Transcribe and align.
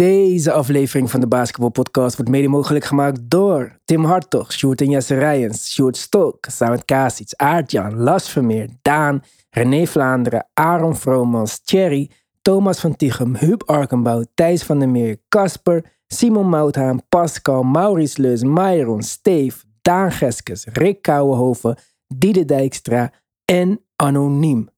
Deze 0.00 0.52
aflevering 0.52 1.10
van 1.10 1.20
de 1.20 1.26
Basketball 1.26 1.70
Podcast 1.70 2.16
wordt 2.16 2.30
mede 2.30 2.48
mogelijk 2.48 2.84
gemaakt 2.84 3.30
door 3.30 3.78
Tim 3.84 4.04
Hartog, 4.04 4.52
Sjoerd 4.52 4.80
en 4.80 4.90
Jesse 4.90 5.18
Rijens, 5.18 5.72
Sjoerd 5.72 5.96
Stok, 5.96 6.46
Samet 6.50 6.84
Kasic, 6.84 7.32
Aartjan, 7.36 7.96
Las 7.96 8.28
Vermeer, 8.28 8.68
Daan, 8.82 9.22
René 9.50 9.86
Vlaanderen, 9.86 10.46
Aaron 10.54 10.96
Vromans, 10.96 11.58
Thierry, 11.58 12.10
Thomas 12.42 12.80
van 12.80 12.96
Tichem, 12.96 13.36
Huub 13.36 13.62
Arkenbouw, 13.66 14.24
Thijs 14.34 14.62
van 14.62 14.78
der 14.78 14.88
Meer, 14.88 15.16
Casper, 15.28 15.84
Simon 16.06 16.48
Mouthaan, 16.48 17.08
Pascal, 17.08 17.62
Maurice 17.62 18.20
Leus, 18.20 18.42
Myron, 18.42 19.02
Steef, 19.02 19.64
Daan 19.82 20.12
Geskes, 20.12 20.64
Rick 20.64 21.02
Kouwenhoven, 21.02 21.76
Diede 22.06 22.44
Dijkstra 22.44 23.12
en 23.44 23.80
Anoniem. 23.96 24.68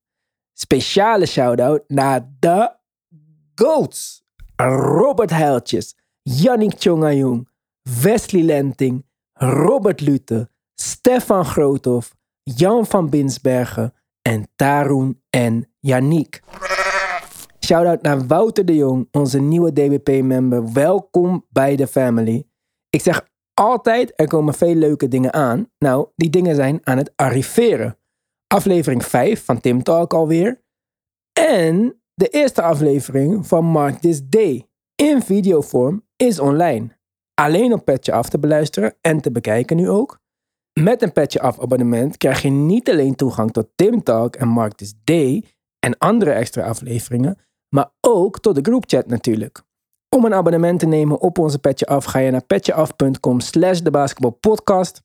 Speciale 0.52 1.26
shout-out 1.26 1.82
naar 1.86 2.28
de 2.38 2.76
GOATS. 3.54 4.21
Robert 4.70 5.30
Heiltjes, 5.30 5.96
Yannick 6.22 6.74
Tjongajong, 6.74 7.48
Wesley 8.02 8.42
Lenting, 8.42 9.04
Robert 9.32 10.00
Lute, 10.00 10.48
Stefan 10.74 11.44
Groothoff, 11.44 12.14
Jan 12.42 12.86
van 12.86 13.10
Binsbergen 13.10 13.94
en 14.22 14.48
Tarun 14.56 15.22
en 15.30 15.68
Yannick. 15.80 16.42
Shout-out 17.64 18.02
naar 18.02 18.26
Wouter 18.26 18.64
de 18.64 18.74
Jong, 18.74 19.08
onze 19.10 19.40
nieuwe 19.40 19.72
DBP-member. 19.72 20.72
Welkom 20.72 21.46
bij 21.50 21.76
de 21.76 21.86
family. 21.86 22.46
Ik 22.90 23.00
zeg 23.00 23.28
altijd, 23.54 24.12
er 24.16 24.26
komen 24.26 24.54
veel 24.54 24.74
leuke 24.74 25.08
dingen 25.08 25.32
aan. 25.32 25.70
Nou, 25.78 26.08
die 26.16 26.30
dingen 26.30 26.54
zijn 26.54 26.80
aan 26.82 26.98
het 26.98 27.12
arriveren. 27.16 27.98
Aflevering 28.46 29.04
5 29.04 29.44
van 29.44 29.60
Tim 29.60 29.82
Talk 29.82 30.14
alweer. 30.14 30.62
En 31.32 32.01
de 32.22 32.28
eerste 32.28 32.62
aflevering 32.62 33.46
van 33.46 33.64
Mark 33.64 33.98
This 33.98 34.20
Day 34.28 34.68
in 34.94 35.22
videovorm 35.22 36.04
is 36.16 36.38
online. 36.38 36.88
Alleen 37.34 37.72
op 37.72 37.84
Petje 37.84 38.12
Af 38.12 38.28
te 38.28 38.38
beluisteren 38.38 38.94
en 39.00 39.20
te 39.20 39.30
bekijken 39.30 39.76
nu 39.76 39.88
ook. 39.88 40.18
Met 40.80 41.02
een 41.02 41.12
Petje 41.12 41.40
Af 41.40 41.60
abonnement 41.60 42.16
krijg 42.16 42.42
je 42.42 42.50
niet 42.50 42.90
alleen 42.90 43.14
toegang 43.14 43.52
tot 43.52 43.68
Tim 43.74 44.02
Talk 44.02 44.36
en 44.36 44.48
Mark 44.48 44.72
This 44.72 44.94
Day 45.04 45.44
en 45.78 45.98
andere 45.98 46.30
extra 46.30 46.62
afleveringen, 46.62 47.38
maar 47.68 47.90
ook 48.00 48.40
tot 48.40 48.54
de 48.54 48.62
groupchat 48.62 49.06
natuurlijk. 49.06 49.62
Om 50.08 50.24
een 50.24 50.34
abonnement 50.34 50.80
te 50.80 50.86
nemen 50.86 51.20
op 51.20 51.38
onze 51.38 51.58
Petje 51.58 51.86
Af 51.86 52.04
ga 52.04 52.18
je 52.18 52.30
naar 52.30 52.44
petjeaf.com 52.44 53.40
slash 53.40 53.80
de 53.80 53.90
basketbalpodcast. 53.90 55.02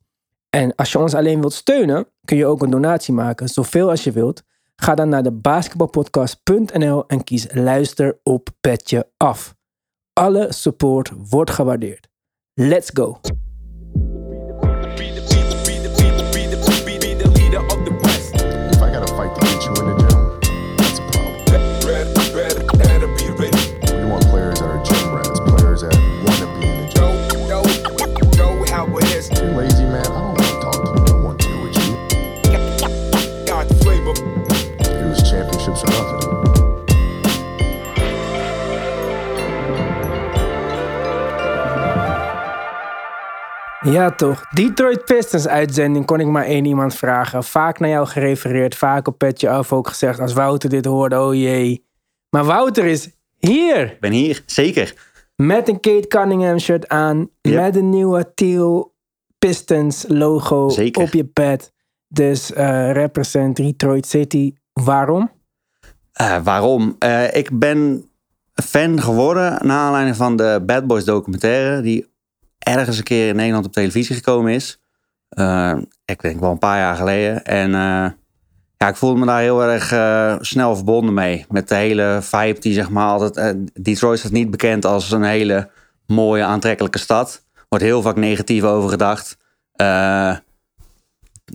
En 0.49 0.75
als 0.75 0.91
je 0.91 0.99
ons 0.99 1.13
alleen 1.13 1.39
wilt 1.39 1.53
steunen, 1.53 2.07
kun 2.25 2.37
je 2.37 2.45
ook 2.45 2.61
een 2.61 2.69
donatie 2.69 3.13
maken, 3.13 3.47
zoveel 3.47 3.89
als 3.89 4.03
je 4.03 4.11
wilt. 4.11 4.43
Ga 4.81 4.95
dan 4.95 5.09
naar 5.09 5.23
de 5.23 5.31
basketbalpodcast.nl 5.31 7.07
en 7.07 7.23
kies 7.23 7.47
luister 7.53 8.19
op 8.23 8.49
Petje 8.61 9.09
Af. 9.17 9.55
Alle 10.13 10.53
support 10.53 11.11
wordt 11.29 11.51
gewaardeerd. 11.51 12.07
Let's 12.53 12.89
go! 12.93 13.19
Ja 43.91 44.11
toch, 44.15 44.43
Detroit 44.49 45.05
Pistons 45.05 45.47
uitzending 45.47 46.05
kon 46.05 46.19
ik 46.19 46.27
maar 46.27 46.45
één 46.45 46.65
iemand 46.65 46.95
vragen. 46.95 47.43
Vaak 47.43 47.79
naar 47.79 47.89
jou 47.89 48.07
gerefereerd, 48.07 48.75
vaak 48.75 49.07
op 49.07 49.17
Petje 49.17 49.49
Af 49.49 49.73
ook 49.73 49.87
gezegd 49.87 50.19
als 50.19 50.33
Wouter 50.33 50.69
dit 50.69 50.85
hoorde, 50.85 51.19
oh 51.21 51.33
jee. 51.33 51.85
Maar 52.29 52.43
Wouter 52.45 52.85
is 52.85 53.09
hier 53.37 53.91
Ik 53.91 53.99
ben 53.99 54.11
hier, 54.11 54.43
zeker. 54.45 54.93
met 55.35 55.67
een 55.67 55.79
Kate 55.79 56.07
Cunningham 56.07 56.59
shirt 56.59 56.87
aan, 56.87 57.29
Yep. 57.41 57.61
met 57.61 57.75
een 57.75 57.89
nieuwe 57.89 58.31
Teal 58.33 58.95
Pistons 59.37 60.05
logo 60.07 60.69
Zeker. 60.69 61.01
op 61.03 61.13
je 61.13 61.25
pet. 61.25 61.73
Dus 62.07 62.53
eh 62.53 62.91
represent 62.91 63.55
Detroit 63.55 64.05
City. 64.07 64.53
Waarom? 64.73 65.31
Eh, 66.13 66.43
waarom? 66.43 66.95
Eh, 66.99 67.35
ik 67.35 67.59
ben 67.59 68.09
fan 68.63 69.01
geworden 69.01 69.67
naar 69.67 69.77
aanleiding 69.79 70.15
van 70.15 70.35
de 70.35 70.63
Bad 70.65 70.87
Boys 70.87 71.03
documentaire. 71.05 71.81
Die 71.81 72.15
ergens 72.67 72.97
een 72.97 73.03
keer 73.03 73.27
in 73.27 73.35
Nederland 73.35 73.65
op 73.65 73.71
televisie 73.71 74.15
gekomen 74.15 74.53
is. 74.53 74.79
Eh, 75.29 75.77
ik 76.05 76.21
denk 76.21 76.39
wel 76.39 76.51
een 76.51 76.59
paar 76.59 76.77
jaar 76.77 76.95
geleden. 76.95 77.43
En 77.43 77.73
eh, 77.73 78.11
ja, 78.77 78.87
ik 78.87 78.95
voelde 78.95 79.19
me 79.19 79.25
daar 79.25 79.41
heel 79.41 79.63
erg 79.63 79.91
eh, 79.91 80.35
snel 80.39 80.75
verbonden 80.75 81.13
mee. 81.13 81.45
Met 81.49 81.69
de 81.69 81.75
hele 81.75 82.19
vibe 82.21 82.59
die 82.59 82.73
zeg 82.73 82.89
maar 82.89 83.07
altijd... 83.07 83.55
Detroit 83.73 84.19
staat 84.19 84.31
niet 84.31 84.51
bekend 84.51 84.85
als 84.85 85.11
een 85.11 85.23
hele 85.23 85.69
mooie, 86.05 86.43
aantrekkelijke 86.43 86.99
stad. 86.99 87.45
Wordt 87.69 87.83
heel 87.83 88.01
vaak 88.01 88.15
negatief 88.15 88.63
over 88.63 88.89
gedacht. 88.89 89.37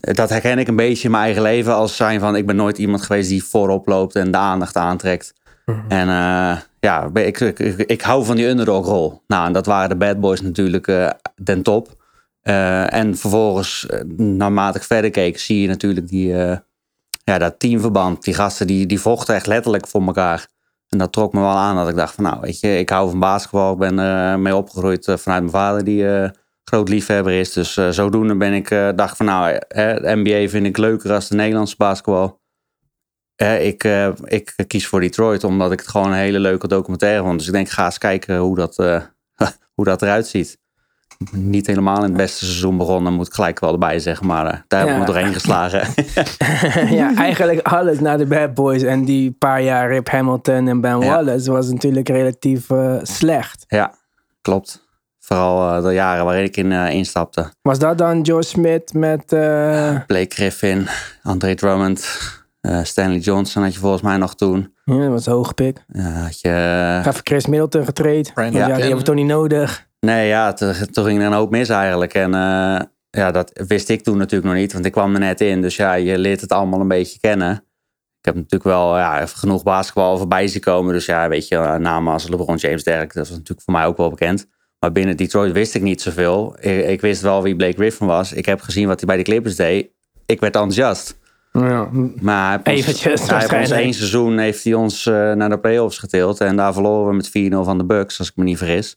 Dat 0.00 0.28
herken 0.28 0.58
ik 0.58 0.68
een 0.68 0.76
beetje 0.76 1.04
in 1.04 1.10
mijn 1.10 1.22
eigen 1.22 1.42
leven 1.42 1.74
als 1.74 1.96
zijn 1.96 2.20
van 2.20 2.36
ik 2.36 2.46
ben 2.46 2.56
nooit 2.56 2.78
iemand 2.78 3.02
geweest 3.02 3.28
die 3.28 3.44
voorop 3.44 3.86
loopt 3.86 4.16
en 4.16 4.30
de 4.30 4.36
aandacht 4.36 4.76
aantrekt. 4.76 5.34
En 5.88 6.08
eh, 6.08 6.56
ja, 6.84 7.10
ik, 7.14 7.40
ik, 7.40 7.58
ik, 7.78 8.00
hou 8.00 8.24
van 8.24 8.36
die 8.36 8.46
underdog 8.46 8.86
rol. 8.86 9.22
Nou, 9.26 9.46
en 9.46 9.52
dat 9.52 9.66
waren 9.66 9.88
de 9.88 9.96
bad 9.96 10.20
boys 10.20 10.40
natuurlijk 10.40 10.88
eh 10.88 11.10
den 11.42 11.62
top. 11.62 12.00
Eh, 12.40 12.94
en 12.94 13.16
vervolgens, 13.16 13.86
eh, 13.86 14.00
naarmate 14.16 14.78
ik 14.78 14.84
verder 14.84 15.10
keek, 15.10 15.38
zie 15.38 15.60
je 15.60 15.68
natuurlijk 15.68 16.08
die, 16.08 16.42
eh, 16.42 16.56
ja, 17.24 17.38
dat 17.38 17.58
teamverband. 17.58 18.24
Die 18.24 18.34
gasten 18.34 18.66
die, 18.66 18.86
die 18.86 19.00
vochten 19.00 19.34
echt 19.34 19.46
letterlijk 19.46 19.86
voor 19.86 20.02
elkaar. 20.02 20.48
En 20.88 20.98
dat 20.98 21.12
trok 21.12 21.32
me 21.32 21.40
wel 21.40 21.56
aan 21.56 21.76
dat 21.76 21.88
ik 21.88 21.96
dacht 21.96 22.14
van 22.14 22.24
nou, 22.24 22.40
weet 22.40 22.60
je, 22.60 22.78
ik 22.78 22.88
hou 22.88 23.10
van 23.10 23.18
basketbal. 23.18 23.72
Ik 23.72 23.78
ben 23.78 24.42
mee 24.42 24.56
opgegroeid 24.56 25.08
eh, 25.08 25.16
vanuit 25.16 25.40
mijn 25.40 25.52
vader 25.52 25.84
die 25.84 26.08
eh, 26.08 26.30
groot 26.64 26.88
liefhebber 26.88 27.32
is. 27.32 27.52
Dus 27.52 27.76
eh, 27.76 27.88
zodoende 27.88 28.36
ben 28.36 28.52
ik, 28.52 28.70
eh, 28.70 28.88
dacht 28.96 29.16
van 29.16 29.26
nou, 29.26 29.58
eh, 29.68 30.14
NBA 30.14 30.48
vind 30.48 30.66
ik 30.66 30.76
leuker 30.76 31.12
als 31.12 31.28
de 31.28 31.34
Nederlandse 31.34 31.74
basketbal. 31.78 32.40
Eh, 33.42 33.66
ik, 33.66 33.84
eh, 33.84 34.08
ik 34.24 34.54
kies 34.66 34.86
voor 34.86 35.00
Detroit 35.00 35.44
omdat 35.44 35.72
ik 35.72 35.78
het 35.80 35.88
gewoon 35.88 36.06
een 36.12 36.18
hele 36.18 36.38
leuke 36.40 36.68
documentaire 36.68 37.22
vond. 37.22 37.38
Dus 37.38 37.46
ik 37.46 37.52
denk, 37.52 37.68
ga 37.68 37.84
eens 37.84 37.98
kijken 37.98 38.36
hoe 38.38 38.56
dat, 38.56 38.78
eh, 38.78 39.00
hoe 39.74 39.84
dat 39.84 40.02
eruit 40.02 40.26
ziet. 40.26 40.60
Niet 41.32 41.66
helemaal 41.66 41.96
in 41.96 42.02
het 42.02 42.16
beste 42.16 42.44
seizoen 42.44 42.76
begonnen, 42.76 43.12
moet 43.12 43.26
ik 43.26 43.32
gelijk 43.32 43.60
wel 43.60 43.72
erbij 43.72 43.98
zeggen. 43.98 44.26
Maar 44.26 44.46
eh, 44.46 44.58
daar 44.68 44.80
heb 44.80 44.88
ik 44.88 44.94
Ja. 44.94 45.00
me 45.00 45.06
doorheen 45.06 45.32
geslagen. 45.40 45.86
ja, 46.96 47.14
eigenlijk 47.16 47.66
alles 47.66 48.00
na 48.00 48.16
de 48.16 48.26
Bad 48.26 48.54
Boys 48.54 48.82
en 48.82 49.04
die 49.04 49.30
paar 49.32 49.62
jaar 49.62 49.88
Rip 49.88 50.08
Hamilton 50.08 50.68
en 50.68 50.80
Ben 50.80 50.98
Ja. 51.00 51.06
Wallace 51.06 51.50
was 51.52 51.70
natuurlijk 51.70 52.08
relatief 52.08 52.66
slecht. 53.02 53.64
ja, 53.68 53.94
klopt. 54.42 54.86
Vooral 55.18 55.80
de 55.82 55.92
jaren 55.92 56.24
waarin 56.24 56.44
ik 56.44 56.56
in 56.56 56.72
instapte. 56.72 57.52
Was 57.62 57.78
dat 57.78 57.98
dan 57.98 58.20
Joe 58.20 58.42
Smith 58.44 58.92
met... 58.94 59.32
eh, 59.32 59.96
Blake 60.06 60.34
Griffin, 60.34 60.86
Andre 61.22 61.54
Drummond, 61.54 62.06
eh, 62.62 62.82
Stanley 62.82 63.18
Johnson 63.18 63.62
had 63.62 63.74
je 63.74 63.80
volgens 63.80 64.02
mij 64.02 64.16
nog 64.16 64.34
toen. 64.34 64.74
ja, 64.84 64.98
dat 64.98 65.08
was 65.08 65.26
hoogpik. 65.26 65.84
Ja, 65.88 66.02
had 66.02 66.40
je, 66.40 66.48
eh, 66.48 67.06
Even 67.06 67.20
Chris 67.24 67.46
Middleton 67.46 67.84
getraind. 67.84 68.32
Ja, 68.34 68.50
die 68.50 68.60
hebben 68.60 68.96
we 68.96 69.02
toch 69.02 69.14
niet 69.14 69.26
nodig. 69.26 69.86
Nee, 70.00 70.28
ja, 70.28 70.52
toen 70.52 71.04
ging 71.04 71.20
er 71.20 71.26
een 71.26 71.32
hoop 71.32 71.50
mis 71.50 71.68
eigenlijk. 71.68 72.14
En 72.14 72.34
eh, 72.34 72.80
ja, 73.10 73.30
dat 73.30 73.64
wist 73.66 73.88
ik 73.88 74.02
toen 74.02 74.16
natuurlijk 74.16 74.52
nog 74.52 74.60
niet, 74.60 74.72
want 74.72 74.84
ik 74.84 74.92
kwam 74.92 75.14
er 75.14 75.20
net 75.20 75.40
in. 75.40 75.60
Dus 75.62 75.76
ja, 75.76 75.94
je 75.94 76.18
leert 76.18 76.40
het 76.40 76.52
allemaal 76.52 76.80
een 76.80 76.88
beetje 76.88 77.20
kennen. 77.20 77.52
Ik 78.18 78.24
heb 78.24 78.34
natuurlijk 78.34 78.64
wel 78.64 78.98
ja, 78.98 79.20
even 79.22 79.38
genoeg 79.38 79.62
basketbal 79.62 80.18
voorbij 80.18 80.48
zien 80.48 80.60
komen. 80.60 80.92
Dus 80.92 81.06
ja, 81.06 81.28
weet 81.28 81.48
je, 81.48 81.76
namen 81.78 82.12
als 82.12 82.28
LeBron 82.28 82.56
James, 82.56 82.84
Derek, 82.84 83.14
dat 83.14 83.28
was 83.28 83.36
natuurlijk 83.36 83.62
voor 83.62 83.74
mij 83.74 83.86
ook 83.86 83.96
wel 83.96 84.10
bekend. 84.10 84.46
Maar 84.78 84.92
binnen 84.92 85.16
Detroit 85.16 85.52
wist 85.52 85.74
ik 85.74 85.82
niet 85.82 86.02
zoveel. 86.02 86.56
Ik, 86.60 86.86
ik 86.86 87.00
wist 87.00 87.22
wel 87.22 87.42
wie 87.42 87.56
Blake 87.56 87.76
Griffin 87.76 88.06
was. 88.06 88.32
Ik 88.32 88.46
heb 88.46 88.60
gezien 88.60 88.86
wat 88.86 88.98
hij 88.98 89.06
bij 89.06 89.16
de 89.16 89.22
Clippers 89.22 89.56
deed. 89.56 89.90
Ik 90.26 90.40
werd 90.40 90.54
enthousiast. 90.54 91.20
Ja, 91.52 91.88
Maar 92.20 92.60
hij 92.64 92.74
heeft 92.74 92.88
ons- 92.88 92.96
Eventjes, 93.04 93.28
hij 93.30 93.38
heeft 93.38 93.52
ons 93.52 93.70
één 93.70 93.94
seizoen 93.94 94.38
heeft 94.38 94.64
hij 94.64 94.74
ons 94.74 95.06
eh, 95.06 95.32
naar 95.32 95.48
de 95.48 95.58
playoffs 95.58 95.98
getild. 95.98 96.40
En 96.40 96.56
daar 96.56 96.72
verloren 96.72 97.08
we 97.08 97.14
met 97.14 97.28
4-0 97.28 97.64
van 97.64 97.78
de 97.78 97.84
Bucks, 97.84 98.18
als 98.18 98.28
ik 98.30 98.36
me 98.36 98.44
niet 98.44 98.58
vergis. 98.58 98.96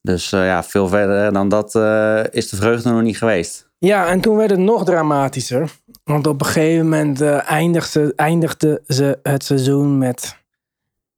Dus 0.00 0.32
eh, 0.32 0.46
ja, 0.46 0.62
veel 0.62 0.88
verder 0.88 1.32
dan 1.32 1.48
dat 1.48 1.74
eh, 1.74 2.20
is 2.30 2.48
de 2.48 2.56
vreugde 2.56 2.90
nog 2.90 3.02
niet 3.02 3.18
geweest. 3.18 3.68
Ja, 3.78 4.08
en 4.08 4.20
toen 4.20 4.36
werd 4.36 4.50
het 4.50 4.58
nog 4.58 4.84
dramatischer. 4.84 5.70
Want 6.04 6.26
op 6.26 6.40
een 6.40 6.46
gegeven 6.46 6.88
moment 6.88 7.20
eh, 7.20 7.50
eindigde, 7.50 8.12
eindigde 8.16 8.82
ze 8.86 9.18
het 9.22 9.44
seizoen 9.44 9.98
met 9.98 10.36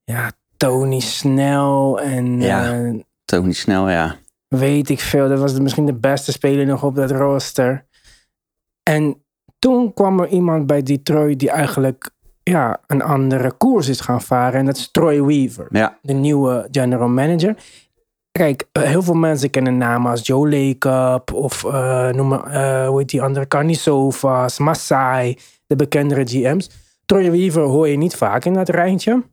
ja, 0.04 0.30
Tony 0.56 1.00
Snell 1.00 1.92
en 2.02 2.40
Ja. 2.40 2.72
eh, 2.72 2.94
Tony 3.24 3.52
Snel, 3.52 3.90
ja. 3.90 4.16
weet 4.48 4.88
ik 4.88 5.00
veel. 5.00 5.28
Dat 5.28 5.38
was 5.38 5.58
misschien 5.58 5.86
de 5.86 5.94
beste 5.94 6.32
speler 6.32 6.66
nog 6.66 6.82
op 6.82 6.94
dat 6.94 7.10
roster. 7.10 7.86
En 8.82 9.24
toen 9.66 9.94
kwam 9.94 10.20
er 10.20 10.28
iemand 10.28 10.66
bij 10.66 10.82
Detroit 10.82 11.38
die 11.38 11.50
eigenlijk 11.50 12.10
ja, 12.42 12.80
een 12.86 13.02
andere 13.02 13.52
koers 13.52 13.88
is 13.88 14.00
gaan 14.00 14.22
varen. 14.22 14.58
En 14.58 14.66
dat 14.66 14.76
is 14.76 14.90
Troy 14.90 15.22
Weaver, 15.22 15.66
Ja, 15.70 15.98
de 16.02 16.12
nieuwe 16.12 16.68
general 16.70 17.08
manager. 17.08 17.56
Kijk, 18.30 18.68
eh, 18.72 18.82
heel 18.82 19.02
veel 19.02 19.14
mensen 19.14 19.50
kennen 19.50 19.76
namen 19.76 20.10
als 20.10 20.26
Joe 20.26 20.48
Lacob 20.48 21.32
of 21.32 21.64
eh, 21.64 22.08
noem 22.08 22.28
maar, 22.28 22.46
eh, 22.46 22.88
hoe 22.88 22.98
heet 22.98 23.08
die 23.08 23.22
andere, 23.22 23.48
Carnisovas, 23.48 24.58
Masai, 24.58 25.38
de 25.66 25.76
bekendere 25.76 26.26
GM's. 26.26 26.70
Troy 27.06 27.30
Weaver 27.30 27.62
hoor 27.62 27.88
je 27.88 27.96
niet 27.96 28.16
vaak 28.16 28.44
in 28.44 28.52
dat 28.52 28.68
rijtje. 28.68 29.24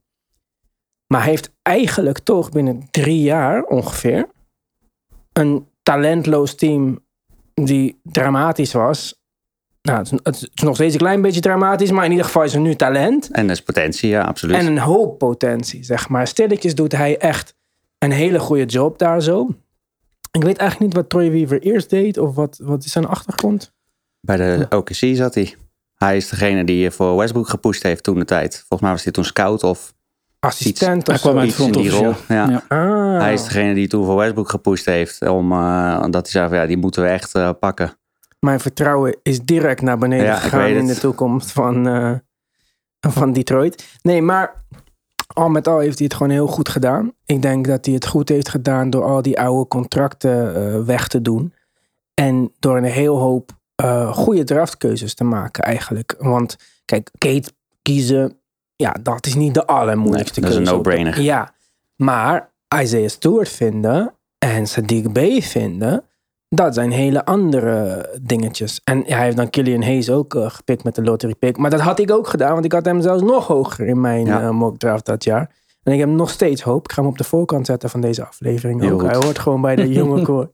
Maar 1.07 1.21
hij 1.21 1.29
heeft 1.29 1.53
eigenlijk 1.61 2.19
toch 2.19 2.49
binnen 2.49 2.87
drie 2.91 3.21
jaar 3.21 3.63
ongeveer 3.63 4.27
een 5.33 5.67
talentloos 5.83 6.55
team 6.55 6.99
die 7.53 7.99
dramatisch 8.03 8.73
was. 8.73 9.22
Nou, 9.87 9.97
het 9.97 10.11
is, 10.11 10.19
het 10.23 10.51
is 10.53 10.63
nog 10.63 10.75
steeds 10.75 10.93
een 10.93 10.99
klein 10.99 11.21
beetje 11.21 11.41
dramatisch, 11.41 11.91
maar 11.91 12.05
in 12.05 12.09
ieder 12.11 12.25
geval 12.25 12.43
is 12.43 12.53
er 12.53 12.59
nu 12.59 12.75
talent. 12.75 13.29
en 13.31 13.47
dat 13.47 13.55
is 13.55 13.63
potentie, 13.63 14.09
ja, 14.09 14.21
absoluut. 14.23 14.55
En 14.55 14.65
een 14.65 14.77
hoop 14.77 15.17
potentie, 15.17 15.83
zeg 15.83 16.09
maar. 16.09 16.27
Stilletjes 16.27 16.75
doet 16.75 16.91
hij 16.91 17.17
echt 17.17 17.55
een 17.99 18.11
hele 18.11 18.39
goede 18.39 18.65
job 18.65 18.97
daar 18.97 19.21
zo. 19.21 19.49
Ik 20.31 20.43
weet 20.43 20.57
eigenlijk 20.57 20.79
niet 20.79 20.93
wat 20.93 21.09
Troy 21.09 21.31
Weaver 21.31 21.61
eerst 21.61 21.89
deed 21.89 22.17
of 22.17 22.35
wat, 22.35 22.59
wat 22.63 22.85
is 22.85 22.91
zijn 22.91 23.05
achtergrond. 23.05 23.73
Bij 24.19 24.37
de 24.37 24.65
OKC 24.69 25.15
zat 25.15 25.35
hij. 25.35 25.55
Hij 25.95 26.17
is 26.17 26.29
degene 26.29 26.63
die 26.63 26.91
voor 26.91 27.15
Westbrook 27.17 27.49
gepusht 27.49 27.83
heeft 27.83 28.03
toen 28.03 28.19
de 28.19 28.25
tijd. 28.25 28.55
Volgens 28.55 28.81
mij 28.81 28.91
was 28.91 29.03
hij 29.03 29.11
toen 29.11 29.25
scout 29.25 29.63
of 29.63 29.93
Assistent 30.39 31.07
Hij 31.07 31.17
kwam 31.17 31.37
uit 31.37 31.47
iets 31.47 31.59
in 31.59 31.63
front 31.71 31.85
die 31.85 31.89
rol. 31.91 32.13
ja. 32.27 32.49
Ja. 32.49 32.49
Ja. 32.49 32.63
Ah. 32.67 33.21
Hij 33.21 33.33
is 33.33 33.43
degene 33.43 33.73
die 33.73 33.87
toen 33.87 34.05
voor 34.05 34.15
Westbrook 34.15 34.49
gepusht 34.49 34.85
heeft. 34.85 35.27
Om, 35.27 35.51
eh, 35.51 36.01
dat 36.01 36.13
hij 36.21 36.31
zei 36.31 36.47
van 36.49 36.57
ja, 36.57 36.65
die 36.65 36.77
moeten 36.77 37.01
we 37.03 37.07
echt 37.09 37.35
eh, 37.35 37.49
pakken. 37.59 37.97
Mijn 38.43 38.59
vertrouwen 38.59 39.17
is 39.21 39.41
direct 39.41 39.81
naar 39.81 39.97
beneden 39.97 40.25
Ja, 40.25 40.35
gegaan 40.35 40.67
in 40.67 40.87
de 40.87 40.97
toekomst 40.97 41.51
van, 41.51 41.87
eh, 41.87 42.13
van 42.99 43.33
Detroit. 43.33 43.97
Nee, 44.01 44.21
maar 44.21 44.65
al 45.27 45.49
met 45.49 45.67
al 45.67 45.79
heeft 45.79 45.97
hij 45.97 46.07
het 46.07 46.15
gewoon 46.15 46.31
heel 46.31 46.47
goed 46.47 46.69
gedaan. 46.69 47.13
Ik 47.25 47.41
denk 47.41 47.67
dat 47.67 47.85
hij 47.85 47.93
het 47.93 48.07
goed 48.07 48.29
heeft 48.29 48.49
gedaan 48.49 48.89
door 48.89 49.03
al 49.03 49.21
die 49.21 49.39
oude 49.39 49.67
contracten 49.67 50.55
eh, 50.55 50.79
weg 50.85 51.07
te 51.07 51.21
doen. 51.21 51.53
En 52.13 52.51
door 52.59 52.77
een 52.77 52.83
heel 52.83 53.17
hoop 53.17 53.51
eh, 53.75 54.13
goede 54.13 54.43
draftkeuzes 54.43 55.13
te 55.13 55.23
maken 55.23 55.63
eigenlijk. 55.63 56.15
Want 56.19 56.55
kijk, 56.85 57.09
Kate 57.17 57.51
kiezen, 57.81 58.39
ja, 58.75 58.95
dat 59.03 59.25
is 59.25 59.35
niet 59.35 59.53
de 59.53 59.65
allermoeilijkste 59.65 60.39
Nee, 60.39 60.49
dat 60.49 60.59
is 60.59 60.65
keuze. 60.65 60.71
een 60.71 60.83
no-brainer. 60.83 61.21
Ja, 61.21 61.53
maar 61.95 62.51
Isaiah 62.81 63.09
Stewart 63.09 63.49
vinden 63.49 64.13
en 64.37 64.65
Sadiq 64.67 65.11
Bey 65.11 65.41
vinden, 65.41 66.03
dat 66.55 66.73
zijn 66.73 66.91
hele 66.91 67.25
andere 67.25 68.09
dingetjes. 68.21 68.81
En 68.83 69.03
hij 69.05 69.23
heeft 69.23 69.37
dan 69.37 69.49
Killian 69.49 69.81
Hayes 69.83 70.09
ook 70.09 70.35
eh, 70.35 70.49
gepikt 70.49 70.83
met 70.83 70.95
de 70.95 71.03
lottery 71.03 71.35
pick. 71.35 71.57
Maar 71.57 71.69
dat 71.69 71.79
had 71.79 71.99
ik 71.99 72.11
ook 72.11 72.27
gedaan, 72.27 72.53
want 72.53 72.65
ik 72.65 72.71
had 72.71 72.85
hem 72.85 73.01
zelfs 73.01 73.21
nog 73.21 73.47
hoger 73.47 73.87
in 73.87 74.01
mijn 74.01 74.25
Ja. 74.25 74.41
eh, 74.41 74.49
mock 74.49 74.77
draft 74.77 75.05
dat 75.05 75.23
jaar. 75.23 75.51
En 75.83 75.93
ik 75.93 75.99
heb 75.99 76.09
nog 76.09 76.29
steeds 76.29 76.61
hoop. 76.61 76.83
Ik 76.83 76.91
ga 76.91 77.01
hem 77.01 77.11
op 77.11 77.17
de 77.17 77.23
voorkant 77.23 77.65
zetten 77.65 77.89
van 77.89 78.01
deze 78.01 78.25
aflevering 78.25 78.81
Heel 78.81 78.91
ook. 78.93 78.99
goed. 79.01 79.09
Hij 79.09 79.19
hoort 79.19 79.39
gewoon 79.39 79.61
bij 79.61 79.75
de 79.75 79.87
jonge 79.99 80.21
koor. 80.21 80.51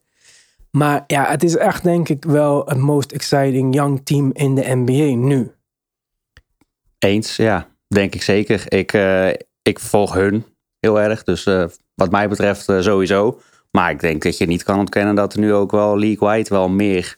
Maar 0.71 1.03
ja, 1.07 1.25
het 1.25 1.43
is 1.43 1.55
echt 1.57 1.83
denk 1.83 2.09
ik 2.09 2.25
wel 2.25 2.65
het 2.65 2.77
most 2.77 3.11
exciting 3.11 3.75
young 3.75 4.01
team 4.03 4.29
in 4.33 4.55
de 4.55 4.75
NBA 4.75 5.15
nu. 5.27 5.51
Eens, 6.99 7.35
ja, 7.35 7.67
denk 7.87 8.15
ik 8.15 8.21
zeker. 8.21 8.63
Ik, 8.67 8.93
eh, 8.93 9.27
ik 9.61 9.79
volg 9.79 10.13
hun 10.13 10.45
heel 10.79 10.99
erg. 11.01 11.23
Dus 11.23 11.43
wat 11.95 12.11
mij 12.11 12.29
betreft 12.29 12.63
sowieso. 12.79 13.39
Maar 13.71 13.91
ik 13.91 13.99
denk 13.99 14.23
dat 14.23 14.37
je 14.37 14.45
niet 14.45 14.63
kan 14.63 14.79
ontkennen 14.79 15.15
dat 15.15 15.33
er 15.33 15.39
nu 15.39 15.53
ook 15.53 15.71
wel 15.71 15.97
league-wide 15.99 16.49
wel 16.49 16.69
meer 16.69 17.17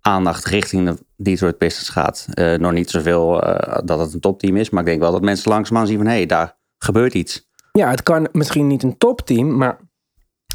aandacht 0.00 0.44
richting 0.44 0.88
de 0.88 0.96
Detroit 1.16 1.58
Pistons 1.58 1.88
gaat. 1.88 2.26
Eh, 2.30 2.54
nog 2.54 2.72
niet 2.72 2.90
zoveel 2.90 3.42
eh, 3.42 3.78
dat 3.84 3.98
het 3.98 4.14
een 4.14 4.20
topteam 4.20 4.56
is. 4.56 4.70
Maar 4.70 4.80
ik 4.80 4.88
denk 4.88 5.00
wel 5.00 5.12
dat 5.12 5.22
mensen 5.22 5.50
langzaamaan 5.50 5.86
zien 5.86 5.96
van 5.96 6.06
hé, 6.06 6.12
hey, 6.12 6.26
daar 6.26 6.56
gebeurt 6.78 7.14
iets. 7.14 7.48
Ja, 7.72 7.90
het 7.90 8.02
kan 8.02 8.28
misschien 8.32 8.66
niet 8.66 8.82
een 8.82 8.98
topteam, 8.98 9.56
maar 9.56 9.78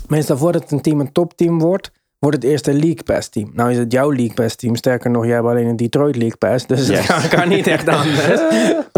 meestal 0.08 0.38
voordat 0.38 0.62
het 0.62 0.72
een 0.72 0.82
team 0.82 1.00
een 1.00 1.12
topteam 1.12 1.60
wordt, 1.60 1.92
wordt 2.20 2.36
het 2.36 2.46
eerst 2.46 2.68
een 2.68 2.74
League 2.80 3.04
Pass 3.04 3.30
team. 3.30 3.52
Nou 3.54 3.72
is 3.72 3.78
het 3.78 3.92
jouw 3.92 4.10
League 4.12 4.34
Pass 4.34 4.56
team. 4.56 4.76
Sterker 4.76 5.10
nog, 5.12 5.26
jij 5.26 5.34
hebt 5.34 5.48
alleen 5.48 5.68
een 5.68 5.76
Detroit 5.76 6.16
League 6.16 6.38
Pass, 6.38 6.68
dus 6.68 6.88
Yes. 6.88 7.08
het 7.08 7.28
kan, 7.30 7.40
kan 7.40 7.50
niet 7.50 7.68
echt 7.68 7.88
anders. 7.98 8.42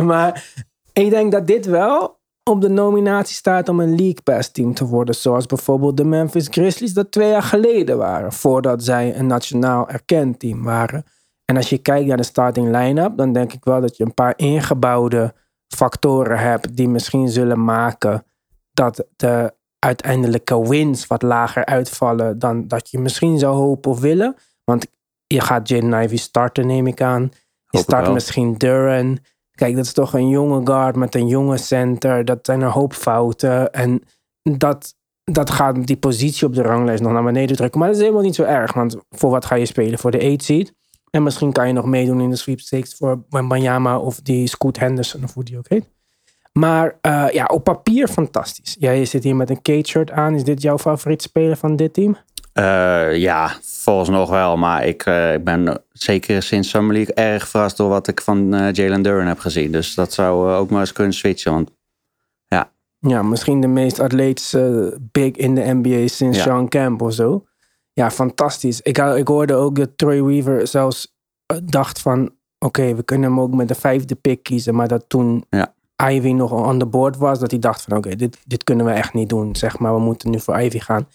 maar 0.03 0.53
ik 0.93 1.09
denk 1.09 1.31
dat 1.31 1.47
dit 1.47 1.65
wel 1.65 2.17
op 2.50 2.62
de 2.62 2.69
nominatie 2.69 3.36
staat 3.36 3.69
om 3.69 3.80
een 3.80 3.95
League 3.95 4.21
Pass 4.24 4.51
team 4.51 4.74
te 4.74 4.86
worden. 4.86 5.15
Zoals 5.15 5.45
bijvoorbeeld 5.45 5.97
de 5.97 6.03
Memphis 6.03 6.47
Grizzlies 6.51 6.94
dat 6.94 7.12
twee 7.12 7.30
jaar 7.30 7.44
geleden 7.44 7.97
waren. 7.97 8.33
Voordat 8.33 8.83
zij 8.83 9.15
een 9.15 9.27
nationaal 9.27 9.89
erkend 9.89 10.39
team 10.39 10.63
waren. 10.63 11.03
En 11.45 11.56
als 11.56 11.69
je 11.69 11.77
kijkt 11.77 12.07
naar 12.07 12.18
de 12.18 12.24
starting 12.24 12.71
line-up, 12.71 13.18
dan 13.18 13.33
denk 13.33 13.53
ik 13.53 13.63
wel 13.63 13.81
dat 13.81 13.97
je 13.97 14.03
een 14.03 14.13
paar 14.13 14.33
ingebouwde 14.36 15.33
factoren 15.68 16.39
hebt 16.39 16.75
die 16.75 16.89
misschien 16.89 17.30
zullen 17.30 17.63
maken 17.63 18.25
dat 18.71 19.06
de 19.15 19.53
uiteindelijke 19.80 20.68
wins 20.68 21.07
wat 21.07 21.21
lager 21.21 21.65
uitvallen 21.65 22.39
dan 22.39 22.68
dat 22.68 22.89
je 22.89 23.00
misschien 23.00 23.39
zou 23.39 23.56
hopen 23.56 23.92
of 23.92 24.00
willen. 24.00 24.36
Want 24.63 24.88
je 25.27 25.42
gaat 25.42 25.68
Jaden 25.68 26.03
Ivey 26.03 26.18
starten, 26.18 26.68
neem 26.68 26.88
ik 26.88 27.01
aan. 27.01 27.31
Je 27.69 27.77
start 27.77 28.13
misschien 28.13 28.53
Duran. 28.53 29.19
Kijk, 29.56 29.75
dat 29.75 29.86
is 29.86 29.94
toch 29.94 30.13
een 30.13 30.30
jonge 30.30 30.62
guard 30.63 30.96
met 30.96 31.16
een 31.16 31.28
jonge 31.28 31.57
center. 31.57 32.25
Dat 32.25 32.40
zijn 32.42 32.62
een 32.62 32.69
hoop 32.69 32.94
fouten. 32.94 33.72
En 33.74 34.02
dat, 34.44 34.96
dat 35.24 35.50
gaat 35.50 35.88
die 35.88 35.98
positie 35.98 36.48
op 36.48 36.54
de 36.54 36.62
ranglijst 36.62 37.04
nog 37.04 37.12
naar 37.12 37.24
beneden 37.24 37.56
drukken. 37.56 37.80
Maar 37.80 37.88
dat 37.88 37.98
is 37.98 38.04
helemaal 38.04 38.24
niet 38.24 38.36
zo 38.36 38.44
erg. 38.44 38.74
Want 38.74 38.98
voor 39.10 39.30
wat 39.30 39.46
ga 39.46 39.56
je 39.56 39.66
spelen? 39.66 40.00
Voor 40.00 40.12
de 40.12 40.31
8 40.34 40.44
seed. 40.44 40.74
En 41.10 41.24
misschien 41.24 41.52
kan 41.52 41.68
je 41.68 41.74
nog 41.74 41.86
meedoen 41.86 42.22
in 42.22 42.30
de 42.30 42.36
sweepstakes 42.36 42.96
voor 42.96 43.24
Banyama 43.30 44.00
of 44.00 44.22
die 44.22 44.48
Scoot 44.48 44.80
Henderson 44.80 45.24
of 45.24 45.34
hoe 45.34 45.44
die 45.44 45.57
ook 45.57 45.69
heet. 45.69 45.90
Maar 46.52 46.98
eh, 47.02 47.25
ja, 47.31 47.46
op 47.46 47.63
papier 47.63 48.07
fantastisch. 48.07 48.75
Jij 48.80 49.06
zit 49.06 49.24
hier 49.24 49.36
met 49.36 49.50
een 49.50 49.62
Kate-shirt 49.62 50.12
aan. 50.12 50.36
Is 50.36 50.44
dit 50.44 50.62
jouw 50.62 50.78
favoriete 50.78 51.24
speler 51.24 51.57
van 51.57 51.75
dit 51.75 51.94
team? 51.94 52.18
Eh, 52.56 53.16
ja, 53.16 53.52
volgens 53.62 54.10
nog 54.10 54.30
wel. 54.30 54.57
Maar 54.57 54.86
ik, 54.86 55.06
eh, 55.06 55.34
ik 55.34 55.44
ben 55.44 55.84
zeker 55.92 56.44
sinds 56.44 56.69
Summer 56.69 56.96
League 56.96 57.13
erg 57.13 57.48
verrast 57.48 57.78
door 57.78 57.90
wat 57.90 58.07
ik 58.07 58.22
van 58.22 58.54
eh, 58.54 58.74
Jalen 58.74 59.02
Duran 59.02 59.28
heb 59.28 59.40
gezien. 59.40 59.72
Dus 59.72 59.94
dat 59.94 60.13
zou 60.13 60.52
ook 60.52 60.69
maar 60.69 60.80
eens 60.80 60.92
kunnen 60.92 61.13
switchen. 61.13 61.52
Want 61.52 61.72
Ja, 63.00 63.22
misschien 63.22 63.62
de 63.62 63.68
meest 63.68 64.00
atletische 64.00 64.98
big 65.12 65.31
in 65.31 65.56
de 65.56 65.74
NBA 65.74 66.07
sinds 66.07 66.38
Ja. 66.38 66.44
Sean 66.44 66.68
Kemp 66.68 67.02
of 67.02 67.13
zo. 67.13 67.46
Ja, 67.94 68.12
fantastisch. 68.12 68.81
Ik, 68.81 68.98
ik 68.98 69.28
hoorde 69.28 69.54
ook 69.54 69.75
dat 69.75 69.90
Troy 69.96 70.24
Weaver 70.24 70.68
zelfs 70.68 71.16
dacht 71.63 72.02
van... 72.02 72.36
Oké, 72.60 72.96
we 72.96 73.04
kunnen 73.04 73.30
hem 73.30 73.40
ook 73.40 73.54
met 73.54 73.68
de 73.68 73.75
vijfde 73.75 74.16
pick 74.16 74.44
kiezen. 74.44 74.75
Maar 74.75 74.88
dat 74.88 75.06
toen 75.07 75.46
Ja. 75.50 75.75
Ivy 76.03 76.31
nog 76.31 76.51
on 76.51 76.80
the 76.80 76.86
board 76.86 77.18
was... 77.18 77.39
dat 77.39 77.51
hij 77.51 77.59
dacht 77.59 77.81
van 77.81 77.97
oké, 77.97 78.15
dit, 78.15 78.38
dit 78.45 78.63
kunnen 78.63 78.86
we 78.86 78.92
echt 78.92 79.13
niet 79.13 79.30
doen. 79.30 79.56
Zeg 79.56 79.80
maar, 79.80 79.94
we 79.94 80.00
moeten 80.00 80.30
nu 80.30 80.39
voor 80.39 80.59
Ivy 80.59 80.80
gaan. 80.80 81.07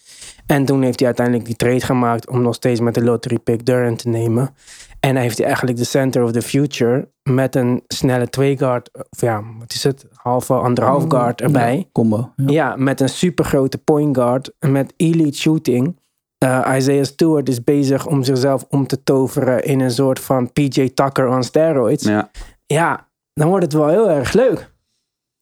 En 0.47 0.65
toen 0.65 0.83
heeft 0.83 0.99
hij 0.99 1.07
uiteindelijk 1.07 1.47
die 1.47 1.57
trade 1.57 1.81
gemaakt... 1.81 2.29
om 2.29 2.43
nog 2.43 2.55
steeds 2.55 2.81
met 2.81 2.95
de 2.95 3.05
lottery 3.05 3.39
pick 3.39 3.67
Durant 3.67 3.99
te 3.99 4.09
nemen. 4.09 4.55
En 5.01 5.15
hij 5.15 5.23
heeft 5.23 5.37
hij 5.37 5.47
eigenlijk 5.47 5.79
de 5.79 5.85
center 5.85 6.23
of 6.23 6.33
the 6.33 6.43
future... 6.43 7.09
met 7.23 7.57
een 7.57 7.83
snelle 7.87 8.29
twee 8.29 8.59
guard... 8.59 8.91
of 8.93 9.21
ja, 9.21 9.43
wat 9.59 9.73
is 9.73 9.85
het? 9.85 10.07
Halve, 10.13 10.55
anderhalf 10.55 11.05
guard 11.09 11.41
erbij. 11.41 11.77
Ja, 11.77 11.85
combo. 11.93 12.33
Ja. 12.37 12.47
Ja, 12.47 12.77
met 12.77 13.01
een 13.01 13.09
supergrote 13.09 13.79
point 13.79 14.17
guard. 14.17 14.53
Met 14.59 14.93
elite 14.97 15.39
shooting. 15.39 15.99
Eh, 16.39 16.75
Isaiah 16.77 17.05
Stewart 17.05 17.49
is 17.49 17.65
bezig 17.65 18.07
om 18.07 18.23
zichzelf 18.23 18.67
om 18.69 18.87
te 18.87 19.03
toveren 19.03 19.65
in 19.65 19.81
een 19.81 19.91
soort 19.91 20.21
van 20.21 20.53
PJ 20.53 20.89
Tucker 20.95 21.29
on 21.29 21.43
steroids. 21.43 22.05
Ja. 22.05 22.31
ja, 22.67 23.09
dan 23.33 23.49
wordt 23.49 23.65
het 23.65 23.73
wel 23.73 23.89
heel 23.89 24.11
erg 24.11 24.33
leuk. 24.33 24.73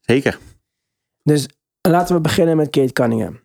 zeker. 0.01 0.39
Dus 1.23 1.49
laten 1.81 2.15
we 2.15 2.21
beginnen 2.21 2.57
met 2.57 2.71
Kate 2.71 2.93
Cunningham. 2.93 3.41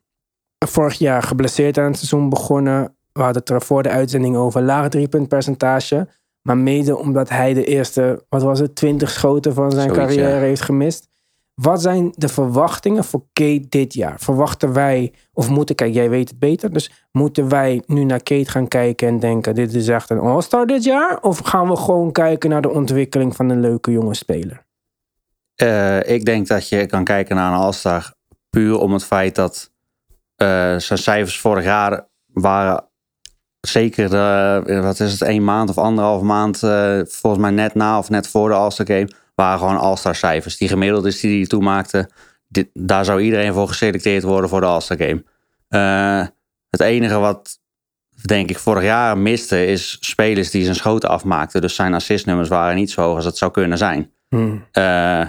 Vorig 0.66 0.94
jaar 0.94 1.24
geblesseerd 1.24 1.78
aan 1.78 1.86
het 1.86 1.98
seizoen 1.98 2.30
begonnen. 2.30 2.96
We 3.12 3.22
hadden 3.22 3.42
het 3.42 3.50
er 3.50 3.62
voor 3.62 3.84
de 3.84 3.90
uitzending 3.90 4.36
over 4.36 4.62
laag 4.62 4.90
driepuntpercentage. 4.90 6.08
Maar 6.42 6.58
mede 6.58 6.98
omdat 6.98 7.30
hij 7.30 7.54
de 7.54 7.66
eerste, 7.66 8.26
wat 8.30 8.42
was 8.42 8.60
het, 8.60 8.76
20 8.76 9.10
schoten 9.10 9.54
van 9.54 9.72
zijn 9.72 9.94
Zoiets, 9.94 10.06
carrière 10.06 10.36
ja. 10.36 10.40
heeft 10.40 10.62
gemist. 10.62 11.08
Wat 11.54 11.82
zijn 11.82 12.14
de 12.16 12.28
verwachtingen 12.28 13.04
voor 13.04 13.24
Kate 13.34 13.66
dit 13.70 13.94
jaar? 13.94 14.20
Verwachten 14.20 14.74
wij, 14.74 15.14
of 15.34 15.50
moeten, 15.50 15.76
kijk, 15.76 15.94
jij 15.94 16.10
weet 16.10 16.30
het 16.30 16.40
beter. 16.40 16.74
Dus 16.74 17.08
moeten 17.12 17.50
wij 17.50 17.84
nu 17.86 18.04
naar 18.04 18.24
Kate 18.24 18.50
gaan 18.50 18.68
kijken 18.68 19.08
en 19.08 19.20
denken: 19.20 19.56
dit 19.56 19.74
is 19.74 19.88
echt 19.88 20.10
een 20.10 20.20
all-star 20.20 20.66
dit 20.66 20.84
jaar? 20.84 21.22
Of 21.22 21.40
gaan 21.40 21.70
we 21.70 21.76
gewoon 21.76 22.12
kijken 22.12 22.50
naar 22.50 22.62
de 22.62 22.72
ontwikkeling 22.72 23.36
van 23.36 23.50
een 23.50 23.60
leuke 23.60 23.92
jonge 23.92 24.14
speler? 24.14 24.66
Eh, 25.56 26.10
ik 26.10 26.26
denk 26.26 26.48
dat 26.48 26.70
je 26.70 26.86
kan 26.86 27.04
kijken 27.04 27.36
naar 27.36 27.52
een 27.52 27.60
All-Star 27.60 28.14
puur 28.50 28.80
om 28.80 28.94
het 28.94 29.04
feit 29.04 29.36
dat 29.36 29.72
eh, 30.36 30.78
zijn 30.78 31.00
cijfers 31.00 31.40
vorig 31.40 31.64
jaar 31.64 32.08
waren 32.28 32.90
zeker, 33.62 34.14
eh, 34.14 34.82
wat 34.82 35.00
is 35.00 35.12
het, 35.12 35.22
één 35.22 35.44
maand 35.44 35.70
of 35.70 35.78
anderhalf 35.78 36.22
maand, 36.22 36.60
volgens 37.10 37.42
mij 37.42 37.52
net 37.52 37.74
na 37.74 37.98
of 37.98 38.10
net 38.10 38.28
voor 38.28 38.50
de 38.50 38.56
All-Star 38.56 38.86
Game, 38.86 39.08
waren 39.36 39.60
gewoon 39.60 39.78
All-Star 39.78 40.16
cijfers. 40.16 40.58
Die 40.58 40.68
gemiddeld 40.68 41.06
is 41.06 41.20
die 41.20 41.38
hij 41.38 41.48
toen 41.48 41.64
maakte, 41.64 42.10
dit, 42.48 42.70
daar 42.74 43.06
zou 43.06 43.22
iedereen 43.22 43.54
voor 43.54 43.68
geselecteerd 43.68 44.24
worden 44.24 44.50
voor 44.50 44.60
de 44.60 44.66
All-Star 44.66 44.98
Game. 44.98 45.24
Eh, 45.68 46.28
het 46.70 46.80
enige 46.82 47.18
wat, 47.18 47.60
denk 48.26 48.50
ik, 48.50 48.58
vorig 48.58 48.84
jaar 48.84 49.18
miste, 49.18 49.66
is 49.66 49.98
spelers 50.00 50.52
die 50.52 50.64
zijn 50.64 50.76
schoten 50.76 51.10
afmaakten. 51.10 51.62
Dus 51.62 51.76
zijn 51.76 51.94
assistnummers 51.94 52.50
waren 52.50 52.76
niet 52.76 52.92
zo 52.92 53.02
hoog 53.02 53.16
als 53.16 53.26
het 53.26 53.38
zou 53.38 53.52
kunnen 53.52 53.78
zijn. 53.78 54.12
Hmm. 54.30 54.66
Eh, 54.72 55.26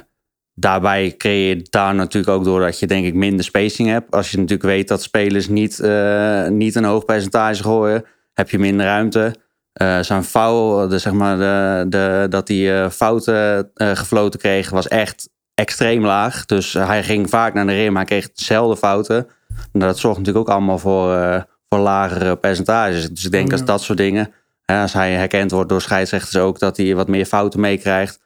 daarbij 0.55 1.15
creëer 1.17 1.57
je 1.57 1.67
daar 1.71 1.95
natuurlijk 1.95 2.33
ook 2.33 2.45
door 2.45 2.61
dat 2.61 2.79
je 2.79 2.87
denk 2.87 3.07
ik 3.07 3.15
minder 3.15 3.45
spacing 3.45 3.89
hebt. 3.89 4.11
Als 4.11 4.31
je 4.31 4.37
natuurlijk 4.37 4.69
weet 4.69 4.89
dat 4.89 5.03
spelers 5.03 5.49
niet, 5.49 5.81
eh, 5.81 6.49
niet 6.49 6.75
een 6.75 6.85
hoog 6.85 7.05
percentage 7.05 7.63
gooien, 7.63 8.05
heb 8.33 8.51
je 8.51 8.59
minder 8.59 8.87
ruimte. 8.87 9.35
Eh, 9.75 9.99
zijn 10.01 10.25
foul, 10.25 10.89
de, 10.89 10.99
zeg 10.99 11.13
maar, 11.13 11.39
de, 11.39 11.85
de, 11.89 12.27
dat 12.29 12.49
hij 12.49 12.83
eh, 12.83 12.91
fouten 12.91 13.71
eh, 13.75 13.91
gefloten 13.95 14.41
kreeg, 14.41 14.71
was 14.71 14.89
echt 14.89 15.29
extreem 15.55 16.05
laag. 16.05 16.47
Dus 16.47 16.73
hij 16.73 17.03
ging 17.03 17.29
vaak 17.29 17.55
naar 17.55 17.67
de 17.67 17.73
rim, 17.73 17.97
hij 17.97 18.05
kreeg 18.05 18.33
dezelfde 18.33 18.77
fouten. 18.77 19.27
Nou, 19.73 19.87
dat 19.87 19.99
zorgt 19.99 20.19
natuurlijk 20.19 20.49
ook 20.49 20.55
allemaal 20.55 20.79
voor, 20.79 21.47
voor 21.69 21.79
lagere 21.79 22.37
percentages. 22.37 23.09
Dus 23.09 23.25
ik 23.25 23.31
denk 23.31 23.53
als 23.53 23.65
dat 23.65 23.83
soort 23.83 23.99
dingen, 23.99 24.33
hè, 24.65 24.81
als 24.81 24.93
hij 24.93 25.13
herkend 25.13 25.51
wordt 25.51 25.69
door 25.69 25.81
scheidsrechters 25.81 26.37
ook, 26.37 26.59
dat 26.59 26.77
hij 26.77 26.95
wat 26.95 27.09
meer 27.09 27.27
fouten 27.27 27.61
meekrijgt. 27.61 28.21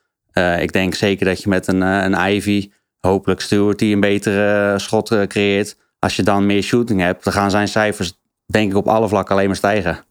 Ik 0.58 0.72
denk 0.72 0.94
zeker 0.94 1.26
dat 1.26 1.42
je 1.42 1.48
met 1.48 1.66
een, 1.66 1.80
een 1.80 2.30
Ivy, 2.32 2.70
hopelijk 2.98 3.40
Stewart, 3.40 3.78
die 3.78 3.94
een 3.94 4.00
betere 4.00 4.78
schot 4.78 5.26
creëert. 5.26 5.76
Als 5.98 6.16
je 6.16 6.22
dan 6.22 6.46
meer 6.46 6.62
shooting 6.62 7.00
hebt, 7.00 7.24
dan 7.24 7.32
gaan 7.32 7.50
zijn 7.50 7.68
cijfers 7.68 8.20
denk 8.46 8.70
ik 8.70 8.76
op 8.76 8.88
alle 8.88 9.08
vlakken 9.08 9.34
alleen 9.34 9.46
maar 9.46 9.56
stijgen. 9.56 10.06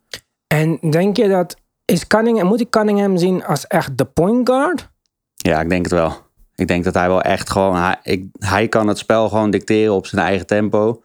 En 0.48 0.78
denk 0.90 1.18
je 1.18 1.28
dat... 1.28 1.56
Is 1.86 2.08
Cunningham, 2.08 2.48
moet 2.48 2.62
ik 2.62 2.70
Cunningham 2.70 3.18
zien 3.18 3.46
als 3.46 3.68
echt 3.68 3.98
de 3.98 4.06
point 4.06 4.50
guard? 4.50 4.90
Ja, 5.36 5.62
ik 5.62 5.70
denk 5.70 5.84
het 5.84 5.94
wel. 5.94 6.14
Ik 6.56 6.68
denk 6.68 6.84
dat 6.84 6.94
hij 6.94 7.08
wel 7.08 7.22
echt 7.22 7.50
gewoon... 7.50 7.76
Hij, 7.76 8.00
ik, 8.04 8.26
hij 8.40 8.68
kan 8.68 8.88
het 8.88 8.98
spel 8.98 9.30
gewoon 9.30 9.50
dicteren 9.50 9.94
op 9.94 10.06
zijn 10.06 10.26
eigen 10.26 10.46
tempo. 10.46 11.02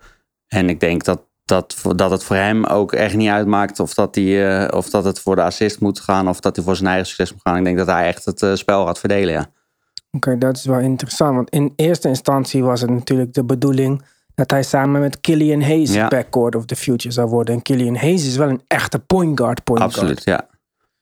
En 0.48 0.68
ik 0.68 0.80
denk 0.80 1.04
dat, 1.04 1.22
dat, 1.44 1.76
dat 1.96 2.10
het 2.10 2.24
voor 2.24 2.36
hem 2.36 2.64
ook 2.64 2.92
echt 2.92 3.14
niet 3.14 3.28
uitmaakt... 3.28 3.80
of 3.80 3.94
dat, 3.94 4.14
hij, 4.14 4.64
eh, 4.64 4.76
of 4.76 4.90
dat 4.90 5.04
het 5.04 5.18
voor 5.20 5.36
de 5.36 5.42
assist 5.42 5.80
moet 5.80 6.00
gaan... 6.00 6.28
of 6.28 6.40
dat 6.40 6.56
hij 6.56 6.64
voor 6.64 6.76
zijn 6.76 6.88
eigen 6.88 7.06
succes 7.06 7.32
moet 7.32 7.42
gaan. 7.42 7.56
Ik 7.56 7.64
denk 7.64 7.76
dat 7.76 7.86
hij 7.86 8.06
echt 8.06 8.24
het 8.24 8.42
eh, 8.42 8.54
spel 8.54 8.86
gaat 8.86 8.98
verdelen, 8.98 9.32
ja. 9.32 9.46
Oké, 10.10 10.38
dat 10.38 10.56
is 10.56 10.64
wel 10.64 10.78
interessant. 10.78 11.34
Want 11.34 11.50
in 11.50 11.72
eerste 11.76 12.08
instantie 12.08 12.64
was 12.64 12.80
het 12.80 12.90
natuurlijk 12.90 13.34
de 13.34 13.44
bedoeling... 13.44 14.02
dat 14.42 14.50
hij 14.50 14.62
samen 14.62 15.00
met 15.00 15.20
Killian 15.20 15.62
Hayes 15.62 15.94
Ja. 15.94 16.08
backcourt 16.08 16.54
of 16.54 16.64
the 16.64 16.76
future 16.76 17.14
zou 17.14 17.28
worden. 17.28 17.54
En 17.54 17.62
Killian 17.62 17.96
Hayes 17.96 18.26
is 18.26 18.36
wel 18.36 18.48
een 18.48 18.62
echte 18.66 18.98
point 18.98 19.38
guard. 19.40 19.64
Point 19.64 19.82
Absoluut, 19.82 20.24
ja. 20.24 20.48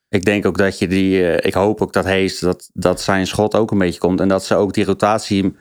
Ik 0.09 0.25
denk 0.25 0.45
ook 0.45 0.57
dat 0.57 0.79
je 0.79 0.87
die... 0.87 1.27
eh, 1.31 1.47
ik 1.47 1.53
hoop 1.53 1.81
ook 1.81 1.93
dat 1.93 2.05
Hayes, 2.05 2.39
dat, 2.39 2.69
dat 2.73 3.01
zijn 3.01 3.27
schot 3.27 3.55
ook 3.55 3.71
een 3.71 3.77
beetje 3.77 3.99
komt... 3.99 4.19
en 4.19 4.27
dat 4.27 4.45
ze 4.45 4.55
ook 4.55 4.73
die 4.73 4.85
rotatie 4.85 5.55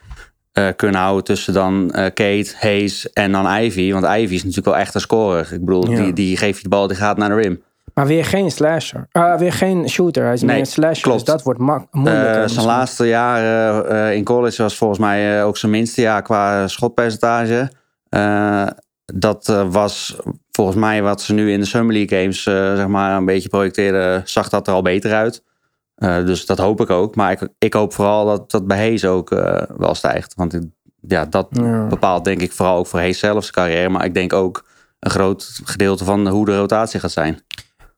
eh, 0.52 0.68
kunnen 0.76 1.00
houden 1.00 1.24
tussen 1.24 1.52
dan 1.52 1.90
eh, 1.90 2.04
Kate, 2.04 2.52
Hayes 2.58 3.12
en 3.12 3.32
dan 3.32 3.46
Ivy. 3.56 3.92
Want 3.92 4.04
Ivy 4.04 4.34
is 4.34 4.40
natuurlijk 4.40 4.66
wel 4.66 4.76
echt 4.76 4.94
een 4.94 5.00
scorer. 5.00 5.52
Ik 5.52 5.64
bedoel, 5.64 5.90
Ja. 5.90 6.02
die, 6.02 6.12
die 6.12 6.36
geeft 6.36 6.56
je 6.56 6.62
de 6.62 6.68
bal, 6.68 6.86
die 6.86 6.96
gaat 6.96 7.16
naar 7.16 7.28
de 7.28 7.34
rim. 7.34 7.62
Maar 8.00 8.08
weer 8.08 8.24
geen 8.24 8.50
slasher. 8.50 9.08
Ah, 9.12 9.38
weer 9.38 9.52
geen 9.52 9.88
shooter. 9.88 10.24
Hij 10.24 10.32
is 10.32 10.40
Nee, 10.40 10.50
meer 10.50 10.60
een 10.60 10.66
slasher. 10.66 11.02
klopt. 11.02 11.18
Dus 11.18 11.28
dat 11.28 11.42
wordt 11.42 11.58
moeilijker. 11.90 12.42
Eh, 12.42 12.48
zijn 12.48 12.66
laatste 12.66 13.06
jaar 13.06 13.84
eh, 13.84 14.16
in 14.16 14.24
college 14.24 14.62
was 14.62 14.76
volgens 14.76 14.98
mij 14.98 15.38
eh, 15.38 15.46
ook 15.46 15.56
zijn 15.56 15.72
minste 15.72 16.00
jaar 16.00 16.22
qua 16.22 16.68
schotpercentage. 16.68 17.70
Dat 19.04 19.66
was 19.70 20.16
volgens 20.50 20.76
mij 20.76 21.02
wat 21.02 21.20
ze 21.22 21.32
nu 21.32 21.52
in 21.52 21.60
de 21.60 21.66
Summer 21.66 21.94
League 21.94 22.18
games 22.18 22.42
zeg 22.76 22.86
maar 22.86 23.16
een 23.16 23.24
beetje 23.24 23.48
projecteren, 23.48 24.22
zag 24.24 24.48
dat 24.48 24.66
er 24.66 24.74
al 24.74 24.82
beter 24.82 25.12
uit. 25.14 25.42
Dus 26.26 26.46
dat 26.46 26.58
hoop 26.58 26.80
ik 26.80 26.90
ook. 26.90 27.14
Maar 27.14 27.32
ik, 27.32 27.48
ik 27.58 27.74
hoop 27.74 27.92
vooral 27.92 28.26
dat 28.26 28.50
dat 28.50 28.66
bij 28.66 28.76
Hayes 28.78 29.04
ook 29.04 29.28
wel 29.76 29.94
stijgt. 29.94 30.34
Want 30.34 30.58
ja, 31.00 31.24
dat 31.24 31.48
Ja. 31.50 31.86
bepaalt 31.86 32.24
denk 32.24 32.40
ik 32.40 32.52
vooral 32.52 32.76
ook 32.76 32.86
voor 32.86 32.98
Hayes 32.98 33.18
zelf 33.18 33.42
zijn 33.42 33.54
carrière. 33.54 33.88
Maar 33.88 34.04
ik 34.04 34.14
denk 34.14 34.32
ook 34.32 34.68
een 35.00 35.10
groot 35.10 35.60
gedeelte 35.64 36.04
van 36.04 36.28
hoe 36.28 36.44
de 36.44 36.56
rotatie 36.56 37.00
gaat 37.00 37.10
zijn. 37.10 37.40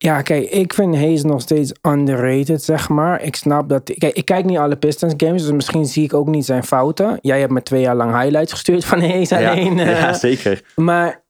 Ja, 0.03 0.23
kijk, 0.23 0.51
ik 0.51 0.75
vind 0.75 0.95
Hayes 0.95 1.23
nog 1.23 1.41
steeds 1.41 1.73
underrated, 1.83 2.63
zeg 2.63 2.89
maar. 2.89 3.23
Ik 3.23 3.37
snap 3.37 3.69
dat... 3.69 3.93
Kijk, 3.99 4.17
ik 4.17 4.25
kijk 4.25 4.45
niet 4.45 4.59
alle 4.59 4.77
Pistons 4.77 5.15
games, 5.17 5.43
dus 5.43 5.53
misschien 5.53 5.87
zie 5.87 6.05
ik 6.05 6.15
ook 6.15 6.27
niet 6.27 6.45
zijn 6.45 6.65
fouten. 6.65 7.19
Jij 7.21 7.41
hebt 7.41 7.53
me 7.53 7.63
twee 7.63 7.81
jaar 7.81 7.97
lang 7.97 8.21
highlights 8.21 8.53
gestuurd 8.53 8.85
van 8.85 9.01
Hayes 9.01 9.33
alleen. 9.33 9.77
ja, 9.77 9.85
eh. 9.85 10.01
ja, 10.01 10.13
zeker. 10.13 10.65
Maar 10.77 11.25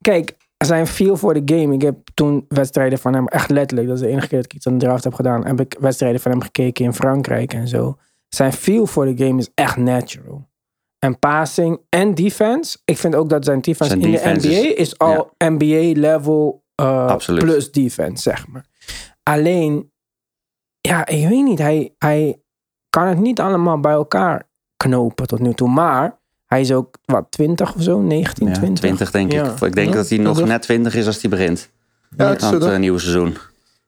kijk, 0.00 0.36
zijn 0.56 0.86
feel 0.86 1.16
voor 1.16 1.34
de 1.34 1.54
game. 1.54 1.74
Ik 1.74 1.82
heb 1.82 1.96
toen 2.14 2.44
wedstrijden 2.48 2.98
van 2.98 3.14
hem, 3.14 3.26
echt 3.26 3.50
letterlijk, 3.50 3.88
dat 3.88 3.96
is 3.96 4.02
de 4.02 4.08
enige 4.08 4.28
keer 4.28 4.36
dat 4.36 4.46
ik 4.46 4.54
iets 4.54 4.66
aan 4.66 4.78
de 4.78 4.84
draft 4.84 5.04
heb 5.04 5.14
gedaan, 5.14 5.46
heb 5.46 5.60
ik 5.60 5.76
wedstrijden 5.80 6.20
van 6.20 6.30
hem 6.30 6.42
gekeken 6.42 6.84
in 6.84 6.94
Frankrijk 6.94 7.52
en 7.52 7.68
zo. 7.68 7.96
Zijn 8.28 8.52
feel 8.52 8.86
voor 8.86 9.04
de 9.04 9.24
game 9.24 9.38
is 9.38 9.50
echt 9.54 9.76
natural. 9.76 10.48
En 10.98 11.18
passing 11.18 11.80
en 11.88 12.14
defense. 12.14 12.78
Ik 12.84 12.98
vind 12.98 13.14
ook 13.14 13.28
dat 13.28 13.44
zijn 13.44 13.60
defense 13.60 13.92
Zijn 14.00 14.04
in 14.04 14.10
de 14.10 14.48
NBA 14.48 14.80
is, 14.80 14.98
al 14.98 15.30
NBA 15.38 16.00
level 16.00 16.63
uh, 16.82 17.06
Absoluut. 17.06 17.42
plus 17.42 17.72
defense, 17.72 18.22
zeg 18.22 18.48
maar. 18.48 18.64
Alleen, 19.22 19.92
ja, 20.80 21.06
ik 21.06 21.28
weet 21.28 21.44
niet. 21.44 21.58
Hij, 21.58 21.94
hij 21.98 22.40
kan 22.90 23.06
het 23.06 23.18
niet 23.18 23.40
allemaal 23.40 23.80
bij 23.80 23.92
elkaar 23.92 24.48
knopen 24.76 25.26
tot 25.26 25.38
nu 25.40 25.52
toe. 25.54 25.68
Maar 25.68 26.18
hij 26.46 26.60
is 26.60 26.72
ook, 26.72 26.98
wat, 27.04 27.26
20 27.30 27.74
of 27.74 27.82
zo? 27.82 28.00
19, 28.00 28.46
Ja, 28.46 28.52
20? 28.52 28.78
20 28.78 29.10
denk 29.10 29.32
Ja. 29.32 29.44
ik. 29.44 29.60
Ik 29.60 29.74
denk 29.74 29.88
Ja, 29.88 29.94
dat 29.94 30.08
hij 30.08 30.18
nog 30.18 30.44
net 30.44 30.62
20 30.62 30.94
is 30.94 31.06
als 31.06 31.20
hij 31.20 31.30
begint. 31.30 31.70
Ja, 32.16 32.28
het 32.28 32.40
dat- 32.40 32.62
eh, 32.66 32.78
nieuwe 32.78 32.98
seizoen. 32.98 33.36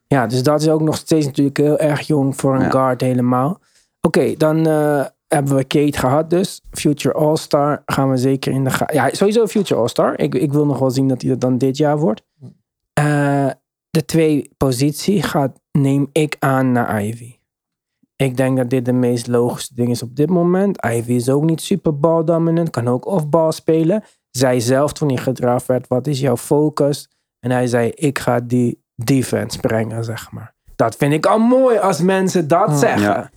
Ja, 0.06 0.26
dus 0.26 0.42
dat 0.42 0.60
is 0.60 0.68
ook 0.68 0.80
nog 0.80 0.96
steeds 0.96 1.26
natuurlijk 1.26 1.56
heel 1.56 1.78
erg 1.78 2.00
jong 2.00 2.36
voor 2.36 2.54
een 2.54 2.60
Ja. 2.62 2.70
guard 2.70 3.00
helemaal. 3.00 3.60
Oké, 4.00 4.32
dan 4.36 4.66
eh, 4.66 5.04
hebben 5.28 5.56
we 5.56 5.64
Kate 5.64 5.98
gehad 5.98 6.30
dus. 6.30 6.60
Future 6.70 7.14
All-Star 7.14 7.82
gaan 7.86 8.10
we 8.10 8.16
zeker 8.16 8.52
in 8.52 8.64
de 8.64 8.70
ga- 8.70 8.90
Ja, 8.92 9.08
sowieso 9.12 9.46
Future 9.46 9.80
All-Star. 9.80 10.18
Ik, 10.18 10.34
ik 10.34 10.52
wil 10.52 10.66
nog 10.66 10.78
wel 10.78 10.90
zien 10.90 11.08
dat 11.08 11.20
hij 11.20 11.30
dat 11.30 11.40
dan 11.40 11.58
dit 11.58 11.76
jaar 11.76 11.98
wordt. 11.98 12.22
Eh, 12.98 13.50
de 13.90 14.04
twee 14.04 14.50
positie 14.56 15.22
gaat, 15.22 15.60
neem 15.72 16.08
ik 16.12 16.36
aan, 16.38 16.72
naar 16.72 17.02
Ivy. 17.04 17.36
Ik 18.16 18.36
denk 18.36 18.56
dat 18.56 18.70
dit 18.70 18.84
de 18.84 18.92
meest 18.92 19.26
logische 19.26 19.74
ding 19.74 19.90
is 19.90 20.02
op 20.02 20.16
dit 20.16 20.28
moment. 20.28 20.84
Ivy 20.84 21.12
is 21.12 21.28
ook 21.28 21.44
niet 21.44 21.60
super 21.60 21.98
ball 21.98 22.24
dominant, 22.24 22.70
kan 22.70 22.88
ook 22.88 23.06
off-ball 23.06 23.52
spelen. 23.52 24.04
Zij 24.30 24.60
zelf 24.60 24.92
toen 24.92 25.08
hij 25.08 25.16
gedraft 25.16 25.66
werd, 25.66 25.88
wat 25.88 26.06
is 26.06 26.20
jouw 26.20 26.36
focus? 26.36 27.10
En 27.40 27.50
hij 27.50 27.66
zei, 27.66 27.90
ik 27.90 28.18
ga 28.18 28.40
die 28.40 28.84
defense 28.94 29.58
brengen, 29.58 30.04
zeg 30.04 30.32
maar. 30.32 30.54
Dat 30.76 30.96
vind 30.96 31.12
ik 31.12 31.26
al 31.26 31.38
mooi 31.38 31.78
als 31.78 32.00
mensen 32.00 32.48
dat 32.48 32.78
zeggen. 32.78 33.00
Ja. 33.00 33.30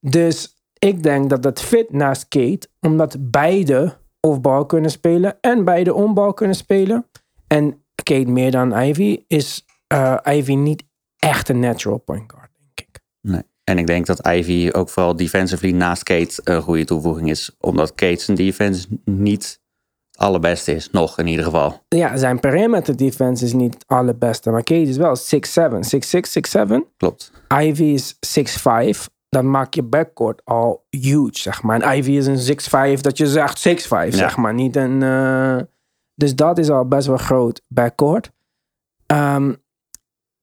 Dus 0.00 0.62
ik 0.78 1.02
denk 1.02 1.30
dat 1.30 1.42
dat 1.42 1.60
fit 1.60 1.92
naast 1.92 2.28
Kate, 2.28 2.68
omdat 2.80 3.16
beide 3.20 3.96
off-ball 4.20 4.66
kunnen 4.66 4.90
spelen 4.90 5.38
en 5.40 5.64
beide 5.64 5.94
on-ball 5.94 6.34
kunnen 6.34 6.56
spelen. 6.56 7.06
En 7.46 7.82
Kate 8.08 8.30
meer 8.30 8.50
dan 8.50 8.78
Ivy 8.78 9.18
is 9.26 9.64
eh, 9.86 10.16
Ivy 10.24 10.54
niet 10.54 10.84
echt 11.18 11.48
een 11.48 11.58
natural 11.58 11.98
point 11.98 12.32
guard, 12.32 12.50
denk 12.56 12.88
ik. 12.88 13.00
Nee. 13.20 13.42
En 13.64 13.78
ik 13.78 13.86
denk 13.86 14.06
dat 14.06 14.26
Ivy 14.26 14.70
ook 14.72 14.88
vooral 14.88 15.16
defensively 15.16 15.72
naast 15.72 16.02
Kate 16.02 16.40
een 16.44 16.62
goede 16.62 16.84
toevoeging 16.84 17.30
is. 17.30 17.56
Omdat 17.60 17.94
Kate 17.94 18.22
zijn 18.22 18.36
defense 18.36 18.86
niet 19.04 19.60
het 20.10 20.20
allerbeste 20.20 20.74
is. 20.74 20.90
Nog 20.90 21.18
in 21.18 21.26
ieder 21.26 21.44
geval. 21.44 21.82
Ja, 21.88 22.16
zijn 22.16 22.40
perimeter 22.40 22.96
defense 22.96 23.44
is 23.44 23.52
niet 23.52 23.74
het 23.74 23.84
allerbeste, 23.86 24.50
maar 24.50 24.62
Kate 24.62 24.80
is 24.88 24.96
wel 24.96 25.16
6'7, 25.16 25.20
6'6, 26.60 26.68
6'7. 26.68 26.74
Klopt. 26.96 27.32
Ivy 27.62 27.84
is 27.84 28.14
6'5. 28.14 29.04
Dan 29.28 29.50
maak 29.50 29.74
je 29.74 29.82
backcourt 29.82 30.40
al 30.44 30.86
huge, 30.90 31.38
zeg 31.38 31.62
maar. 31.62 31.80
En 31.80 31.98
Ivy 31.98 32.10
is 32.10 32.26
een 32.26 32.96
6'5 32.96 33.00
dat 33.00 33.18
je 33.18 33.26
zegt 33.26 33.68
6'5, 33.68 34.08
zeg 34.08 34.36
maar. 34.36 34.54
Niet 34.54 34.76
een... 34.76 35.02
eh, 35.02 35.58
dus 36.18 36.34
dat 36.34 36.58
is 36.58 36.70
al 36.70 36.88
best 36.88 37.06
wel 37.06 37.16
groot 37.16 37.62
backcourt. 37.68 38.30
Ehm, 39.06 39.52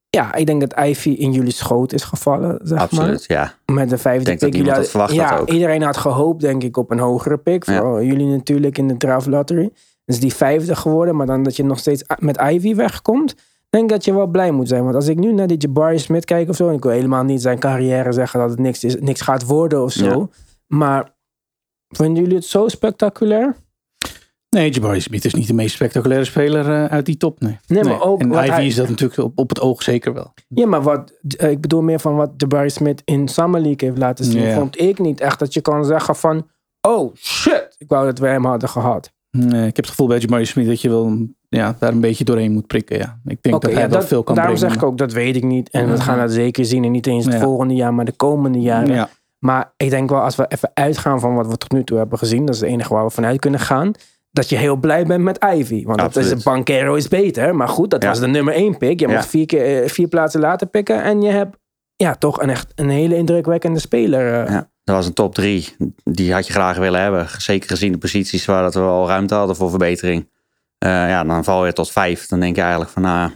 ja, 0.09 0.33
ik 0.33 0.45
denk 0.45 0.61
dat 0.61 0.79
Ivy 0.85 1.09
in 1.09 1.31
jullie 1.31 1.51
schoot 1.51 1.93
is 1.93 2.03
gevallen, 2.03 2.59
zeg 2.63 2.79
Absoluut, 2.79 3.25
ja. 3.27 3.53
maar. 3.65 3.75
Met 3.75 3.89
de 3.89 3.97
vijfde 3.97 4.25
denk 4.25 4.39
dat 4.39 4.49
pick. 4.49 4.59
Jullie 4.59 4.75
dat 4.75 4.89
verwacht 4.89 5.13
ja, 5.13 5.29
had 5.29 5.39
ook. 5.39 5.49
iedereen 5.49 5.81
had 5.81 5.97
gehoopt, 5.97 6.41
denk 6.41 6.63
ik, 6.63 6.77
op 6.77 6.91
een 6.91 6.99
hogere 6.99 7.37
pick. 7.37 7.65
Ja. 7.65 7.77
Vooral 7.77 8.01
jullie 8.01 8.27
natuurlijk 8.27 8.77
in 8.77 8.87
de 8.87 8.97
draft 8.97 9.27
lottery. 9.27 9.71
Dus 10.05 10.19
die 10.19 10.33
vijfde 10.33 10.75
geworden, 10.75 11.15
maar 11.15 11.25
dan 11.25 11.43
dat 11.43 11.55
je 11.55 11.63
nog 11.63 11.79
steeds 11.79 12.03
met 12.19 12.41
Ivy 12.41 12.75
wegkomt. 12.75 13.35
Denk 13.69 13.83
ik 13.83 13.89
dat 13.89 14.05
je 14.05 14.13
wel 14.13 14.27
blij 14.27 14.51
moet 14.51 14.67
zijn. 14.67 14.83
Want 14.83 14.95
als 14.95 15.07
ik 15.07 15.17
nu 15.17 15.33
naar 15.33 15.47
die 15.47 15.57
Jabari 15.57 15.99
Smith 15.99 16.25
kijk 16.25 16.49
of 16.49 16.55
zo. 16.55 16.67
En 16.67 16.75
ik 16.75 16.83
wil 16.83 16.91
helemaal 16.91 17.23
niet 17.23 17.41
zijn 17.41 17.59
carrière 17.59 18.11
zeggen 18.11 18.39
dat 18.39 18.49
het 18.49 18.59
niks, 18.59 18.83
is, 18.83 18.99
niks 18.99 19.21
gaat 19.21 19.45
worden 19.45 19.83
of 19.83 19.91
zo. 19.91 20.05
Ja. 20.05 20.27
Maar 20.67 21.13
vinden 21.89 22.23
jullie 22.23 22.37
het 22.37 22.45
zo 22.45 22.67
spectaculair? 22.67 23.55
Nee, 24.55 24.69
Jabari 24.69 25.01
Smith 25.01 25.25
is 25.25 25.33
niet 25.33 25.47
de 25.47 25.53
meest 25.53 25.75
spectaculaire 25.75 26.25
speler 26.25 26.69
eh, 26.83 26.85
uit 26.85 27.05
die 27.05 27.17
top. 27.17 27.39
Nee, 27.39 27.57
Nee, 27.67 27.83
maar 27.83 28.01
ook 28.01 28.21
En 28.21 28.31
Ivy 28.31 28.37
hij- 28.49 28.65
is 28.65 28.75
dat 28.75 28.89
natuurlijk 28.89 29.19
op, 29.19 29.31
op 29.39 29.49
het 29.49 29.61
oog 29.61 29.83
zeker 29.83 30.13
wel. 30.13 30.33
Ja, 30.47 30.67
maar 30.67 30.81
wat, 30.81 31.11
eh, 31.37 31.49
ik 31.49 31.61
bedoel 31.61 31.81
meer 31.81 31.99
van 31.99 32.15
wat 32.15 32.31
Jabari 32.37 32.69
Smith 32.69 33.01
in 33.05 33.27
Summer 33.27 33.61
League 33.61 33.87
heeft 33.89 33.97
laten 33.97 34.25
zien. 34.25 34.41
Ja. 34.41 34.53
Vond 34.55 34.81
ik 34.81 34.99
niet 34.99 35.21
echt 35.21 35.39
dat 35.39 35.53
je 35.53 35.61
kan 35.61 35.85
zeggen 35.85 36.15
van... 36.15 36.47
Oh 36.81 37.15
shit, 37.15 37.75
ik 37.77 37.87
wou 37.89 38.05
dat 38.05 38.19
we 38.19 38.27
hem 38.27 38.45
hadden 38.45 38.69
gehad. 38.69 39.11
Nee, 39.31 39.59
ik 39.67 39.75
heb 39.75 39.75
het 39.75 39.87
gevoel 39.89 40.07
bij 40.07 40.17
Jabari 40.17 40.45
Smith 40.45 40.67
dat 40.67 40.81
je 40.81 40.89
wel 40.89 41.27
ja, 41.49 41.75
daar 41.79 41.91
een 41.91 41.99
beetje 42.01 42.23
doorheen 42.23 42.51
moet 42.51 42.67
prikken. 42.67 42.97
Ja. 42.97 43.19
Ik 43.25 43.37
denk 43.41 43.61
dat 43.61 43.71
hij 43.71 43.81
ja, 43.81 43.87
dat- 43.87 44.05
veel 44.05 44.23
kan 44.23 44.35
daarom 44.35 44.53
brengen. 44.55 44.71
zeg 44.73 44.81
ik 44.83 44.87
ook, 44.89 44.97
dat 44.97 45.11
weet 45.13 45.35
ik 45.35 45.43
niet. 45.43 45.69
En 45.69 45.91
we 45.91 46.01
gaan 46.01 46.17
dat 46.19 46.31
zeker 46.31 46.65
zien. 46.65 46.83
En 46.83 46.91
niet 46.91 47.07
eens 47.07 47.25
het 47.25 47.33
Ja. 47.33 47.39
volgende 47.39 47.73
jaar, 47.73 47.93
maar 47.93 48.05
de 48.05 48.11
komende 48.15 48.59
jaren. 48.59 48.93
Ja. 48.93 49.09
Maar 49.39 49.73
ik 49.77 49.89
denk 49.89 50.09
wel, 50.09 50.19
als 50.21 50.35
we 50.35 50.45
even 50.47 50.71
uitgaan 50.73 51.19
van 51.19 51.35
wat 51.35 51.47
we 51.47 51.57
tot 51.57 51.71
nu 51.71 51.83
toe 51.83 51.97
hebben 51.97 52.17
gezien. 52.17 52.45
Dat 52.45 52.55
is 52.55 52.61
het 52.61 52.69
enige 52.69 52.93
waar 52.93 53.03
we 53.05 53.11
vanuit 53.11 53.39
kunnen 53.39 53.59
gaan. 53.59 53.91
Dat 54.35 54.49
je 54.49 54.55
heel 54.57 54.75
blij 54.75 55.05
bent 55.05 55.23
met 55.23 55.43
Ivy. 55.55 55.83
Want 55.85 55.99
dat 55.99 56.15
is. 56.15 56.43
Bankero 56.43 56.95
is 56.95 57.07
beter. 57.07 57.55
Maar 57.55 57.67
goed, 57.67 57.89
dat 57.89 58.03
Ja. 58.03 58.09
was 58.09 58.19
de 58.19 58.27
nummer 58.27 58.53
één 58.53 58.77
pick. 58.77 58.99
Je 58.99 59.07
Ja. 59.07 59.13
mocht 59.13 59.25
vier, 59.27 59.45
keer, 59.45 59.83
eh, 59.83 59.89
vier 59.89 60.07
plaatsen 60.07 60.39
later 60.39 60.67
pikken. 60.67 61.03
En 61.03 61.21
je 61.21 61.31
hebt 61.31 61.57
ja, 61.95 62.15
toch 62.15 62.41
een 62.41 62.49
echt 62.49 62.71
een 62.75 62.89
hele 62.89 63.15
indrukwekkende 63.15 63.79
speler. 63.79 64.43
eh. 64.45 64.51
Ja. 64.51 64.69
dat 64.83 64.95
was 64.95 65.05
een 65.05 65.13
top 65.13 65.33
drie. 65.35 65.75
Die 66.03 66.33
had 66.33 66.47
je 66.47 66.53
graag 66.53 66.77
willen 66.77 67.01
hebben. 67.01 67.27
Zeker 67.37 67.69
gezien 67.69 67.91
de 67.91 67.97
posities 67.97 68.45
waar 68.45 68.61
dat 68.61 68.73
we 68.73 68.79
al 68.79 69.07
ruimte 69.07 69.35
hadden 69.35 69.55
voor 69.55 69.69
verbetering. 69.69 70.29
Eh, 70.77 70.89
ja, 70.89 71.23
dan 71.23 71.43
val 71.43 71.65
je 71.65 71.73
tot 71.73 71.91
vijf. 71.91 72.27
Dan 72.27 72.39
denk 72.39 72.55
je 72.55 72.61
eigenlijk 72.61 72.91
van, 72.91 73.01
nou, 73.01 73.31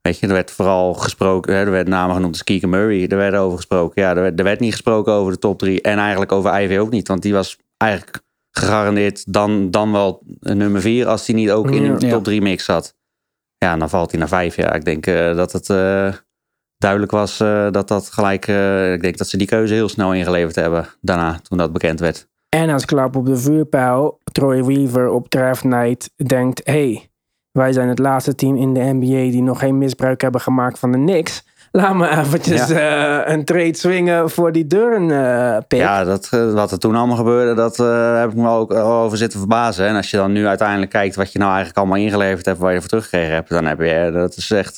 weet 0.00 0.18
je, 0.18 0.26
er 0.26 0.32
werd 0.32 0.50
vooral 0.50 0.94
gesproken, 0.94 1.54
hè, 1.54 1.60
er 1.64 1.70
werd 1.70 1.88
namen 1.88 2.14
genoemd 2.14 2.32
als 2.32 2.44
Keegan 2.44 2.70
Murray. 2.70 3.06
Er 3.06 3.16
werd 3.16 3.34
over 3.34 3.56
gesproken. 3.56 4.02
Ja, 4.02 4.08
er 4.16 4.22
werd, 4.22 4.38
er 4.38 4.44
werd 4.44 4.60
niet 4.60 4.72
gesproken 4.72 5.12
over 5.12 5.32
de 5.32 5.38
top 5.38 5.58
drie. 5.58 5.80
En 5.82 5.98
eigenlijk 5.98 6.32
over 6.32 6.60
Ivy 6.62 6.76
ook 6.78 6.90
niet. 6.90 7.08
Want 7.08 7.22
die 7.22 7.32
was 7.32 7.58
eigenlijk 7.76 8.20
gegarandeerd 8.52 9.32
dan, 9.32 9.70
dan 9.70 9.92
wel 9.92 10.22
nummer 10.40 10.80
vier 10.80 11.06
als 11.06 11.26
hij 11.26 11.36
niet 11.36 11.50
ook 11.50 11.70
in 11.70 11.96
de 11.96 12.08
top 12.08 12.24
drie 12.24 12.42
mix 12.42 12.64
zat. 12.64 12.94
Ja, 13.58 13.76
dan 13.76 13.90
valt 13.90 14.10
hij 14.10 14.18
naar 14.20 14.28
vijf. 14.28 14.56
Ja, 14.56 14.72
ik 14.72 14.84
denk 14.84 15.06
eh, 15.06 15.36
dat 15.36 15.52
het 15.52 15.70
eh, 15.70 16.12
duidelijk 16.76 17.12
was 17.12 17.40
eh, 17.40 17.70
dat 17.70 17.88
dat 17.88 18.10
gelijk... 18.10 18.46
ik 18.94 19.02
denk 19.02 19.18
dat 19.18 19.28
ze 19.28 19.36
die 19.36 19.46
keuze 19.46 19.74
heel 19.74 19.88
snel 19.88 20.14
ingeleverd 20.14 20.54
hebben 20.54 20.88
daarna, 21.00 21.38
toen 21.42 21.58
dat 21.58 21.72
bekend 21.72 22.00
werd. 22.00 22.28
En 22.48 22.70
als 22.70 22.84
klap 22.84 23.16
op 23.16 23.26
de 23.26 23.36
vuurpijl, 23.36 24.18
Troy 24.32 24.64
Weaver 24.64 25.08
op 25.08 25.28
draft 25.28 25.64
night 25.64 26.10
denkt... 26.26 26.60
hey, 26.64 27.10
wij 27.50 27.72
zijn 27.72 27.88
het 27.88 27.98
laatste 27.98 28.34
team 28.34 28.56
in 28.56 28.74
de 28.74 28.80
NBA 28.80 29.30
die 29.30 29.42
nog 29.42 29.58
geen 29.58 29.78
misbruik 29.78 30.20
hebben 30.20 30.40
gemaakt 30.40 30.78
van 30.78 30.92
de 30.92 30.98
Knicks. 30.98 31.44
Laat 31.72 31.94
me 31.94 32.08
eventjes 32.08 32.70
eh, 32.70 33.18
een 33.24 33.44
trade 33.44 33.76
swingen 33.76 34.30
voor 34.30 34.52
die 34.52 34.66
eh 34.78 35.56
pick. 35.68 35.78
Ja, 35.78 36.04
dat, 36.04 36.28
eh, 36.30 36.52
wat 36.52 36.70
er 36.70 36.78
toen 36.78 36.94
allemaal 36.94 37.16
gebeurde, 37.16 37.54
dat 37.54 37.78
eh, 37.78 38.18
heb 38.18 38.30
ik 38.30 38.36
me 38.36 38.48
ook 38.48 38.72
over 38.72 39.18
zitten 39.18 39.38
verbazen. 39.38 39.86
En 39.86 39.96
als 39.96 40.10
je 40.10 40.16
dan 40.16 40.32
nu 40.32 40.46
uiteindelijk 40.46 40.90
kijkt 40.90 41.16
wat 41.16 41.32
je 41.32 41.38
nou 41.38 41.50
eigenlijk 41.50 41.78
allemaal 41.78 41.98
ingeleverd 41.98 42.46
hebt, 42.46 42.58
waar 42.58 42.72
je 42.72 42.78
voor 42.80 42.88
teruggekregen 42.88 43.34
hebt, 43.34 43.48
dan 43.48 43.64
heb 43.64 43.80
je, 43.80 44.10
dat 44.12 44.36
is 44.36 44.50
echt, 44.50 44.76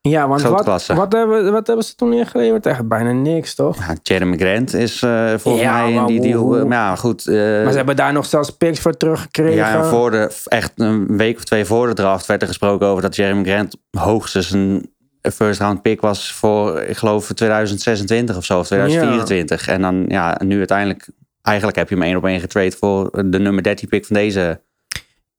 Ja, 0.00 0.28
want 0.28 0.42
wat, 0.42 0.62
klasse. 0.62 0.94
wat, 0.94 1.12
hebben, 1.12 1.52
wat 1.52 1.66
hebben 1.66 1.84
ze 1.84 1.94
toen 1.94 2.12
ingeleverd? 2.12 2.66
Echt 2.66 2.88
bijna 2.88 3.12
niks, 3.12 3.54
toch? 3.54 3.76
ja, 3.78 3.94
Jeremy 4.02 4.36
Grant 4.36 4.74
is 4.74 5.02
eh, 5.02 5.32
volgens 5.36 5.64
Ja, 5.64 5.82
mij 5.82 5.92
in 5.92 6.06
die 6.06 6.20
deal. 6.20 6.68
ja, 6.70 6.96
goed. 6.96 7.26
Maar 7.26 7.70
ze 7.70 7.76
hebben 7.76 7.96
daar 7.96 8.12
nog 8.12 8.26
zelfs 8.26 8.50
picks 8.50 8.80
voor 8.80 8.96
teruggekregen. 8.96 9.54
ja, 9.54 9.74
en 9.78 9.84
voor 9.84 10.10
de, 10.10 10.40
echt 10.44 10.72
een 10.76 11.16
week 11.16 11.36
of 11.36 11.44
twee 11.44 11.64
voor 11.64 11.86
de 11.86 11.94
draft 11.94 12.26
werd 12.26 12.42
er 12.42 12.48
gesproken 12.48 12.86
over 12.86 13.02
dat 13.02 13.16
Jeremy 13.16 13.44
Grant 13.44 13.76
hoogstens 13.90 14.50
een 14.50 14.94
first 15.32 15.60
round 15.60 15.82
pick 15.82 16.00
was 16.00 16.32
voor, 16.32 16.80
ik 16.80 16.96
geloof, 16.96 17.32
2026 17.32 18.36
of 18.36 18.44
zo, 18.44 18.58
of 18.58 18.66
2024. 18.66 19.68
En 19.68 19.80
dan, 19.82 20.04
ja, 20.08 20.40
nu 20.44 20.58
uiteindelijk, 20.58 21.08
eigenlijk 21.42 21.76
heb 21.78 21.88
je 21.88 21.94
hem 21.94 22.04
één 22.04 22.16
op 22.16 22.24
één 22.24 22.40
getrade 22.40 22.70
voor 22.76 23.10
de 23.30 23.38
nummer 23.38 23.62
13 23.62 23.88
pick 23.88 24.06
van 24.06 24.16
deze 24.16 24.60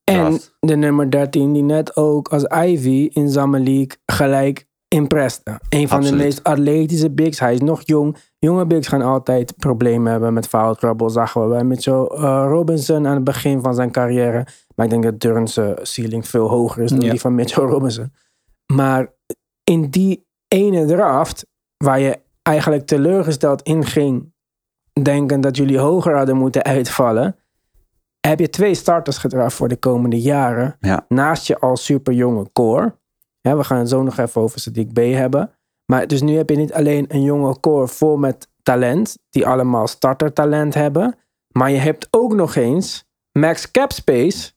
En 0.03 0.15
draft. 0.20 0.56
de 0.60 0.75
nummer 0.75 1.12
13, 1.12 1.53
die 1.53 1.63
net 1.63 1.96
ook 1.96 2.27
als 2.27 2.44
Ivy 2.44 3.10
in 3.13 3.32
League 3.51 3.89
gelijk 4.06 4.65
impreste. 4.88 5.60
Een 5.70 5.88
van 5.88 5.98
Absoluut. 5.98 6.20
de 6.20 6.25
meest 6.25 6.44
atletische 6.44 7.10
bigs. 7.12 7.39
Hij 7.39 7.53
is 7.53 7.60
nog 7.60 7.82
jong. 7.86 8.17
Jonge 8.39 8.65
bigs 8.65 8.88
gaan 8.88 9.01
altijd 9.01 9.53
problemen 9.58 10.12
hebben 10.12 10.34
met 10.34 10.48
foul 10.48 10.75
trouble. 10.75 11.10
Zagen 11.10 11.41
we 11.41 11.48
bij 11.48 11.63
Mitchell 11.63 11.94
eh, 12.13 12.46
Robinson 12.48 13.08
aan 13.08 13.15
het 13.15 13.24
begin 13.24 13.62
van 13.62 13.74
zijn 13.75 13.91
carrière. 13.91 14.46
Maar 14.75 14.86
ik 14.86 14.91
denk 14.91 15.03
dat 15.03 15.20
Durns 15.20 15.58
eh, 15.58 15.70
ceiling 15.82 16.27
veel 16.27 16.50
hoger 16.50 16.84
is 16.84 16.89
dan 16.89 17.01
Ja. 17.01 17.10
die 17.12 17.20
van 17.20 17.36
Mitchell 17.36 17.63
Robinson. 17.63 18.13
Maar 18.74 19.13
in 19.69 19.89
die 19.89 20.27
ene 20.47 20.86
draft, 20.86 21.45
waar 21.77 22.00
je 22.00 22.19
eigenlijk 22.41 22.86
teleurgesteld 22.86 23.62
in 23.62 23.86
ging, 23.86 24.33
denken 25.01 25.41
dat 25.41 25.57
jullie 25.57 25.79
hoger 25.79 26.15
hadden 26.15 26.38
moeten 26.38 26.63
uitvallen, 26.63 27.36
heb 28.27 28.39
je 28.39 28.50
twee 28.50 28.74
starters 28.74 29.17
gedraft 29.17 29.55
voor 29.55 29.67
de 29.67 29.75
komende 29.75 30.21
jaren. 30.21 30.75
Ja. 30.79 31.05
Naast 31.07 31.47
je 31.47 31.59
al 31.59 31.77
super 31.77 32.13
jonge 32.13 32.51
core. 32.51 32.95
We 33.41 33.63
gaan 33.63 33.77
het 33.77 33.89
zo 33.89 34.03
nog 34.03 34.17
even 34.17 34.41
over 34.41 34.69
Sadiq 34.69 34.93
B 34.93 34.97
hebben. 34.97 35.51
Maar 35.86 36.07
dus 36.07 36.21
nu 36.21 36.36
heb 36.36 36.50
je 36.50 36.55
niet 36.55 36.74
alleen 36.74 37.05
een 37.07 37.24
jonge 37.24 37.59
core 37.59 37.88
vol 37.88 38.17
met 38.17 38.50
talent, 38.63 39.17
die 39.29 39.47
allemaal 39.47 39.88
startertalent 39.88 40.74
hebben. 40.74 41.15
Maar 41.47 41.71
je 41.71 41.77
hebt 41.77 42.07
ook 42.12 42.33
nog 42.33 42.55
eens 42.55 43.05
max 43.31 43.71
cap 43.71 43.91
space 43.91 44.51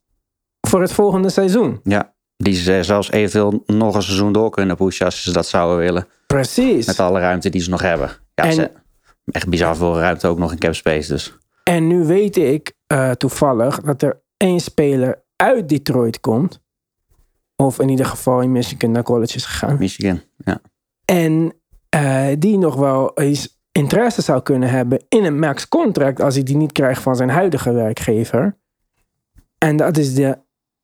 voor 0.69 0.81
het 0.81 0.93
volgende 0.93 1.29
seizoen. 1.29 1.81
Ja, 1.83 2.14
die 2.43 2.55
ze 2.55 2.83
zelfs 2.83 3.11
eventueel 3.11 3.63
nog 3.67 3.95
een 3.95 4.03
seizoen 4.03 4.33
door 4.33 4.51
kunnen 4.51 4.77
pushen 4.77 5.05
als 5.05 5.23
ze 5.23 5.33
dat 5.33 5.47
zouden 5.47 5.79
willen. 5.79 6.07
Precies. 6.26 6.87
Met 6.87 7.00
alle 7.00 7.21
ruimte 7.21 7.49
die 7.49 7.61
ze 7.61 7.71
nog 7.71 7.83
hebben. 7.83 8.11
Ja, 8.35 8.45
En- 8.45 8.53
ze, 8.53 8.71
echt 9.25 9.49
bizar 9.49 9.76
veel 9.76 9.99
ruimte 9.99 10.26
ook 10.26 10.39
nog 10.39 10.53
in 10.53 10.59
cap 10.59 10.75
space. 10.75 11.09
Dus 11.13 11.37
En 11.65 11.87
nu 11.87 12.05
weet 12.05 12.37
ik 12.37 12.73
eh, 12.87 13.11
toevallig 13.11 13.81
dat 13.81 14.03
er 14.03 14.23
één 14.37 14.61
speler 14.61 15.23
uit 15.37 15.69
Detroit 15.69 16.21
komt. 16.21 16.61
Of 17.57 17.79
in 17.81 17.89
ieder 17.89 18.07
geval 18.07 18.41
in 18.41 18.53
Michigan 18.53 18.91
naar 18.91 19.03
college 19.03 19.37
is 19.37 19.45
gegaan. 19.45 19.76
Michigan. 19.79 20.21
Ja. 20.37 20.61
En 21.05 21.53
eh, 21.89 22.26
die 22.39 22.59
nog 22.59 22.75
wel 22.75 23.13
eens 23.15 23.59
interesse 23.73 24.23
zou 24.23 24.43
kunnen 24.43 24.71
hebben 24.71 25.05
in 25.09 25.25
een 25.25 25.39
max 25.39 25.69
contract 25.69 26.21
als 26.21 26.35
hij 26.35 26.43
die 26.43 26.57
niet 26.57 26.73
krijgt 26.73 27.03
van 27.03 27.17
zijn 27.17 27.31
huidige 27.31 27.73
werkgever. 27.73 28.59
En 29.59 29.76
dat 29.76 29.97
is 29.97 30.15
de 30.15 30.39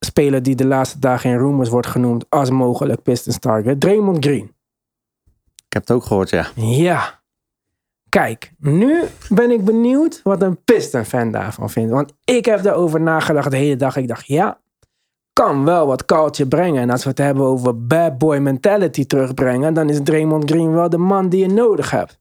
speler 0.07 0.43
die 0.43 0.55
de 0.55 0.67
laatste 0.67 0.99
dagen 0.99 1.31
in 1.31 1.39
rumors 1.39 1.69
wordt 1.69 1.87
genoemd 1.87 2.25
als 2.29 2.51
mogelijk 2.51 3.03
Pistons 3.03 3.39
target, 3.39 3.81
Draymond 3.81 4.25
Green. 4.25 4.55
Ik 5.57 5.73
heb 5.73 5.83
het 5.83 5.91
ook 5.91 6.05
gehoord, 6.05 6.31
ja. 6.31 6.47
Ja. 6.55 7.21
Kijk, 8.09 8.53
nu 8.59 9.03
ben 9.29 9.51
ik 9.51 9.65
benieuwd 9.65 10.21
wat 10.23 10.43
een 10.43 10.65
Piston-fan 10.65 11.31
daarvan 11.31 11.71
vindt. 11.71 11.93
Want 11.93 12.13
ik 12.25 12.45
heb 12.45 12.63
daarover 12.63 13.01
nagedacht 13.01 13.51
de 13.51 13.57
hele 13.57 13.77
dag. 13.77 13.97
Ik 13.97 14.09
dacht, 14.09 14.27
ja, 14.27 14.61
kan 15.33 15.65
wel 15.65 15.87
wat 15.87 16.05
kaaltje 16.05 16.47
brengen. 16.49 16.83
En 16.83 16.91
als 16.91 17.03
we 17.03 17.09
het 17.09 17.19
hebben 17.19 17.45
over 17.45 17.87
bad 17.87 18.19
boy 18.19 18.39
mentality 18.39 19.07
terugbrengen, 19.07 19.75
dan 19.75 19.89
is 19.89 20.01
Draymond 20.03 20.51
Green 20.51 20.73
wel 20.73 20.91
de 20.91 20.99
man 20.99 21.29
die 21.29 21.41
je 21.41 21.53
nodig 21.53 21.91
hebt. 21.91 22.19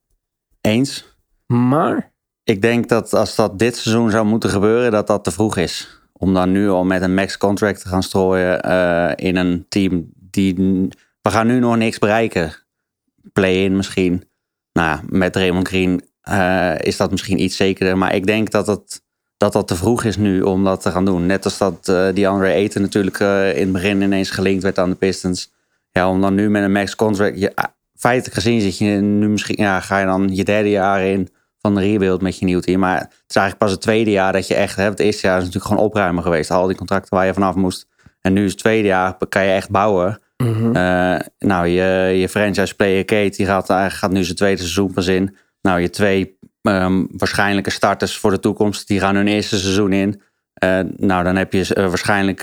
Eens. 0.62 1.18
Maar, 1.46 2.14
Ik 2.44 2.62
denk 2.62 2.90
dat 2.90 3.14
als 3.14 3.36
dat 3.36 3.60
dit 3.60 3.76
seizoen 3.76 4.10
zou 4.12 4.26
moeten 4.26 4.50
gebeuren, 4.50 4.92
dat 4.92 5.08
dat 5.08 5.24
te 5.24 5.32
vroeg 5.32 5.58
is. 5.58 6.02
Om 6.18 6.34
dan 6.34 6.52
nu 6.52 6.70
al 6.70 6.84
met 6.84 7.02
een 7.02 7.14
max 7.14 7.38
contract 7.38 7.82
te 7.82 7.88
gaan 7.88 8.04
strooien 8.04 8.62
eh, 8.62 9.12
in 9.16 9.36
een 9.36 9.66
team 9.70 10.10
die... 10.16 10.54
We 11.22 11.30
gaan 11.30 11.48
nu 11.48 11.60
nog 11.60 11.78
niks 11.78 11.98
bereiken. 11.98 12.54
Play-in 13.34 13.76
misschien. 13.76 14.24
Nou 14.72 15.00
met 15.10 15.36
Raymond 15.36 15.68
Green 15.68 16.02
eh, 16.22 16.74
is 16.78 16.98
dat 16.98 17.12
misschien 17.12 17.42
iets 17.42 17.56
zekerder. 17.56 17.98
Maar 17.98 18.16
ik 18.16 18.26
denk 18.26 18.52
dat 18.52 18.68
het, 18.68 19.04
dat 19.38 19.54
dat 19.54 19.68
te 19.68 19.76
vroeg 19.76 20.04
is 20.04 20.18
nu 20.18 20.42
om 20.42 20.64
dat 20.64 20.82
te 20.82 20.92
gaan 20.92 21.06
doen. 21.06 21.26
Net 21.26 21.44
als 21.44 21.58
dat 21.58 21.88
eh, 21.88 22.08
die 22.14 22.28
Andre 22.28 22.54
Ayton 22.54 22.82
natuurlijk 22.82 23.20
in 23.56 23.62
het 23.62 23.72
begin 23.72 24.02
ineens 24.02 24.30
gelinkt 24.30 24.64
werd 24.64 24.80
aan 24.80 24.90
de 24.90 24.96
Pistons. 24.96 25.54
Ja, 25.92 26.10
om 26.10 26.22
dan 26.22 26.34
nu 26.34 26.50
met 26.50 26.64
een 26.64 26.72
max 26.72 26.96
contract... 26.96 27.40
Je, 27.40 27.54
feitelijk 27.96 28.36
gezien 28.36 28.62
zit 28.62 28.78
je 28.78 28.86
nu 28.86 29.28
misschien... 29.28 29.56
Ja, 29.60 29.80
ga 29.80 30.00
je 30.00 30.06
dan 30.06 30.36
je 30.36 30.44
derde 30.44 30.70
jaar 30.70 31.06
in 31.06 31.30
van 31.66 31.76
de 31.76 31.82
rebuild 31.82 32.22
met 32.22 32.40
je 32.40 32.46
nieuw 32.46 32.60
team. 32.60 32.80
Maar 32.80 33.00
het 33.00 33.24
is 33.28 33.36
eigenlijk 33.36 33.58
pas 33.58 33.72
het 33.72 33.82
tweede 33.82 34.12
jaar 34.12 34.34
dat 34.34 34.48
je 34.48 34.56
echt 34.56 34.76
hebt. 34.76 34.98
Het 34.98 35.00
eerste 35.00 35.28
jaar 35.28 35.38
is 35.38 35.44
natuurlijk 35.44 35.72
gewoon 35.72 35.88
opruimen 35.88 36.24
geweest. 36.24 36.52
Al 36.52 36.68
die 36.68 36.76
contracten 36.76 37.16
waar 37.16 37.26
je 37.26 37.34
vanaf 37.34 37.56
moest. 37.56 37.88
En 38.22 38.34
nu 38.34 38.44
is 38.46 38.52
het 38.52 38.60
tweede 38.60 38.88
jaar, 38.88 39.18
kan 39.30 39.44
je 39.44 39.52
echt 39.52 39.70
bouwen. 39.70 40.20
Eh, 40.38 41.20
nou, 41.40 41.68
je, 41.68 42.18
je 42.20 42.30
franchise 42.30 42.76
player 42.76 43.06
Kate, 43.06 43.38
die 43.38 43.46
gaat, 43.46 43.70
eh, 43.70 43.86
gaat 43.88 44.12
nu 44.12 44.24
zijn 44.24 44.36
tweede 44.36 44.58
seizoen 44.58 44.94
pas 44.94 45.08
in. 45.08 45.36
Nou, 45.62 45.80
je 45.80 45.90
twee 45.90 46.38
ehm, 46.62 47.04
waarschijnlijke 47.10 47.70
starters 47.70 48.18
voor 48.18 48.32
de 48.32 48.40
toekomst, 48.40 48.88
die 48.88 49.00
gaan 49.00 49.16
hun 49.16 49.28
eerste 49.28 49.60
seizoen 49.60 49.94
in. 49.94 50.22
Eh, 50.54 50.80
nou, 50.98 51.24
dan 51.24 51.36
heb 51.36 51.54
je 51.54 51.66
waarschijnlijk, 51.74 52.42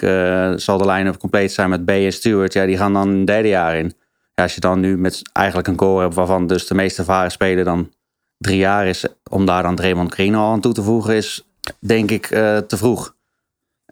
zal 0.60 0.78
de 0.78 0.86
line-up 0.86 1.16
compleet 1.18 1.52
zijn 1.52 1.70
met 1.70 1.84
B 1.84 1.90
en 1.90 2.12
Stewart. 2.12 2.52
Ja, 2.52 2.66
die 2.66 2.76
gaan 2.76 2.92
dan 2.92 3.08
een 3.08 3.24
derde 3.24 3.48
jaar 3.48 3.76
in. 3.76 3.92
Ja, 4.34 4.42
als 4.42 4.54
je 4.54 4.60
dan 4.60 4.80
nu 4.80 4.98
met 4.98 5.20
eigenlijk 5.32 5.68
een 5.68 5.76
core 5.76 6.02
hebt 6.02 6.14
waarvan 6.14 6.46
dus 6.46 6.66
de 6.66 6.74
meeste 6.74 7.00
ervaren 7.00 7.30
spelen 7.30 7.64
dan 7.64 7.90
drie 8.42 8.58
jaar 8.58 8.86
is, 8.86 9.04
om 9.30 9.46
daar 9.46 9.62
dan 9.62 9.76
Draymond 9.76 10.12
Green 10.14 10.34
al 10.34 10.52
aan 10.52 10.60
toe 10.60 10.72
te 10.72 10.82
voegen, 10.82 11.14
is 11.16 11.46
denk 11.80 12.10
ik 12.10 12.26
eh, 12.30 12.56
te 12.58 12.76
vroeg. 12.76 13.14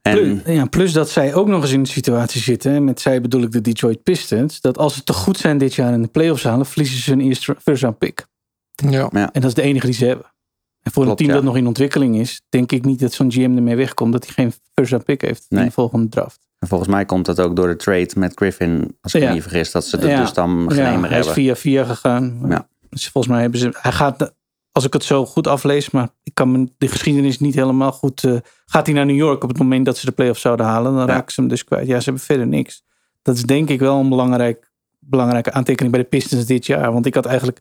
En 0.03 0.13
Plus, 0.43 0.55
ja, 0.57 0.65
plus 0.67 0.93
dat 0.93 1.11
zij 1.11 1.35
ook 1.35 1.47
nog 1.49 1.63
eens 1.63 1.73
in 1.73 1.83
de 1.83 1.89
situatie 1.89 2.41
zitten. 2.41 2.73
en 2.73 2.85
Met 2.85 3.01
zij 3.01 3.21
bedoel 3.21 3.43
ik 3.43 3.53
de 3.53 3.61
Detroit 3.61 4.03
Pistons. 4.03 4.61
Dat 4.61 4.79
als 4.79 4.95
ze 4.95 5.05
te 5.05 5.13
goed 5.13 5.37
zijn 5.39 5.59
dit 5.59 5.75
jaar 5.75 5.93
in 5.93 6.03
de 6.03 6.09
playoffs 6.09 6.43
halen. 6.43 6.67
verliezen 6.67 6.99
ze 7.03 7.11
hun 7.11 7.21
eerste 7.21 7.57
first 7.63 7.83
round 7.83 7.99
pick. 7.99 8.27
Ja. 8.89 9.09
En 9.11 9.31
dat 9.33 9.45
is 9.45 9.55
de 9.55 9.63
enige 9.63 9.87
die 9.87 9.95
ze 9.95 10.05
hebben. 10.05 10.27
En 10.83 10.93
voor 10.93 11.05
Klopt, 11.05 11.21
een 11.21 11.27
team 11.27 11.29
ja. 11.29 11.35
dat 11.45 11.53
nog 11.53 11.57
in 11.63 11.67
ontwikkeling 11.67 12.17
is. 12.19 12.43
denk 12.49 12.73
ik 12.73 12.85
niet 12.85 13.01
dat 13.01 13.13
zo'n 13.13 13.33
GM 13.33 13.41
ermee 13.57 13.77
wegkomt. 13.77 14.13
dat 14.13 14.25
hij 14.25 14.35
geen 14.35 14.53
first 14.75 14.91
round 14.91 15.05
pick 15.05 15.21
heeft 15.21 15.47
in 15.49 15.65
de 15.65 15.71
volgende 15.71 16.09
draft. 16.09 16.39
En 16.59 16.69
volgens 16.69 16.91
mij 16.91 17.05
komt 17.05 17.27
dat 17.27 17.41
ook 17.41 17.57
door 17.57 17.67
de 17.69 17.77
trade 17.77 18.11
met 18.17 18.33
Griffin, 18.35 18.97
als 19.01 19.15
ik 19.15 19.21
Ja. 19.23 19.29
me 19.29 19.35
niet 19.35 19.43
vergis, 19.43 19.71
dat 19.71 19.85
ze 19.87 20.07
Ja. 20.07 20.21
dus 20.21 20.33
dan 20.33 20.51
Ja, 20.51 20.57
meer 20.97 21.09
hij 21.11 21.19
is 21.19 21.27
hebben. 21.27 21.33
via 21.35 21.57
via 21.57 21.85
gegaan. 21.85 22.41
Ja. 22.49 22.69
Dus 22.91 23.09
volgens 23.09 23.33
mij 23.33 23.43
hebben 23.43 23.61
ze. 23.61 23.71
Hij 23.73 23.93
gaat. 23.93 24.33
Als 24.73 24.85
ik 24.85 24.93
het 24.93 25.05
zo 25.05 25.27
goed 25.27 25.47
aflees, 25.47 25.91
maar 25.91 26.09
ik 26.23 26.35
kan 26.35 26.71
de 26.79 26.89
geschiedenis 26.89 27.39
niet 27.39 27.55
helemaal 27.55 27.93
goed. 27.93 28.25
eh, 28.25 28.37
gaat 28.67 28.87
hij 28.87 28.95
naar 28.95 29.07
New 29.07 29.17
York 29.17 29.43
op 29.43 29.49
het 29.49 29.59
moment 29.59 29.85
dat 29.85 29.97
ze 29.99 30.07
de 30.07 30.13
playoffs 30.13 30.41
zouden 30.41 30.67
halen? 30.67 30.93
Dan 30.95 31.07
Ja. 31.07 31.13
raken 31.13 31.33
ze 31.33 31.41
hem 31.41 31.51
dus 31.51 31.65
kwijt. 31.65 31.87
Ja, 31.87 31.99
ze 31.99 32.05
hebben 32.05 32.23
verder 32.23 32.47
niks. 32.47 32.85
Dat 33.23 33.35
is 33.37 33.43
denk 33.43 33.69
ik 33.69 33.81
wel 33.81 34.01
een 34.01 34.09
belangrijk, 34.09 34.71
belangrijke 34.99 35.53
aantekening 35.53 35.93
bij 35.95 36.03
de 36.03 36.09
Pistons 36.09 36.47
dit 36.47 36.67
jaar. 36.67 36.93
Want 36.93 37.07
ik 37.07 37.15
had 37.15 37.27
eigenlijk 37.27 37.61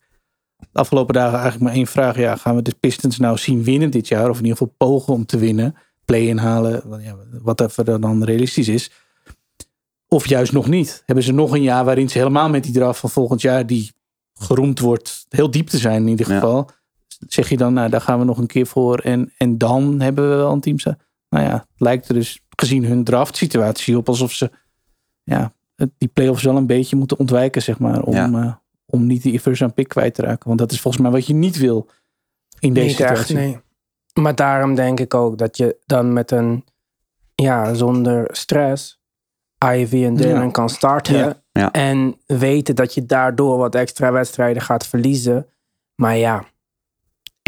de 0.58 0.80
afgelopen 0.80 1.14
dagen 1.14 1.34
eigenlijk 1.34 1.64
maar 1.64 1.74
één 1.74 1.88
vraag. 1.88 2.18
Ja, 2.18 2.36
gaan 2.36 2.56
we 2.56 2.62
de 2.62 2.76
Pistons 2.80 3.18
nou 3.18 3.38
zien 3.38 3.64
winnen 3.64 3.90
dit 3.92 4.08
jaar? 4.08 4.30
Of 4.30 4.38
in 4.38 4.44
ieder 4.44 4.58
geval 4.58 4.74
pogen 4.78 5.14
om 5.14 5.26
te 5.26 5.38
winnen? 5.38 5.76
Play-in 6.06 6.38
halen, 6.38 6.84
wat- 7.42 7.62
even 7.62 8.02
dan 8.02 8.24
realistisch 8.24 8.68
is. 8.68 8.92
Of 10.08 10.28
juist 10.28 10.52
nog 10.52 10.68
niet. 10.68 11.04
Hebben 11.06 11.24
ze 11.24 11.32
nog 11.34 11.52
een 11.52 11.62
jaar 11.62 11.86
waarin 11.86 12.10
ze 12.10 12.18
helemaal 12.18 12.50
met 12.50 12.64
die 12.64 12.74
draft 12.74 13.00
van 13.00 13.10
volgend 13.10 13.42
jaar, 13.42 13.66
die 13.66 13.92
geroemd 14.34 14.80
wordt, 14.80 15.26
heel 15.30 15.52
diep 15.52 15.68
te 15.68 15.78
zijn 15.78 16.02
in 16.02 16.08
ieder 16.08 16.32
Ja. 16.34 16.66
Zeg 17.28 17.50
je 17.50 17.58
dan, 17.58 17.74
nou 17.74 17.90
daar 17.90 18.02
gaan 18.02 18.20
we 18.20 18.26
nog 18.26 18.38
een 18.38 18.48
keer 18.48 18.66
voor. 18.68 18.98
En, 19.00 19.34
en 19.38 19.58
dan 19.58 20.00
hebben 20.00 20.30
we 20.30 20.36
wel 20.36 20.52
een 20.52 20.60
team. 20.62 20.78
Nou 21.30 21.46
ja, 21.46 21.54
het 21.54 21.66
lijkt 21.78 22.08
er 22.08 22.14
dus 22.14 22.42
gezien 22.56 22.86
hun 22.86 23.04
draft 23.04 23.38
situatie 23.38 23.98
op 23.98 24.08
alsof 24.08 24.32
ze 24.32 24.52
ja, 25.24 25.54
die 25.98 26.08
play-offs 26.14 26.44
wel 26.44 26.58
een 26.58 26.68
beetje 26.68 26.96
moeten 26.96 27.20
ontwijken, 27.20 27.62
zeg 27.62 27.80
maar. 27.80 28.02
Om, 28.02 28.14
Ja. 28.14 28.32
eh, 28.34 28.54
om 28.86 29.06
niet 29.06 29.22
die 29.24 29.40
first 29.40 29.60
round 29.60 29.74
pick 29.76 29.88
kwijt 29.88 30.14
te 30.14 30.22
raken. 30.22 30.48
Want 30.48 30.60
dat 30.60 30.72
is 30.72 30.82
volgens 30.82 31.04
mij 31.04 31.12
wat 31.12 31.26
je 31.28 31.34
niet 31.34 31.58
wil 31.58 31.88
in 32.60 32.74
deze 32.74 32.88
Niet 32.88 33.00
echt, 33.00 33.10
situatie. 33.10 33.36
nee. 33.36 33.60
Maar 34.14 34.36
daarom 34.36 34.76
denk 34.76 35.00
ik 35.00 35.14
ook 35.14 35.38
dat 35.38 35.58
je 35.58 35.78
dan 35.86 36.14
met 36.14 36.32
een, 36.32 36.66
ja, 37.36 37.74
zonder 37.74 38.28
stress, 38.32 39.02
Ivy 39.66 40.04
en 40.06 40.16
Dylan 40.16 40.44
Ja. 40.46 40.52
kan 40.52 40.70
starten. 40.70 41.18
Ja. 41.18 41.42
Ja. 41.52 41.72
En 41.72 42.18
weten 42.26 42.76
dat 42.76 42.94
je 42.94 43.06
daardoor 43.06 43.58
wat 43.58 43.76
extra 43.76 44.12
wedstrijden 44.12 44.62
gaat 44.62 44.88
verliezen. 44.88 45.48
Maar 45.96 46.18
ja, 46.18 46.46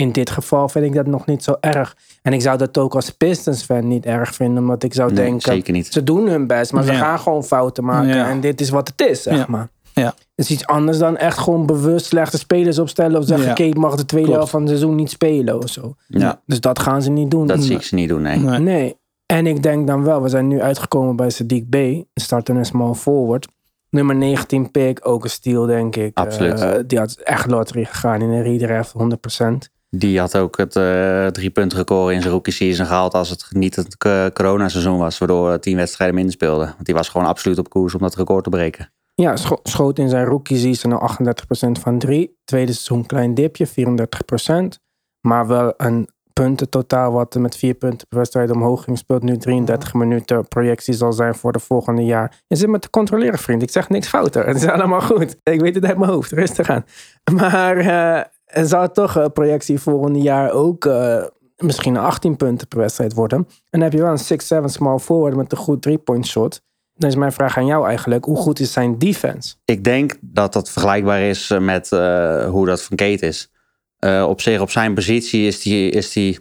in 0.02 0.12
dit 0.12 0.30
geval 0.30 0.70
vind 0.70 0.86
ik 0.86 0.94
dat 0.94 1.06
nog 1.06 1.26
niet 1.26 1.44
zo 1.44 1.56
erg. 1.60 1.96
En 2.22 2.34
ik 2.34 2.42
zou 2.42 2.58
dat 2.58 2.78
ook 2.78 2.96
als 2.96 3.10
Pistons 3.10 3.64
fan 3.64 3.88
niet 3.88 4.06
erg 4.06 4.36
vinden. 4.36 4.64
Omdat 4.64 4.84
ik 4.84 4.94
zou 4.94 5.14
Nee, 5.14 5.24
denken, 5.24 5.42
zeker 5.54 5.74
niet. 5.74 5.88
ze 5.88 6.04
doen 6.04 6.28
hun 6.28 6.48
best, 6.48 6.72
maar 6.74 6.84
ze 6.84 6.94
gaan 6.94 7.20
gewoon 7.20 7.44
fouten 7.44 7.84
maken. 7.84 8.16
Ja. 8.16 8.30
En 8.30 8.40
dit 8.40 8.62
is 8.62 8.70
wat 8.70 8.88
het 8.88 9.08
is, 9.10 9.22
zeg 9.22 9.38
Ja. 9.38 9.46
maar. 9.48 9.70
Ja. 9.94 10.06
Het 10.36 10.50
is 10.50 10.52
iets 10.52 10.66
anders 10.66 10.98
dan 10.98 11.18
echt 11.18 11.38
gewoon 11.38 11.66
bewust 11.66 12.06
slechte 12.06 12.38
spelers 12.38 12.80
opstellen. 12.80 13.20
Of 13.20 13.26
zeggen, 13.26 13.48
Ja. 13.48 13.54
Kate 13.54 13.80
mag 13.80 13.96
de 13.96 14.06
tweede 14.06 14.32
helft 14.32 14.50
van 14.52 14.60
het 14.60 14.70
seizoen 14.70 14.96
niet 14.96 15.10
spelen 15.10 15.58
of 15.64 15.70
zo. 15.70 15.96
Ja, 16.08 16.42
Dus 16.46 16.60
dat 16.62 16.80
gaan 16.80 17.02
ze 17.02 17.10
niet 17.10 17.32
doen. 17.32 17.48
dat 17.48 17.64
zie 17.64 17.76
ik 17.76 17.82
ze 17.84 17.96
niet 17.96 18.10
doen, 18.10 18.22
nee. 18.22 18.38
Nee. 18.40 18.60
Nee. 18.60 18.96
En 19.26 19.48
ik 19.48 19.64
denk 19.64 19.88
dan 19.88 20.04
wel, 20.04 20.22
we 20.22 20.30
zijn 20.30 20.48
nu 20.48 20.62
uitgekomen 20.62 21.16
bij 21.16 21.32
Sadiq 21.34 21.70
B. 21.70 22.06
Starten 22.14 22.56
een 22.56 22.66
small 22.66 22.94
forward. 22.94 23.48
Nummer 23.90 24.16
19 24.16 24.72
pick, 24.72 25.00
ook 25.08 25.24
een 25.24 25.30
steal 25.30 25.66
denk 25.66 25.96
ik. 25.96 26.18
Absoluut. 26.18 26.60
Eh, 26.62 26.72
die 26.88 26.98
had 27.00 27.12
echt 27.24 27.48
lottery 27.50 27.86
gegaan 27.86 28.22
in 28.22 28.30
een 28.30 28.44
redraft, 28.44 28.92
100%. 28.92 29.70
Die 29.98 30.20
had 30.20 30.38
ook 30.38 30.58
het 30.58 30.76
eh 30.76 31.28
drie 31.28 31.50
punten 31.50 31.78
record 31.78 32.14
in 32.14 32.22
zijn 32.22 32.34
rookie 32.34 32.54
season 32.54 32.86
gehaald 32.86 33.14
als 33.14 33.30
het 33.30 33.46
niet 33.50 33.76
het 33.76 33.96
eh, 33.98 34.26
coronaseizoen 34.34 34.98
was, 34.98 35.18
waardoor 35.18 35.60
tien 35.60 35.76
wedstrijden 35.76 36.16
minder 36.16 36.34
speelde. 36.34 36.66
Want 36.66 36.86
die 36.86 36.96
was 36.96 37.10
gewoon 37.10 37.28
absoluut 37.28 37.58
op 37.58 37.70
koers 37.70 37.94
om 37.94 38.00
dat 38.00 38.16
record 38.16 38.44
te 38.44 38.50
breken. 38.50 38.92
Ja, 39.16 39.36
scho- 39.36 39.60
schoot 39.64 40.00
in 40.00 40.10
zijn 40.10 40.26
rookie 40.26 40.58
season 40.58 41.00
al 41.00 41.10
38% 41.10 41.72
van 41.80 42.00
3. 42.00 42.38
Tweede 42.44 42.72
seizoen 42.74 43.06
klein 43.06 43.34
dipje, 43.34 43.68
34%. 43.68 44.80
Maar 45.28 45.48
wel 45.48 45.74
een 45.78 46.08
puntentotaal 46.34 47.12
wat 47.12 47.36
met 47.36 47.58
vier 47.58 47.74
punten 47.74 48.08
per 48.08 48.18
wedstrijd 48.18 48.52
omhoog 48.52 48.84
ging. 48.84 48.98
Speelt 48.98 49.24
nu 49.24 49.38
33 49.38 49.94
minuten. 49.94 50.48
Projectie 50.48 50.94
zal 50.94 51.14
zijn 51.14 51.36
voor 51.36 51.52
de 51.52 51.60
volgende 51.60 52.06
jaar. 52.06 52.42
Je 52.48 52.56
zit 52.56 52.70
me 52.70 52.80
te 52.80 52.90
controleren, 52.90 53.40
vriend. 53.40 53.62
Ik 53.62 53.72
zeg 53.72 53.90
niks 53.90 54.08
fouter. 54.08 54.48
Het 54.48 54.56
is 54.56 54.66
allemaal 54.68 55.02
goed. 55.02 55.36
Ik 55.44 55.62
weet 55.62 55.76
het 55.76 55.86
uit 55.86 55.98
mijn 55.98 56.12
hoofd. 56.12 56.32
Rustig 56.32 56.70
aan. 56.70 56.86
Maar 57.34 57.78
eh 57.78 58.24
er 58.52 58.68
zou 58.68 58.90
toch 58.94 59.16
een 59.16 59.32
projectie 59.32 59.80
volgende 59.80 60.20
jaar 60.20 60.52
ook 60.52 60.86
eh, 60.86 61.24
misschien 61.58 61.98
18 61.98 62.36
punten 62.36 62.68
per 62.68 62.78
wedstrijd 62.78 63.14
worden. 63.14 63.38
En 63.38 63.46
dan 63.70 63.82
heb 63.82 63.94
je 63.94 64.02
wel 64.02 64.12
een 64.12 64.64
6-7 64.64 64.66
small 64.66 65.00
forward 65.00 65.36
met 65.36 65.52
een 65.52 65.58
goed 65.58 65.82
three-point 65.82 66.28
shot. 66.28 66.62
Dan 66.94 67.10
is 67.10 67.16
mijn 67.16 67.32
vraag 67.32 67.58
aan 67.58 67.66
jou 67.66 67.88
eigenlijk. 67.88 68.26
Hoe 68.26 68.38
goed 68.38 68.60
is 68.60 68.72
zijn 68.72 68.98
defense? 68.98 69.56
Ik 69.66 69.84
denk 69.84 70.14
dat 70.22 70.54
dat 70.54 70.70
vergelijkbaar 70.70 71.22
is 71.22 71.50
eh, 71.50 71.60
met 71.60 71.92
eh, 71.92 72.50
hoe 72.50 72.66
dat 72.66 72.82
van 72.82 72.98
Kate 72.98 73.26
is. 73.26 73.52
Eh, 73.98 74.26
op 74.28 74.42
zich, 74.42 74.62
op 74.62 74.72
zijn 74.72 74.94
positie 74.94 75.48
is 75.48 75.62
die, 75.62 75.92
is, 75.92 76.12
die, 76.12 76.40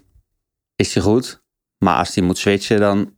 is 0.76 0.92
die 0.92 1.02
goed. 1.02 1.42
Maar 1.78 1.96
als 1.96 2.14
hij 2.14 2.24
moet 2.24 2.38
switchen, 2.38 2.80
dan 2.80 3.14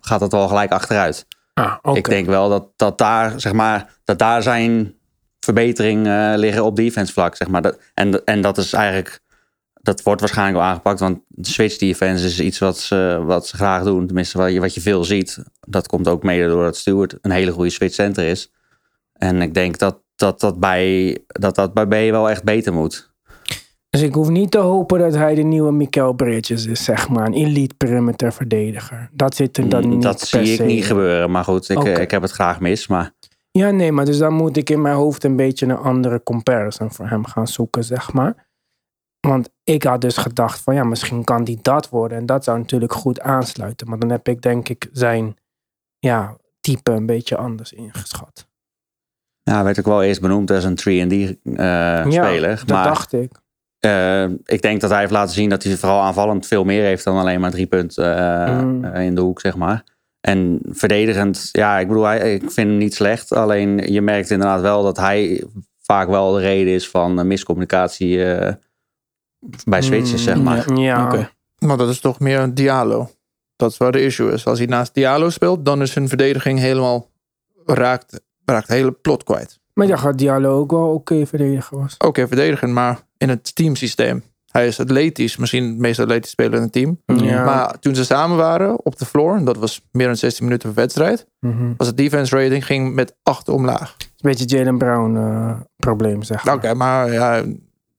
gaat 0.00 0.20
dat 0.20 0.32
wel 0.32 0.48
gelijk 0.48 0.70
achteruit. 0.70 1.26
Ah, 1.54 1.96
Ik 1.96 2.08
denk 2.08 2.26
wel 2.26 2.48
dat, 2.48 2.68
dat, 2.76 2.98
daar, 2.98 3.40
zeg 3.40 3.52
maar, 3.52 3.98
dat 4.04 4.18
daar 4.18 4.42
zijn 4.42 4.94
verbetering 5.46 6.06
eh, 6.06 6.32
liggen 6.36 6.64
op 6.64 6.76
defense 6.76 7.12
vlak. 7.12 7.36
Zeg 7.36 7.48
maar. 7.48 7.62
dat, 7.62 7.78
en, 7.94 8.24
en 8.24 8.40
dat 8.40 8.58
is 8.58 8.72
eigenlijk, 8.72 9.20
dat 9.72 10.02
wordt 10.02 10.20
waarschijnlijk 10.20 10.58
wel 10.58 10.66
aangepakt. 10.66 11.00
Want 11.00 11.18
de 11.28 11.48
switch 11.50 11.76
defense 11.76 12.26
is 12.26 12.40
iets 12.40 12.58
wat 12.58 12.78
ze, 12.78 13.22
wat 13.24 13.46
ze 13.46 13.56
graag 13.56 13.82
doen. 13.82 14.06
Tenminste, 14.06 14.38
wat 14.38 14.52
je, 14.52 14.60
wat 14.60 14.74
je 14.74 14.80
veel 14.80 15.04
ziet. 15.04 15.42
Dat 15.60 15.86
komt 15.86 16.08
ook 16.08 16.22
mede 16.22 16.48
doordat 16.48 16.76
Stewart 16.76 17.18
een 17.20 17.30
hele 17.30 17.52
goede 17.52 17.70
switch 17.70 17.94
center 17.94 18.26
is. 18.26 18.50
En 19.12 19.42
ik 19.42 19.54
denk 19.54 19.78
dat 19.78 20.04
dat, 20.16 20.40
dat, 20.40 20.60
bij, 20.60 21.18
dat, 21.26 21.54
dat 21.54 21.74
bij 21.74 21.86
B 21.86 22.10
wel 22.10 22.30
echt 22.30 22.44
beter 22.44 22.72
moet. 22.72 23.14
Dus 23.90 24.02
ik 24.02 24.14
hoef 24.14 24.28
niet 24.28 24.50
te 24.50 24.58
hopen 24.58 24.98
dat 24.98 25.14
hij 25.14 25.34
de 25.34 25.42
nieuwe 25.42 25.72
Mikael 25.72 26.12
Bridges 26.12 26.66
is, 26.66 26.84
zeg 26.84 27.08
maar. 27.08 27.26
Een 27.26 27.32
elite 27.32 27.74
perimeter 27.74 28.32
verdediger. 28.32 29.08
Dat 29.12 29.34
zit 29.34 29.56
er 29.56 29.68
dan 29.68 29.80
niet 29.80 29.94
Mm, 29.94 30.00
dat 30.00 30.28
per 30.30 30.46
zie 30.46 30.54
ik 30.54 30.64
niet 30.64 30.84
gebeuren. 30.84 31.30
Maar 31.30 31.44
goed, 31.44 31.68
ik, 31.68 31.84
eh, 31.84 32.00
ik 32.00 32.10
heb 32.10 32.22
het 32.22 32.30
graag 32.30 32.60
mis. 32.60 32.86
Maar 32.86 33.12
Ja, 33.56 33.70
nee, 33.70 33.92
maar 33.92 34.04
dus 34.04 34.18
dan 34.18 34.32
moet 34.32 34.56
ik 34.56 34.70
in 34.70 34.82
mijn 34.82 34.94
hoofd 34.94 35.24
een 35.24 35.36
beetje 35.36 35.66
een 35.66 35.76
andere 35.76 36.22
comparison 36.22 36.92
voor 36.92 37.08
hem 37.08 37.24
gaan 37.24 37.48
zoeken, 37.48 37.84
zeg 37.84 38.12
maar. 38.12 38.48
Want 39.20 39.50
ik 39.64 39.82
had 39.82 40.00
dus 40.00 40.16
gedacht 40.16 40.60
van 40.60 40.74
ja, 40.74 40.84
misschien 40.84 41.24
kan 41.24 41.44
die 41.44 41.58
dat 41.62 41.88
worden. 41.88 42.18
En 42.18 42.26
dat 42.26 42.44
zou 42.44 42.58
natuurlijk 42.58 42.92
goed 42.92 43.20
aansluiten. 43.20 43.88
Maar 43.88 43.98
dan 43.98 44.10
heb 44.10 44.28
ik 44.28 44.42
denk 44.42 44.68
ik 44.68 44.88
zijn 44.92 45.36
ja, 45.98 46.36
type 46.60 46.90
een 46.90 47.06
beetje 47.06 47.36
anders 47.36 47.72
ingeschat. 47.72 48.48
ja, 49.42 49.54
hij 49.54 49.64
werd 49.64 49.78
ook 49.78 49.86
wel 49.86 50.02
eerst 50.02 50.20
benoemd 50.20 50.50
als 50.50 50.64
een 50.64 50.78
3D-speler. 50.78 52.56
dat 52.56 52.68
maar 52.68 52.84
dacht 52.84 53.12
ik. 53.12 53.30
Eh, 53.78 54.24
ik 54.44 54.62
denk 54.62 54.80
dat 54.80 54.90
hij 54.90 54.98
heeft 55.00 55.12
laten 55.12 55.34
zien 55.34 55.48
dat 55.48 55.62
hij 55.62 55.76
vooral 55.76 56.00
aanvallend 56.00 56.46
veel 56.46 56.64
meer 56.64 56.82
heeft 56.82 57.04
dan 57.04 57.16
alleen 57.16 57.40
maar 57.40 57.50
drie 57.50 57.66
punten 57.66 58.16
eh, 58.16 58.62
Mm. 58.62 58.84
eh, 58.84 59.04
in 59.04 59.14
de 59.14 59.20
hoek, 59.20 59.40
zeg 59.40 59.56
maar. 59.56 59.84
En 60.26 60.60
verdedigend, 60.62 61.48
ja, 61.52 61.78
ik 61.78 61.88
bedoel, 61.88 62.04
hij, 62.04 62.34
ik 62.34 62.40
vind 62.40 62.68
hem 62.68 62.76
niet 62.76 62.94
slecht. 62.94 63.32
Alleen 63.32 63.92
je 63.92 64.00
merkt 64.00 64.30
inderdaad 64.30 64.60
wel 64.60 64.82
dat 64.82 64.96
hij 64.96 65.44
vaak 65.82 66.08
wel 66.08 66.32
de 66.32 66.40
reden 66.40 66.74
is 66.74 66.88
van 66.88 67.18
eh, 67.18 67.24
miscommunicatie 67.24 68.24
eh, 68.24 68.54
bij 69.64 69.82
switches, 69.82 70.22
zeg 70.22 70.42
maar. 70.42 70.72
Ja, 70.74 71.04
Oké. 71.04 71.30
Maar 71.58 71.76
dat 71.76 71.88
is 71.88 72.00
toch 72.00 72.20
meer 72.20 72.38
een 72.38 72.54
Diallo. 72.54 73.10
Dat 73.56 73.70
is 73.70 73.76
waar 73.76 73.92
de 73.92 74.02
issue 74.02 74.32
is. 74.32 74.46
Als 74.46 74.58
hij 74.58 74.66
naast 74.66 74.94
Diallo 74.94 75.30
speelt, 75.30 75.64
dan 75.64 75.82
is 75.82 75.92
zijn 75.92 76.08
verdediging 76.08 76.58
helemaal 76.58 77.10
raakt, 77.66 78.20
raakt 78.44 78.68
hele 78.68 78.92
plot 78.92 79.24
kwijt. 79.24 79.60
maar 79.74 79.86
ja, 79.86 79.96
gaat 79.96 80.18
Diallo 80.18 80.58
ook 80.58 80.70
wel 80.70 80.92
oké 80.92 81.26
verdediger 81.26 81.78
was. 81.78 81.94
Oké, 81.98 82.26
verdedigen, 82.26 82.72
maar 82.72 83.00
in 83.16 83.28
het 83.28 83.54
teamsysteem. 83.54 84.22
Hij 84.56 84.66
is 84.66 84.80
atletisch, 84.80 85.36
misschien 85.36 85.68
het 85.68 85.78
meest 85.78 86.00
atletisch 86.00 86.30
speler 86.30 86.54
in 86.54 86.62
het 86.62 86.72
team. 86.72 87.00
Ja. 87.06 87.44
Maar 87.44 87.78
toen 87.78 87.94
ze 87.94 88.04
samen 88.04 88.36
waren 88.36 88.84
op 88.84 88.98
de 88.98 89.04
floor, 89.04 89.44
dat 89.44 89.56
was 89.56 89.86
meer 89.92 90.06
dan 90.06 90.16
16 90.16 90.44
minuten 90.44 90.68
per 90.72 90.82
wedstrijd, 90.82 91.26
Mhm. 91.40 91.72
was 91.76 91.86
het 91.86 91.96
defense 91.96 92.36
rating 92.42 92.66
ging 92.66 92.94
met 92.94 93.14
8 93.22 93.48
omlaag. 93.48 93.96
Een 93.98 94.06
beetje 94.30 94.44
Jalen 94.44 94.78
Brown 94.78 95.16
eh, 95.16 95.60
probleem, 95.76 96.22
zeg 96.22 96.44
maar. 96.44 96.54
Oké, 96.54 96.74
maar 96.74 97.12
ja, 97.12 97.42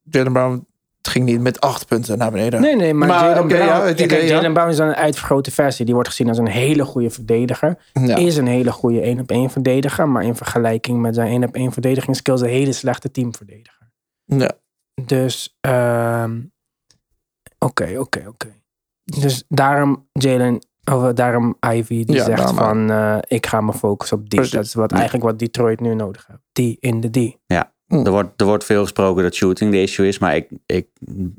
Jalen 0.03 0.33
Brown 0.33 0.65
het 0.97 1.07
ging 1.15 1.25
niet 1.25 1.41
met 1.41 1.59
8 1.61 1.87
punten 1.87 2.17
naar 2.17 2.31
beneden. 2.31 2.61
Nee, 2.61 2.75
nee, 2.75 2.93
maar, 2.93 3.07
Maar, 3.07 3.23
Jalen 3.23 3.43
oké, 3.43 3.47
Brown, 3.55 3.65
ja, 3.65 3.89
idee. 3.89 4.27
Jalen 4.27 4.53
Brown 4.53 4.69
is 4.69 4.75
dan 4.77 4.87
een 4.87 4.95
uitvergrote 4.95 5.51
versie. 5.51 5.85
Die 5.85 5.93
wordt 5.93 6.09
gezien 6.09 6.27
als 6.29 6.37
een 6.37 6.47
hele 6.47 6.85
goede 6.85 7.09
verdediger. 7.09 7.77
Ja. 7.93 8.15
Is 8.15 8.37
een 8.37 8.47
hele 8.47 8.71
goede 8.71 9.01
1 9.01 9.19
op 9.19 9.31
1 9.31 9.49
verdediger. 9.49 10.09
Maar 10.09 10.23
in 10.23 10.35
vergelijking 10.35 11.01
met 11.01 11.15
zijn 11.15 11.27
1 11.27 11.43
op 11.43 11.55
1 11.55 11.71
verdedigingsskills 11.71 12.41
een 12.41 12.47
hele 12.49 12.71
slechte 12.71 13.11
teamverdediger. 13.11 13.91
Ja. 14.25 14.51
Dus, 15.05 15.57
ehm, 15.61 16.39
oké, 17.59 17.95
oké, 17.99 18.23
oké. 18.27 18.47
Dus 19.03 19.43
daarom 19.47 20.07
Jalen, 20.11 20.55
of 20.91 21.03
eh, 21.03 21.09
daarom 21.13 21.57
Ivy, 21.73 22.03
die 22.05 22.15
Ja, 22.15 22.23
zegt 22.23 22.37
daarom 22.37 22.55
van 22.55 22.89
eh, 22.91 23.17
ik 23.27 23.45
ga 23.45 23.61
me 23.61 23.73
focussen 23.73 24.17
op 24.17 24.29
die. 24.29 24.39
Precies. 24.39 24.55
Dat 24.55 24.65
is 24.65 24.73
wat, 24.73 24.91
eigenlijk 24.91 25.23
wat 25.23 25.39
Detroit 25.39 25.79
nu 25.79 25.93
nodig 25.95 26.25
heeft. 26.27 26.39
Die 26.51 26.77
in 26.79 27.01
de 27.01 27.09
die. 27.09 27.39
Er 27.87 28.11
wordt, 28.11 28.41
er 28.41 28.45
wordt 28.47 28.63
veel 28.63 28.81
gesproken 28.81 29.23
dat 29.23 29.35
shooting 29.35 29.71
de 29.71 29.81
issue 29.81 30.07
is. 30.07 30.17
Maar 30.19 30.35
ik, 30.35 30.49
ik, 30.65 30.87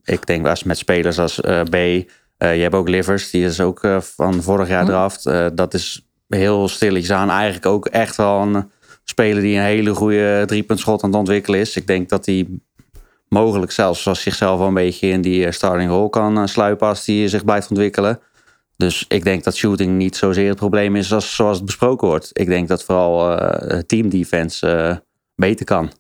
ik 0.03 0.27
denk 0.27 0.47
als 0.47 0.63
met 0.63 0.79
spelers 0.79 1.19
als 1.19 1.41
eh, 1.41 1.63
B. 1.63 1.75
eh, 1.75 2.07
je 2.39 2.63
hebt 2.63 2.75
ook 2.75 2.89
Livers, 2.89 3.31
die 3.31 3.45
is 3.45 3.61
ook 3.61 3.83
eh, 3.85 4.01
van 4.01 4.43
vorig 4.43 4.69
jaar 4.69 4.81
Hm. 4.83 4.87
draft. 4.89 5.27
Eh, 5.27 5.47
dat 5.55 5.75
is 5.75 6.09
heel 6.29 6.69
stilletjes 6.69 7.13
aan 7.13 7.31
eigenlijk 7.31 7.67
ook 7.67 7.87
echt 7.87 8.17
wel 8.17 8.41
een 8.43 8.71
speler 9.05 9.43
die 9.43 9.57
een 9.57 9.63
hele 9.63 9.95
goede 9.95 10.43
driepuntschot 10.47 11.03
aan 11.03 11.11
het 11.11 11.19
ontwikkelen 11.19 11.61
is. 11.61 11.77
Ik 11.77 11.87
denk 11.87 12.09
dat 12.09 12.27
hij 12.27 12.47
mogelijk 13.29 13.73
zelfs 13.73 14.07
als 14.07 14.23
zichzelf 14.23 14.59
wel 14.59 14.69
een 14.69 14.75
beetje 14.75 15.09
in 15.09 15.21
die 15.21 15.47
eh, 15.47 15.53
starting 15.53 15.91
role 15.91 16.11
kan 16.11 16.39
eh, 16.39 16.47
sluipen 16.47 16.87
als 16.87 17.07
hij 17.07 17.29
zich 17.29 17.45
blijft 17.45 17.69
ontwikkelen. 17.69 18.21
Dus 18.77 19.05
ik 19.09 19.25
denk 19.25 19.45
dat 19.45 19.57
shooting 19.57 19.97
niet 19.97 20.17
zozeer 20.17 20.49
het 20.49 20.57
probleem 20.57 20.97
is 20.97 21.13
als, 21.13 21.35
zoals 21.35 21.57
het 21.57 21.67
besproken 21.67 22.09
wordt. 22.09 22.31
Ik 22.33 22.47
denk 22.47 22.69
dat 22.69 22.85
vooral 22.85 23.39
eh 23.39 23.79
team 23.79 24.09
defense 24.09 24.67
eh, 24.67 24.97
beter 25.35 25.65
kan. 25.65 25.93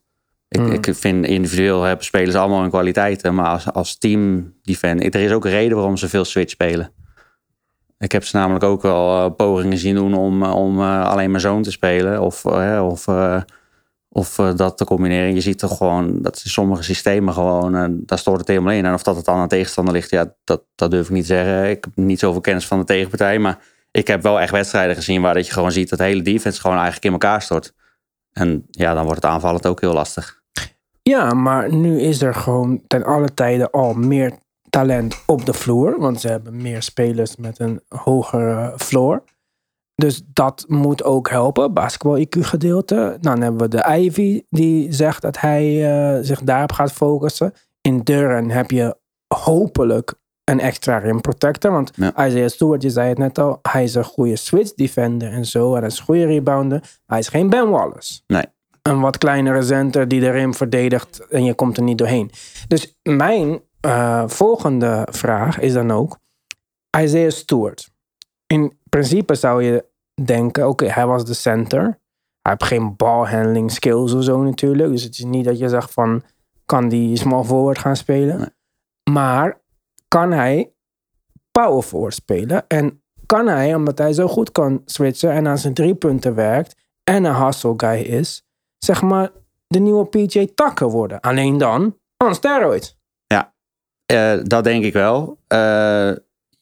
Ik, 0.49 0.61
Hmm. 0.61 0.73
ik 0.73 0.88
vind 0.95 1.27
individueel 1.27 1.83
hebben 1.83 2.05
spelers 2.05 2.35
allemaal 2.35 2.61
hun 2.61 2.71
kwaliteiten. 2.71 3.35
Maar 3.35 3.47
als, 3.49 3.73
als 3.73 3.99
team 3.99 4.53
defense... 4.62 5.11
Er 5.11 5.21
is 5.21 5.33
ook 5.33 5.45
een 5.45 5.51
reden 5.51 5.77
waarom 5.77 5.97
ze 5.97 6.09
veel 6.09 6.25
switch 6.25 6.51
spelen. 6.51 6.93
Ik 7.99 8.12
heb 8.12 8.25
ze 8.25 8.37
namelijk 8.37 8.64
ook 8.64 8.83
wel 8.83 9.25
eh, 9.25 9.35
pogingen 9.37 9.79
zien 9.79 9.95
doen 9.95 10.14
om, 10.14 10.43
eh, 10.43 10.55
om 10.55 10.81
eh, 10.81 11.09
alleen 11.09 11.31
maar 11.31 11.41
zoon 11.41 11.62
te 11.62 11.71
spelen. 11.71 12.21
Of, 12.21 12.45
eh, 12.45 12.87
of, 12.91 13.09
eh, 13.09 13.41
of 14.09 14.38
eh, 14.38 14.55
dat 14.57 14.77
te 14.77 14.85
combineren. 14.85 15.35
Je 15.35 15.40
ziet 15.40 15.59
toch 15.59 15.77
gewoon 15.77 16.23
dat 16.23 16.40
in 16.44 16.51
sommige 16.51 16.83
systemen 16.83 17.35
gewoon... 17.35 17.75
eh, 17.75 17.85
daar 17.90 18.18
stoort 18.18 18.38
het 18.38 18.49
helemaal 18.49 18.73
in. 18.73 18.87
En 18.87 18.94
of 18.94 19.03
dat 19.03 19.16
het 19.16 19.29
aan 19.29 19.40
een 19.40 19.49
tegenstander 19.49 19.94
ligt, 19.94 20.11
ja, 20.11 20.35
dat, 20.44 20.62
dat 20.75 20.90
durf 20.90 21.07
ik 21.07 21.12
niet 21.12 21.27
te 21.27 21.35
zeggen. 21.35 21.71
Ik 21.71 21.85
heb 21.85 21.97
niet 21.97 22.18
zoveel 22.18 22.40
kennis 22.40 22.66
van 22.66 22.79
de 22.79 22.85
tegenpartij. 22.85 23.38
Maar 23.38 23.59
ik 23.90 24.07
heb 24.07 24.23
wel 24.23 24.40
echt 24.40 24.53
wedstrijden 24.53 24.97
gezien 24.97 25.23
waar 25.23 25.35
dat 25.35 25.47
je 25.47 25.53
gewoon 25.53 25.73
ziet... 25.73 25.88
dat 25.88 25.99
de 25.99 26.05
hele 26.05 26.23
defense 26.23 26.61
gewoon 26.61 26.77
eigenlijk 26.77 27.07
in 27.07 27.12
elkaar 27.12 27.42
stort. 27.42 27.75
En 28.33 28.66
ja, 28.71 28.94
dan 28.94 29.05
wordt 29.05 29.23
het 29.23 29.31
aanvallend 29.31 29.66
ook 29.66 29.81
heel 29.81 29.92
lastig. 29.92 30.40
Ja, 31.03 31.35
maar 31.35 31.75
nu 31.75 32.01
is 32.01 32.23
er 32.23 32.35
gewoon 32.35 32.83
ten 32.87 33.05
alle 33.05 33.35
tijden 33.35 33.71
al 33.71 33.92
meer 33.92 34.33
talent 34.71 35.23
op 35.27 35.47
de 35.47 35.53
vloer. 35.53 35.99
Want 35.99 36.21
ze 36.21 36.29
hebben 36.29 36.62
meer 36.62 36.83
spelers 36.83 37.37
met 37.37 37.59
een 37.59 37.81
hogere 37.88 38.75
floor. 38.77 39.23
Dus 40.03 40.23
dat 40.33 40.65
moet 40.69 41.05
ook 41.05 41.31
helpen, 41.31 41.73
basketbal-IQ-gedeelte. 41.73 43.19
Dan 43.21 43.41
hebben 43.41 43.61
we 43.61 43.69
de 43.69 43.97
Ivy, 43.99 44.43
die 44.51 44.93
zegt 44.93 45.23
dat 45.23 45.41
hij 45.41 45.65
eh, 45.91 46.25
zich 46.25 46.41
daarop 46.41 46.73
gaat 46.73 46.93
focussen. 46.93 47.53
In 47.81 48.01
Durham 48.01 48.51
heb 48.51 48.71
je 48.71 48.97
hopelijk 49.35 50.15
een 50.45 50.61
extra 50.61 50.99
rim 50.99 51.21
protector. 51.21 51.73
Want 51.73 51.91
Ja. 51.95 52.27
Isaiah 52.27 52.49
Stewart, 52.49 52.83
je 52.83 52.91
zei 52.91 53.09
het 53.09 53.19
net 53.19 53.39
al, 53.39 53.59
hij 53.63 53.83
is 53.85 53.95
een 53.95 54.05
goede 54.05 54.37
switch 54.37 54.75
defender 54.75 55.33
en 55.33 55.45
zo. 55.45 55.73
En 55.75 55.79
hij 55.79 55.89
is 55.89 55.99
een 55.99 56.05
goede 56.05 56.25
rebounder. 56.27 56.99
Hij 57.07 57.19
is 57.19 57.29
geen 57.29 57.51
Ben 57.51 57.71
Wallace. 57.71 58.21
Nee. 58.27 58.45
Een 58.83 59.01
wat 59.01 59.19
kleinere 59.19 59.63
center 59.63 60.09
die 60.09 60.21
de 60.21 60.31
rim 60.31 60.55
verdedigt 60.55 61.27
en 61.29 61.45
je 61.45 61.55
komt 61.55 61.77
er 61.77 61.83
niet 61.83 61.99
doorheen. 61.99 62.31
Dus 62.69 62.99
mijn 63.03 63.61
eh, 63.81 64.23
volgende 64.27 65.07
vraag 65.11 65.59
is 65.59 65.73
dan 65.73 65.91
ook, 65.91 66.19
Isaiah 67.01 67.31
Stewart. 67.31 67.91
In 68.47 68.79
principe 68.89 69.35
zou 69.35 69.63
je 69.63 69.85
denken, 70.24 70.68
oké, 70.68 70.87
hij 70.87 71.07
was 71.07 71.24
de 71.24 71.35
center. 71.35 71.83
Hij 72.42 72.57
heeft 72.59 72.64
geen 72.64 72.96
balhandling 72.96 73.70
skills 73.70 74.12
of 74.12 74.24
zo 74.24 74.42
natuurlijk. 74.42 74.90
Dus 74.90 75.02
het 75.02 75.18
is 75.18 75.24
niet 75.24 75.44
dat 75.44 75.59
je 75.59 75.68
zegt 75.68 75.92
van, 75.92 76.22
kan 76.66 76.88
die 76.88 77.16
small 77.16 77.44
forward 77.44 77.78
gaan 77.78 77.96
spelen? 77.96 78.38
Nee. 78.38 78.48
Maar 79.11 79.61
kan 80.09 80.33
hij 80.33 80.72
power 81.50 81.83
forward 81.83 82.14
spelen? 82.14 82.64
En 82.68 83.02
kan 83.26 83.46
hij, 83.46 83.74
omdat 83.74 83.98
hij 83.98 84.12
zo 84.12 84.28
goed 84.28 84.52
kan 84.52 84.83
switchen 84.85 85.31
en 85.31 85.46
aan 85.46 85.59
zijn 85.59 85.74
drie 85.74 85.94
punten 85.94 86.35
werkt 86.35 86.76
en 87.04 87.24
een 87.24 87.44
hustle 87.44 87.74
guy 87.76 88.00
is, 88.00 88.46
zeg 88.78 89.02
maar 89.02 89.31
de 89.66 89.78
nieuwe 89.78 90.07
PJ 90.07 90.46
Tucker 90.54 90.90
worden? 90.90 91.20
Alleen 91.20 91.59
dan 91.59 91.96
on 92.24 92.35
steroids. 92.35 92.98
Eh, 94.12 94.38
dat 94.42 94.64
denk 94.64 94.85
ik 94.85 94.92
wel. 94.92 95.38
Eh, 95.46 96.12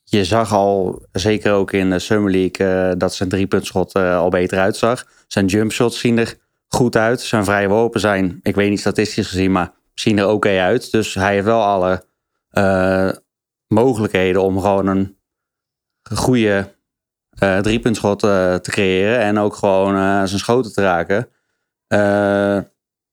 je 0.09 0.25
zag 0.25 0.53
al, 0.53 1.03
zeker 1.13 1.53
ook 1.53 1.73
in 1.73 1.91
de 1.91 1.99
Summer 1.99 2.31
League, 2.31 2.67
eh, 2.67 2.93
dat 2.99 3.15
zijn 3.15 3.29
driepuntschot 3.29 3.95
eh 3.95 4.19
al 4.19 4.29
beter 4.29 4.59
uitzag. 4.59 5.07
Zijn 5.27 5.47
jumpshots 5.47 5.99
zien 5.99 6.19
er 6.19 6.35
goed 6.69 6.97
uit. 6.97 7.21
Zijn 7.21 7.45
vrije 7.45 7.69
worpen 7.69 8.01
zijn, 8.01 8.41
ik 8.43 8.55
weet 8.55 8.71
niet 8.71 8.81
statistisch 8.81 9.29
gezien, 9.29 9.53
maar 9.53 9.73
zien 9.95 10.19
er 10.19 10.29
oké 10.29 10.61
uit. 10.61 10.91
Dus 10.91 11.15
hij 11.15 11.33
heeft 11.33 11.45
wel 11.45 11.63
alle 11.63 12.05
eh, 12.51 13.11
mogelijkheden 13.69 14.43
om 14.43 14.61
gewoon 14.61 14.87
een 14.87 15.17
goede 16.15 16.75
driepuntschot 17.63 18.19
te 18.21 18.59
creëren. 18.63 19.21
En 19.21 19.39
ook 19.39 19.55
gewoon 19.55 19.95
zijn 20.29 20.41
schoten 20.41 20.73
te 20.73 20.83
raken. 20.83 21.29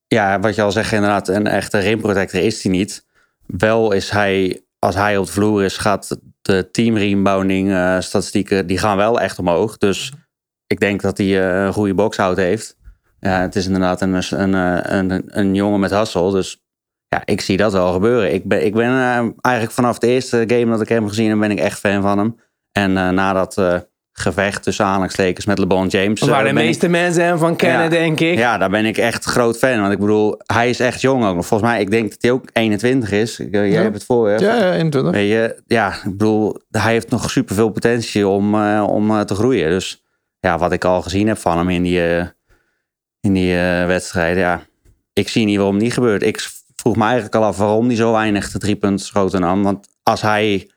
Ja, 0.06 0.40
wat 0.40 0.54
je 0.54 0.62
al 0.62 0.72
zegt, 0.72 0.92
inderdaad, 0.92 1.28
een 1.28 1.46
echte 1.46 1.78
rimprotector 1.78 2.40
is 2.40 2.62
hij 2.62 2.72
niet. 2.72 3.06
Wel 3.46 3.92
is 3.92 4.10
hij, 4.10 4.64
als 4.78 4.94
hij 4.94 5.16
op 5.16 5.26
de 5.26 5.32
vloer 5.32 5.64
is, 5.64 5.76
gaat 5.76 6.18
de 6.44 6.70
team 6.70 6.96
rebounding 6.96 7.70
eh, 7.70 8.00
statistieken, 8.00 8.66
die 8.66 8.78
gaan 8.78 8.96
wel 8.96 9.20
echt 9.20 9.38
omhoog. 9.38 9.78
Dus 9.78 10.12
ik 10.66 10.80
denk 10.80 11.00
dat 11.00 11.18
hij 11.18 11.26
eh, 11.26 11.64
een 11.64 11.72
goede 11.72 11.94
boxhoud 11.94 12.36
heeft. 12.36 12.76
Ja, 13.20 13.40
het 13.40 13.56
is 13.56 13.66
inderdaad 13.66 14.00
een, 14.00 14.22
een, 14.30 14.54
een, 14.94 15.38
een 15.38 15.54
jongen 15.54 15.80
met 15.80 15.90
hassel. 15.90 16.30
Dus 16.30 16.62
ja, 17.08 17.22
ik 17.24 17.40
zie 17.40 17.56
dat 17.56 17.72
wel 17.72 17.92
gebeuren. 17.92 18.34
Ik 18.34 18.44
ben, 18.44 18.64
ik 18.64 18.74
ben 18.74 18.90
eh, 18.90 19.28
eigenlijk 19.40 19.70
vanaf 19.70 19.98
de 19.98 20.06
eerste 20.06 20.44
game 20.46 20.70
dat 20.70 20.80
ik 20.80 20.88
hem 20.88 21.08
gezien 21.08 21.28
heb, 21.28 21.38
ben 21.38 21.50
ik 21.50 21.58
echt 21.58 21.78
fan 21.78 22.02
van 22.02 22.18
hem. 22.18 22.36
En 22.72 22.92
na 22.92 23.32
dat 23.32 23.58
eh, 23.58 23.80
gevecht 24.16 24.62
tussen 24.62 24.84
aanhalingstekens 24.84 25.46
met 25.46 25.58
LeBron 25.58 25.86
James. 25.86 26.20
eh, 26.20 26.28
Waar 26.28 26.38
de 26.44 26.52
ben 26.52 26.58
ik- 26.62 26.66
meeste 26.66 26.88
mensen 26.88 27.24
hem 27.24 27.38
van 27.38 27.56
kennen, 27.56 27.82
Ja. 27.82 27.88
denk 27.88 28.20
ik. 28.20 28.38
ja, 28.38 28.58
daar 28.58 28.70
ben 28.70 28.84
ik 28.84 28.96
echt 28.98 29.24
groot 29.24 29.58
fan. 29.58 29.80
Want 29.80 29.92
ik 29.92 29.98
bedoel, 29.98 30.40
hij 30.46 30.68
is 30.68 30.80
echt 30.80 31.00
jong 31.00 31.24
ook 31.24 31.34
nog. 31.34 31.46
Volgens 31.46 31.70
mij, 31.70 31.80
ik 31.80 31.90
denk 31.90 32.10
dat 32.10 32.22
hij 32.22 32.30
ook 32.30 32.44
21 32.52 33.10
is. 33.10 33.38
Ik- 33.40 33.54
Jij 33.54 33.68
Ja. 33.70 33.82
hebt 33.82 33.94
het 33.94 34.04
voor 34.04 34.30
je. 34.30 34.38
Ja, 34.38 34.54
ja, 34.56 34.72
21. 34.74 35.12
Weet 35.12 35.28
je, 35.28 35.62
ja, 35.66 35.94
ik 35.94 36.02
bedoel, 36.10 36.60
hij 36.70 36.92
heeft 36.92 37.10
nog 37.10 37.30
superveel 37.30 37.68
potentie 37.70 38.28
om, 38.28 38.54
eh, 38.54 38.84
om 38.88 39.10
eh, 39.10 39.20
te 39.20 39.34
groeien. 39.34 39.68
Dus 39.70 40.02
ja, 40.40 40.58
wat 40.58 40.72
ik 40.72 40.84
al 40.84 41.02
gezien 41.02 41.28
heb 41.28 41.38
van 41.38 41.58
hem 41.58 41.68
in 41.68 41.82
die, 41.82 42.06
eh, 42.16 42.26
in 43.20 43.32
die 43.32 43.56
eh, 43.58 43.86
wedstrijden, 43.86 44.42
ja, 44.42 44.60
ik 45.12 45.28
zie 45.28 45.44
niet 45.44 45.56
waarom 45.56 45.74
het 45.74 45.84
niet 45.84 45.92
gebeurt. 45.94 46.22
Ik 46.22 46.48
vroeg 46.76 46.96
me 46.96 47.04
eigenlijk 47.04 47.34
al 47.34 47.44
af 47.44 47.56
waarom 47.56 47.86
hij 47.86 47.96
zo 47.96 48.12
weinig 48.12 48.50
de 48.50 48.58
drie 48.58 48.76
punten 48.76 49.06
schoten 49.06 49.40
nam. 49.40 49.62
Want 49.62 49.86
als 50.02 50.20
hij, 50.22 50.70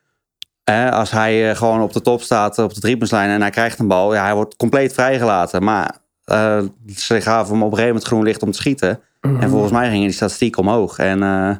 eh, 0.67 0.91
als 0.91 1.11
hij 1.11 1.49
eh, 1.49 1.55
gewoon 1.55 1.81
op 1.81 1.93
de 1.93 2.01
top 2.01 2.21
staat, 2.21 2.57
op 2.57 2.73
de 2.73 2.79
driepuntslijn 2.79 3.29
en 3.29 3.41
hij 3.41 3.49
krijgt 3.49 3.79
een 3.79 3.87
bal, 3.87 4.13
ja, 4.13 4.23
hij 4.23 4.35
wordt 4.35 4.55
compleet 4.55 4.93
vrijgelaten. 4.93 5.63
Maar 5.63 5.97
eh, 6.27 6.63
ze 6.95 7.21
gaven 7.21 7.53
hem 7.53 7.63
op 7.63 7.71
een 7.71 7.77
gegeven 7.77 7.87
moment 7.87 8.03
groen 8.03 8.23
licht 8.23 8.43
om 8.43 8.51
te 8.51 8.57
schieten. 8.57 8.99
Mhm. 9.21 9.41
En 9.41 9.49
volgens 9.49 9.71
mij 9.71 9.89
gingen 9.89 10.07
die 10.07 10.15
statistieken 10.15 10.61
omhoog. 10.61 10.97
En 10.97 11.23
eh, 11.23 11.55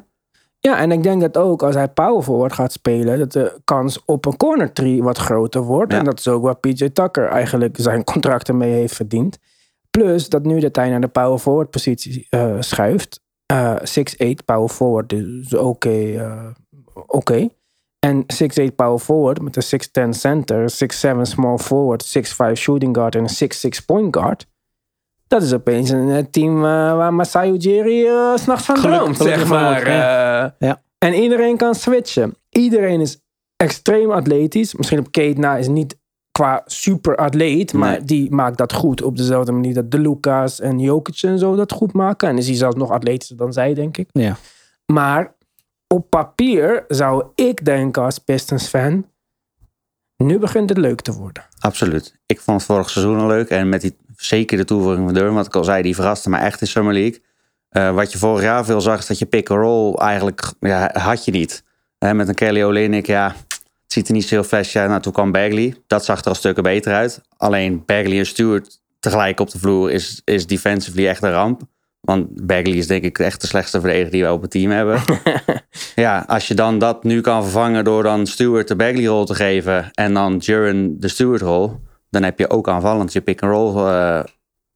Ja, 0.58 0.78
en 0.78 0.92
ik 0.92 1.02
denk 1.02 1.20
dat 1.20 1.36
ook 1.36 1.62
als 1.62 1.74
hij 1.74 1.88
power 1.88 2.22
forward 2.22 2.52
gaat 2.52 2.72
spelen, 2.72 3.18
dat 3.18 3.32
de 3.32 3.60
kans 3.64 4.04
op 4.04 4.26
een 4.26 4.36
corner 4.36 4.72
tree 4.72 5.02
wat 5.02 5.18
groter 5.18 5.62
wordt. 5.62 5.92
Ja. 5.92 5.98
En 5.98 6.04
dat 6.04 6.18
is 6.18 6.28
ook 6.28 6.42
waar 6.42 6.56
PJ 6.56 6.88
Tucker 6.88 7.28
eigenlijk 7.28 7.76
zijn 7.80 8.04
contracten 8.12 8.56
mee 8.56 8.72
heeft 8.72 8.94
verdiend. 8.94 9.38
Plus 9.90 10.28
dat 10.28 10.44
nu 10.44 10.60
dat 10.60 10.76
hij 10.76 10.88
naar 10.88 11.00
de 11.00 11.08
power 11.08 11.38
forward 11.38 11.70
positie 11.70 12.28
schuift. 12.58 13.20
Eh 13.46 13.74
6'8 13.74 14.44
power 14.44 14.68
forward, 14.68 15.08
dus 15.08 15.54
oké. 15.54 16.26
oké. 17.06 17.48
En 17.98 18.24
6'8 18.70 18.74
power 18.76 18.98
forward 18.98 19.40
met 19.42 19.56
een 19.56 19.80
6'10 20.06 20.08
center, 20.18 20.70
6'7 21.16 21.20
small 21.22 21.58
forward, 21.58 22.18
6'5 22.18 22.52
shooting 22.54 22.96
guard 22.96 23.14
en 23.14 23.20
een 23.22 23.50
6'6 23.80 23.84
point 23.86 24.16
guard. 24.16 24.46
Dat 25.26 25.42
is 25.42 25.52
opeens 25.52 25.90
een 25.90 26.10
eh, 26.10 26.24
team 26.30 26.56
eh, 26.56 26.96
waar 26.96 27.14
Masai 27.14 27.50
Ujiri 27.52 28.06
eh, 28.06 28.34
's 28.36 28.42
s'nachts 28.42 28.64
van 28.64 28.76
Gelukkig- 28.78 29.16
droomt, 29.16 29.16
zeg 29.30 29.48
maar. 29.48 29.90
ja. 29.90 30.44
Eh, 30.44 30.68
Ja. 30.68 30.82
En 30.98 31.14
iedereen 31.14 31.56
kan 31.56 31.74
switchen. 31.74 32.34
Iedereen 32.50 33.00
is 33.00 33.18
extreem 33.56 34.10
atletisch. 34.10 34.74
Misschien 34.74 34.98
op 34.98 35.12
Kate 35.12 35.38
na 35.38 35.56
is 35.56 35.68
niet 35.68 35.96
qua 36.32 36.62
super 36.66 37.16
atleet, 37.16 37.72
maar 37.72 37.90
Nee. 37.90 38.04
die 38.04 38.30
maakt 38.34 38.58
dat 38.58 38.72
goed 38.72 39.02
op 39.02 39.16
dezelfde 39.16 39.52
manier 39.52 39.74
dat 39.74 39.90
de 39.90 39.98
Lucas 39.98 40.60
en 40.60 40.78
Jokic 40.78 41.22
en 41.22 41.38
zo 41.38 41.56
dat 41.56 41.72
goed 41.72 41.92
maken. 41.92 42.28
En 42.28 42.38
is 42.38 42.46
hij 42.46 42.56
zelfs 42.56 42.76
nog 42.76 42.90
atletischer 42.90 43.36
dan 43.36 43.52
zij, 43.52 43.74
denk 43.74 43.96
ik. 43.96 44.08
Ja. 44.12 44.36
Maar 44.86 45.34
op 45.88 46.10
papier 46.10 46.84
zou 46.88 47.24
ik 47.34 47.64
denken 47.64 48.02
als 48.02 48.18
Pistons 48.18 48.68
fan, 48.68 49.06
nu 50.16 50.38
begint 50.38 50.68
het 50.68 50.78
leuk 50.78 51.00
te 51.00 51.12
worden. 51.12 51.46
Absoluut. 51.58 52.18
Ik 52.26 52.40
vond 52.40 52.56
het 52.56 52.70
vorig 52.70 52.90
seizoen 52.90 53.18
al 53.18 53.26
leuk. 53.26 53.48
En 53.48 53.68
met 53.68 53.80
die 53.80 53.96
zeker 54.16 54.56
de 54.56 54.64
toevoeging 54.64 55.04
van 55.04 55.14
Durham, 55.14 55.34
wat 55.34 55.46
ik 55.46 55.56
al 55.56 55.64
zei, 55.64 55.82
die 55.82 55.94
verraste 55.94 56.30
me 56.30 56.36
echt 56.36 56.60
in 56.60 56.66
Summer 56.66 56.94
League. 56.94 57.22
Eh, 57.68 57.94
wat 57.94 58.12
je 58.12 58.18
vorig 58.18 58.42
jaar 58.42 58.64
veel 58.64 58.80
zag, 58.80 58.98
is 58.98 59.06
dat 59.06 59.18
je 59.18 59.26
pick-and-roll 59.26 59.94
eigenlijk 59.94 60.52
ja, 60.60 60.90
had 60.92 61.24
je 61.24 61.30
niet. 61.30 61.64
Met 61.98 62.28
een 62.28 62.34
Kelly 62.34 62.62
Olynyk, 62.62 63.06
ja, 63.06 63.34
het 63.48 63.92
ziet 63.92 64.08
er 64.08 64.14
niet 64.14 64.24
zo 64.24 64.34
heel 64.34 64.44
flashy 64.44 64.78
uit. 64.78 64.88
Nou, 64.88 65.00
toen 65.00 65.12
kwam 65.12 65.32
Bagley. 65.32 65.76
Dat 65.86 66.04
zag 66.04 66.20
er 66.20 66.28
al 66.28 66.34
stukken 66.34 66.62
beter 66.62 66.94
uit. 66.94 67.20
Alleen 67.36 67.82
Bagley 67.86 68.18
en 68.18 68.26
Stewart 68.26 68.80
tegelijk 69.00 69.40
op 69.40 69.50
de 69.50 69.58
vloer 69.58 69.90
is, 69.90 70.22
is 70.24 70.46
defensively 70.46 71.06
echt 71.06 71.22
een 71.22 71.30
ramp. 71.30 71.62
Want 72.00 72.46
Bagley 72.46 72.76
is 72.76 72.86
denk 72.86 73.02
ik 73.02 73.18
echt 73.18 73.40
de 73.40 73.46
slechtste 73.46 73.80
verdediger 73.80 74.10
die 74.10 74.22
we 74.22 74.32
op 74.32 74.42
het 74.42 74.50
team 74.50 74.70
hebben. 74.70 75.00
ja, 75.94 76.24
als 76.26 76.48
je 76.48 76.54
dan 76.54 76.78
dat 76.78 77.04
nu 77.04 77.20
kan 77.20 77.42
vervangen 77.42 77.84
door 77.84 78.02
dan 78.02 78.26
Stewart 78.26 78.68
de 78.68 78.76
Bagley-rol 78.76 79.24
te 79.24 79.34
geven... 79.34 79.90
en 79.92 80.14
dan 80.14 80.38
Duran 80.38 80.94
de 80.98 81.08
Stewart-rol... 81.08 81.80
dan 82.10 82.22
heb 82.22 82.38
je 82.38 82.50
ook 82.50 82.68
aanvallend 82.68 83.12
je 83.12 83.20
pick-and-roll 83.20 83.86
eh, 83.86 84.20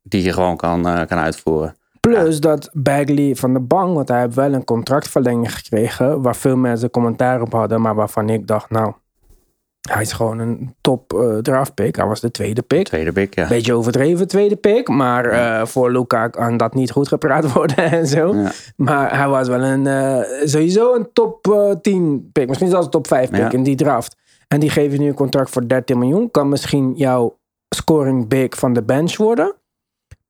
die 0.02 0.22
je 0.22 0.32
gewoon 0.32 0.56
kan, 0.56 0.88
eh, 0.88 1.06
kan 1.06 1.18
uitvoeren. 1.18 1.76
Plus 2.00 2.40
dat 2.40 2.70
Bagley 2.72 3.34
van 3.34 3.52
de 3.52 3.60
bank, 3.60 3.94
want 3.94 4.08
hij 4.08 4.20
heeft 4.20 4.34
wel 4.34 4.52
een 4.52 4.64
contractverlenging 4.64 5.54
gekregen, 5.54 6.22
waar 6.22 6.36
veel 6.36 6.56
mensen 6.56 6.90
commentaar 6.90 7.40
op 7.40 7.52
hadden, 7.52 7.80
maar 7.80 7.94
waarvan 7.94 8.28
ik 8.28 8.46
dacht, 8.46 8.70
nou, 8.70 8.92
hij 9.90 10.02
is 10.02 10.12
gewoon 10.12 10.38
een 10.38 10.74
top 10.80 11.12
eh 11.12 11.36
draft 11.36 11.74
pick. 11.74 11.96
Hij 11.96 12.06
was 12.06 12.20
de 12.20 12.30
tweede 12.30 12.62
pick. 12.62 12.84
Tweede 12.86 13.12
pick, 13.12 13.34
ja. 13.34 13.48
Beetje 13.48 13.74
overdreven 13.74 14.28
tweede 14.28 14.56
pick, 14.56 14.88
maar 14.88 15.24
eh, 15.24 15.66
voor 15.66 15.90
Luca 15.92 16.28
kan 16.28 16.56
dat 16.56 16.74
niet 16.74 16.90
goed 16.90 17.08
gepraat 17.08 17.52
worden 17.52 17.76
en 17.98 18.06
zo. 18.06 18.34
Ja. 18.34 18.52
Maar 18.76 19.16
hij 19.18 19.28
was 19.28 19.48
wel 19.48 19.62
een, 19.62 19.86
eh, 19.86 20.20
sowieso 20.44 20.94
een 20.94 21.08
top 21.12 21.48
eh, 21.52 21.70
10 21.82 22.30
pick, 22.32 22.48
misschien 22.48 22.68
zelfs 22.70 22.84
een 22.84 22.90
top 22.90 23.06
5 23.06 23.30
pick 23.30 23.40
Ja. 23.40 23.50
in 23.50 23.62
die 23.62 23.76
draft. 23.76 24.16
En 24.48 24.60
die 24.60 24.70
geven 24.70 25.00
nu 25.00 25.06
een 25.08 25.14
contract 25.14 25.50
voor 25.50 25.68
13 25.68 25.98
miljoen. 25.98 26.30
Kan 26.30 26.48
misschien 26.48 26.92
jouw 26.96 27.38
scoring 27.68 28.28
big 28.28 28.54
van 28.58 28.72
de 28.72 28.82
bench 28.82 29.16
worden. 29.16 29.54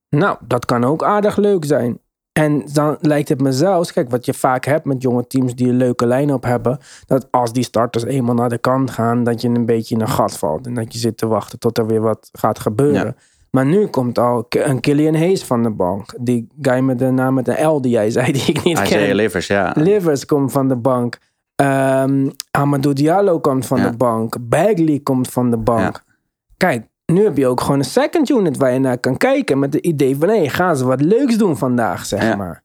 Nou, 0.08 0.36
dat 0.46 0.64
kan 0.64 0.84
ook 0.84 1.02
aardig 1.04 1.36
leuk 1.36 1.64
zijn. 1.64 1.98
En 2.33 2.62
dan 2.73 2.97
lijkt 3.01 3.29
het 3.29 3.40
me 3.40 3.53
zelfs, 3.53 3.92
kijk, 3.92 4.11
wat 4.11 4.25
je 4.25 4.35
vaak 4.35 4.64
hebt 4.64 4.85
met 4.85 5.03
jonge 5.03 5.27
teams 5.27 5.55
die 5.55 5.68
een 5.68 5.77
leuke 5.77 6.07
lijn 6.07 6.33
op 6.33 6.42
hebben, 6.45 6.79
dat 7.07 7.27
als 7.31 7.53
die 7.53 7.64
starters 7.64 8.05
eenmaal 8.05 8.35
naar 8.35 8.49
de 8.49 8.59
kant 8.59 8.90
gaan, 8.90 9.25
dat 9.25 9.40
je 9.40 9.49
een 9.49 9.66
beetje 9.66 9.95
in 9.95 10.01
een 10.01 10.09
gat 10.09 10.38
valt. 10.38 10.66
En 10.66 10.75
dat 10.75 10.92
je 10.92 10.99
zit 10.99 11.16
te 11.16 11.27
wachten 11.27 11.59
tot 11.59 11.79
er 11.79 11.87
weer 11.87 12.01
wat 12.01 12.29
gaat 12.33 12.59
gebeuren. 12.59 13.05
Ja. 13.05 13.14
Maar 13.51 13.66
nu 13.66 13.87
komt 13.87 14.18
al 14.18 14.47
een 14.49 14.81
Killian 14.81 15.14
Hayes 15.14 15.45
van 15.45 15.62
de 15.62 15.71
bank. 15.71 16.14
Die 16.21 16.49
guy 16.61 16.79
met 16.79 16.99
de 16.99 17.11
naam 17.11 17.35
met 17.35 17.49
een 17.49 17.66
L 17.66 17.81
die 17.81 17.90
jij 17.90 18.11
zei, 18.11 18.33
die 18.33 18.42
ik 18.47 18.64
niet 18.64 18.79
Isaiah 18.79 19.07
ken. 19.07 19.14
Livers, 19.14 19.47
ja. 19.47 19.73
Livers 19.77 20.25
komt 20.27 20.53
van 20.53 20.68
de 20.68 20.77
bank. 20.77 21.18
Ehm 21.55 22.29
Amadou 22.51 22.95
Diallo 22.95 23.40
komt 23.40 23.66
van 23.66 23.79
Ja. 23.79 23.90
de 23.90 23.97
bank. 23.97 24.37
Bagley 24.40 25.01
komt 25.03 25.29
van 25.29 25.51
de 25.51 25.57
bank. 25.57 26.03
Kijk, 26.57 26.87
nu 27.12 27.25
heb 27.25 27.37
je 27.37 27.46
ook 27.46 27.61
gewoon 27.61 27.79
een 27.79 27.85
second 27.85 28.29
unit 28.31 28.57
waar 28.57 28.72
je 28.72 28.79
naar 28.79 28.98
kan 28.98 29.16
kijken. 29.16 29.59
Met 29.59 29.75
het 29.75 29.85
idee 29.85 30.16
van, 30.16 30.29
hé, 30.29 30.48
gaan 30.48 30.77
ze 30.77 30.85
wat 30.85 31.01
leuks 31.01 31.37
doen 31.37 31.57
vandaag, 31.59 32.07
zeg 32.07 32.22
Ja. 32.22 32.37
maar. 32.37 32.62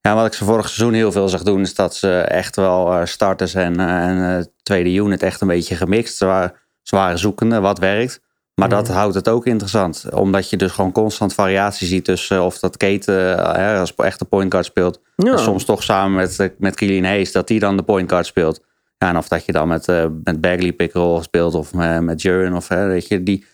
Ja, 0.00 0.14
wat 0.14 0.26
ik 0.26 0.32
ze 0.32 0.44
vorig 0.44 0.68
seizoen 0.68 0.94
heel 0.94 1.12
veel 1.12 1.28
zag 1.28 1.42
doen, 1.42 1.60
is 1.60 1.74
dat 1.74 1.94
ze 1.94 2.18
echt 2.20 2.56
wel 2.56 2.92
eh, 2.92 3.04
starters 3.04 3.54
en, 3.54 3.80
eh, 3.80 4.08
en 4.08 4.38
eh, 4.38 4.44
tweede 4.62 4.92
unit 4.94 5.22
echt 5.22 5.40
een 5.40 5.48
beetje 5.48 5.74
gemixt. 5.76 6.16
Ze 6.16 6.24
waren, 6.26 6.52
ze 6.82 6.96
waren 6.96 7.18
zoekende 7.18 7.60
wat 7.60 7.78
werkt. 7.78 8.20
Maar 8.54 8.68
dat 8.68 8.88
houdt 8.88 9.14
het 9.14 9.28
ook 9.28 9.46
interessant. 9.46 10.04
Omdat 10.12 10.50
je 10.50 10.56
dus 10.56 10.72
gewoon 10.72 10.92
constant 10.92 11.34
variatie 11.34 11.86
ziet 11.86 12.04
tussen 12.04 12.42
of 12.42 12.58
dat 12.58 12.76
Kate 12.76 13.30
eh, 13.34 13.80
als 13.80 13.94
echte 13.94 14.24
point 14.24 14.50
guard 14.52 14.66
speelt. 14.66 15.00
Ja. 15.16 15.32
En 15.32 15.38
soms 15.38 15.64
toch 15.64 15.82
samen 15.82 16.16
met, 16.16 16.52
met 16.58 16.74
Killian 16.74 17.04
Hayes, 17.04 17.32
dat 17.32 17.48
die 17.48 17.60
dan 17.60 17.76
de 17.76 17.82
point 17.82 18.10
guard 18.10 18.26
speelt. 18.26 18.64
Ja, 18.98 19.08
en 19.08 19.16
of 19.16 19.28
dat 19.28 19.44
je 19.44 19.52
dan 19.52 19.68
met, 19.68 19.86
met 20.24 20.40
Bagley 20.40 20.72
pick-and-roll 20.72 21.22
speelt 21.22 21.54
of 21.54 21.74
met, 21.74 22.02
met 22.02 22.22
Jurin 22.22 22.54
of 22.54 22.68
hè, 22.68 22.86
weet 22.86 23.08
je, 23.08 23.22
die- 23.22 23.44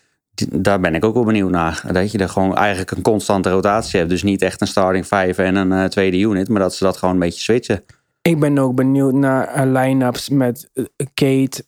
daar 0.49 0.79
ben 0.79 0.95
ik 0.95 1.05
ook 1.05 1.13
wel 1.13 1.23
benieuwd 1.23 1.49
naar. 1.49 1.83
Dat 1.91 2.11
je 2.11 2.17
er 2.17 2.29
gewoon 2.29 2.55
eigenlijk 2.55 2.91
een 2.91 3.01
constante 3.01 3.49
rotatie 3.49 3.99
hebt. 3.99 4.11
Dus 4.11 4.23
niet 4.23 4.41
echt 4.41 4.61
een 4.61 4.67
starting 4.67 5.05
five 5.05 5.43
en 5.43 5.55
een 5.55 5.71
eh, 5.71 5.85
tweede 5.85 6.17
unit, 6.19 6.49
maar 6.49 6.61
dat 6.61 6.75
ze 6.75 6.83
dat 6.83 6.97
gewoon 6.97 7.13
een 7.13 7.19
beetje 7.19 7.39
switchen. 7.39 7.83
Ik 8.21 8.39
ben 8.39 8.57
ook 8.57 8.75
benieuwd 8.75 9.13
naar 9.13 9.47
eh, 9.47 9.71
line-ups 9.71 10.29
met 10.29 10.69
eh, 10.73 10.85
Kate, 11.13 11.63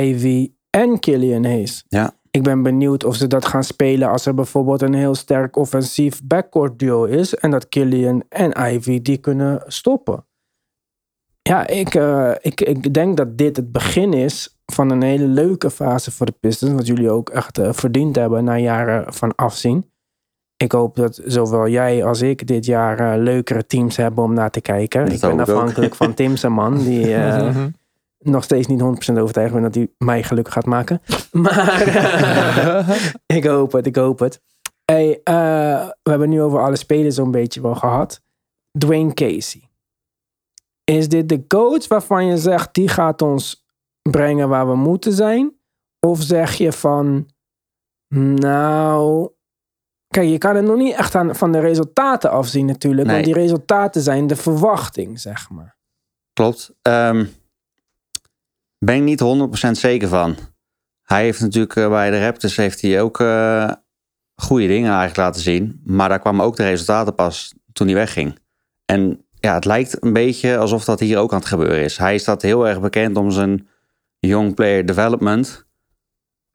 Ivy 0.00 0.50
en 0.70 1.00
Killian 1.00 1.44
Hayes. 1.44 1.84
Ja. 1.88 2.14
Ik 2.30 2.42
ben 2.42 2.62
benieuwd 2.62 3.04
of 3.04 3.16
ze 3.16 3.26
dat 3.26 3.46
gaan 3.46 3.64
spelen 3.64 4.10
als 4.10 4.26
er 4.26 4.34
bijvoorbeeld 4.34 4.82
een 4.82 4.94
heel 4.94 5.14
sterk 5.14 5.56
offensief 5.56 6.20
backcourt 6.24 6.78
duo 6.78 7.04
is. 7.04 7.34
En 7.34 7.50
dat 7.50 7.68
Killian 7.68 8.22
en 8.28 8.72
Ivy 8.72 9.02
die 9.02 9.16
kunnen 9.16 9.62
stoppen. 9.66 10.25
Ja, 11.46 11.66
ik, 11.66 11.94
eh, 11.94 12.30
ik, 12.40 12.60
ik 12.60 12.94
denk 12.94 13.16
dat 13.16 13.38
dit 13.38 13.56
het 13.56 13.72
begin 13.72 14.12
is 14.12 14.56
van 14.66 14.90
een 14.90 15.02
hele 15.02 15.26
leuke 15.26 15.70
fase 15.70 16.10
voor 16.10 16.26
de 16.26 16.34
Pistons. 16.40 16.72
Wat 16.72 16.86
jullie 16.86 17.10
ook 17.10 17.28
echt 17.30 17.58
eh, 17.58 17.72
verdiend 17.72 18.16
hebben 18.16 18.44
na 18.44 18.58
jaren 18.58 19.14
van 19.14 19.34
afzien. 19.34 19.90
Ik 20.56 20.72
hoop 20.72 20.96
dat 20.96 21.20
zowel 21.24 21.68
jij 21.68 22.04
als 22.04 22.20
ik 22.22 22.46
dit 22.46 22.64
jaar 22.64 22.98
eh, 23.12 23.22
leukere 23.22 23.66
teams 23.66 23.96
hebben 23.96 24.24
om 24.24 24.34
naar 24.34 24.50
te 24.50 24.60
kijken. 24.60 25.04
Dat 25.04 25.12
ik 25.14 25.20
ben 25.20 25.32
ook. 25.32 25.40
afhankelijk 25.40 25.94
van 25.94 26.14
Tim 26.34 26.34
man 26.48 26.78
die 26.78 27.14
eh, 27.14 27.42
Mhm. 27.48 27.68
nog 28.18 28.44
steeds 28.44 28.66
niet 28.66 28.80
100% 28.80 29.18
overtuigd 29.18 29.52
ben 29.52 29.62
dat 29.62 29.74
hij 29.74 29.88
mij 29.98 30.22
gelukkig 30.22 30.52
gaat 30.52 30.66
maken. 30.66 31.00
Maar 31.32 31.82
ik 33.26 33.44
hoop 33.44 33.72
het, 33.72 33.86
ik 33.86 33.96
hoop 33.96 34.18
het. 34.18 34.40
Hey, 34.84 35.20
eh, 35.24 35.34
we 36.02 36.10
hebben 36.10 36.28
nu 36.28 36.42
over 36.42 36.60
alle 36.60 36.76
spelers 36.76 37.14
zo'n 37.14 37.30
beetje 37.30 37.60
wel 37.60 37.74
gehad. 37.74 38.20
Dwayne 38.78 39.14
Casey. 39.14 39.65
Is 40.92 41.08
dit 41.08 41.28
de 41.28 41.46
coach 41.46 41.88
waarvan 41.88 42.26
je 42.26 42.36
zegt, 42.36 42.74
die 42.74 42.88
gaat 42.88 43.22
ons 43.22 43.64
brengen 44.02 44.48
waar 44.48 44.68
we 44.68 44.76
moeten 44.76 45.12
zijn? 45.12 45.54
Of 46.00 46.22
zeg 46.22 46.54
je 46.54 46.72
van, 46.72 47.30
nou... 48.14 49.30
Kijk, 50.08 50.28
je 50.28 50.38
kan 50.38 50.56
het 50.56 50.64
nog 50.64 50.76
niet 50.76 50.94
echt 50.94 51.14
aan, 51.14 51.36
van 51.36 51.52
de 51.52 51.58
resultaten 51.58 52.30
afzien 52.30 52.66
natuurlijk. 52.66 53.06
Want 53.06 53.24
Nee. 53.24 53.24
die 53.24 53.42
resultaten 53.42 54.02
zijn 54.02 54.26
de 54.26 54.36
verwachting, 54.36 55.20
zeg 55.20 55.50
maar. 55.50 55.76
Klopt. 56.32 56.74
Ehm 56.82 57.24
ben 58.78 58.96
ik 58.96 59.02
niet 59.02 59.20
100% 59.68 59.70
zeker 59.70 60.08
van. 60.08 60.36
Hij 61.02 61.22
heeft 61.22 61.40
natuurlijk 61.40 61.76
eh, 61.76 61.88
bij 61.88 62.10
de 62.10 62.20
Raptors 62.24 62.56
heeft 62.56 62.80
hij 62.80 63.00
ook 63.00 63.20
eh, 63.20 63.70
goede 64.34 64.66
dingen 64.66 64.88
eigenlijk 64.88 65.16
laten 65.16 65.40
zien. 65.42 65.80
Maar 65.84 66.08
daar 66.08 66.18
kwamen 66.18 66.44
ook 66.44 66.56
de 66.56 66.62
resultaten 66.62 67.14
pas 67.14 67.54
toen 67.72 67.86
hij 67.86 67.96
wegging. 67.96 68.38
En 68.84 69.25
ja, 69.40 69.54
het 69.54 69.64
lijkt 69.64 70.02
een 70.02 70.12
beetje 70.12 70.56
alsof 70.56 70.84
dat 70.84 71.00
hier 71.00 71.18
ook 71.18 71.32
aan 71.32 71.38
het 71.38 71.48
gebeuren 71.48 71.82
is. 71.82 71.96
Hij 71.96 72.18
staat 72.18 72.42
heel 72.42 72.68
erg 72.68 72.80
bekend 72.80 73.16
om 73.16 73.30
zijn 73.30 73.68
young 74.18 74.54
player 74.54 74.86
development. 74.86 75.66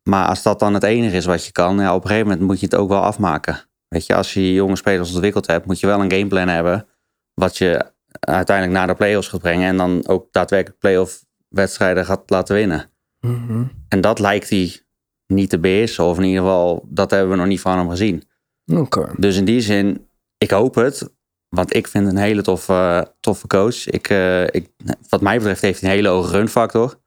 Maar 0.03 0.27
als 0.27 0.43
dat 0.43 0.59
dan 0.59 0.73
het 0.73 0.83
enige 0.83 1.15
is 1.15 1.25
wat 1.25 1.45
je 1.45 1.51
kan, 1.51 1.79
ja, 1.79 1.95
op 1.95 2.01
een 2.01 2.07
gegeven 2.07 2.29
moment 2.29 2.47
moet 2.47 2.59
je 2.59 2.65
het 2.65 2.75
ook 2.75 2.89
wel 2.89 3.01
afmaken. 3.01 3.59
Weet 3.87 4.05
je, 4.05 4.15
als 4.15 4.33
je 4.33 4.53
jonge 4.53 4.75
spelers 4.75 5.13
ontwikkeld 5.13 5.47
hebt, 5.47 5.65
moet 5.65 5.79
je 5.79 5.87
wel 5.87 6.01
een 6.01 6.11
gameplan 6.11 6.47
hebben. 6.47 6.87
Wat 7.33 7.57
je 7.57 7.91
uiteindelijk 8.19 8.77
naar 8.77 8.87
de 8.87 8.95
playoffs 8.95 9.27
gaat 9.27 9.41
brengen. 9.41 9.67
En 9.67 9.77
dan 9.77 10.07
ook 10.07 10.27
daadwerkelijk 10.31 10.79
playoff 10.79 11.25
wedstrijden 11.47 12.05
gaat 12.05 12.29
laten 12.29 12.55
winnen. 12.55 12.89
Mhm. 13.19 13.63
En 13.87 14.01
dat 14.01 14.19
lijkt 14.19 14.49
hij 14.49 14.81
niet 15.27 15.49
te 15.49 15.59
beheersen. 15.59 16.03
Of 16.03 16.17
in 16.17 16.23
ieder 16.23 16.41
geval, 16.41 16.85
dat 16.87 17.11
hebben 17.11 17.29
we 17.29 17.35
nog 17.35 17.45
niet 17.45 17.61
van 17.61 17.77
hem 17.77 17.89
gezien. 17.89 18.23
Oké. 18.65 19.13
Dus 19.17 19.37
in 19.37 19.45
die 19.45 19.61
zin, 19.61 20.07
ik 20.37 20.51
hoop 20.51 20.75
het. 20.75 21.09
Want 21.55 21.75
ik 21.75 21.87
vind 21.87 22.07
een 22.07 22.17
hele 22.17 22.41
toffe, 22.41 23.11
toffe 23.19 23.47
coach. 23.47 23.87
Ik, 23.87 24.09
eh, 24.09 24.43
ik, 24.43 24.67
wat 25.09 25.21
mij 25.21 25.37
betreft 25.37 25.61
heeft 25.61 25.81
hij 25.81 25.89
een 25.89 25.95
hele 25.95 26.07
hoge 26.07 26.31
runfactor. 26.31 26.99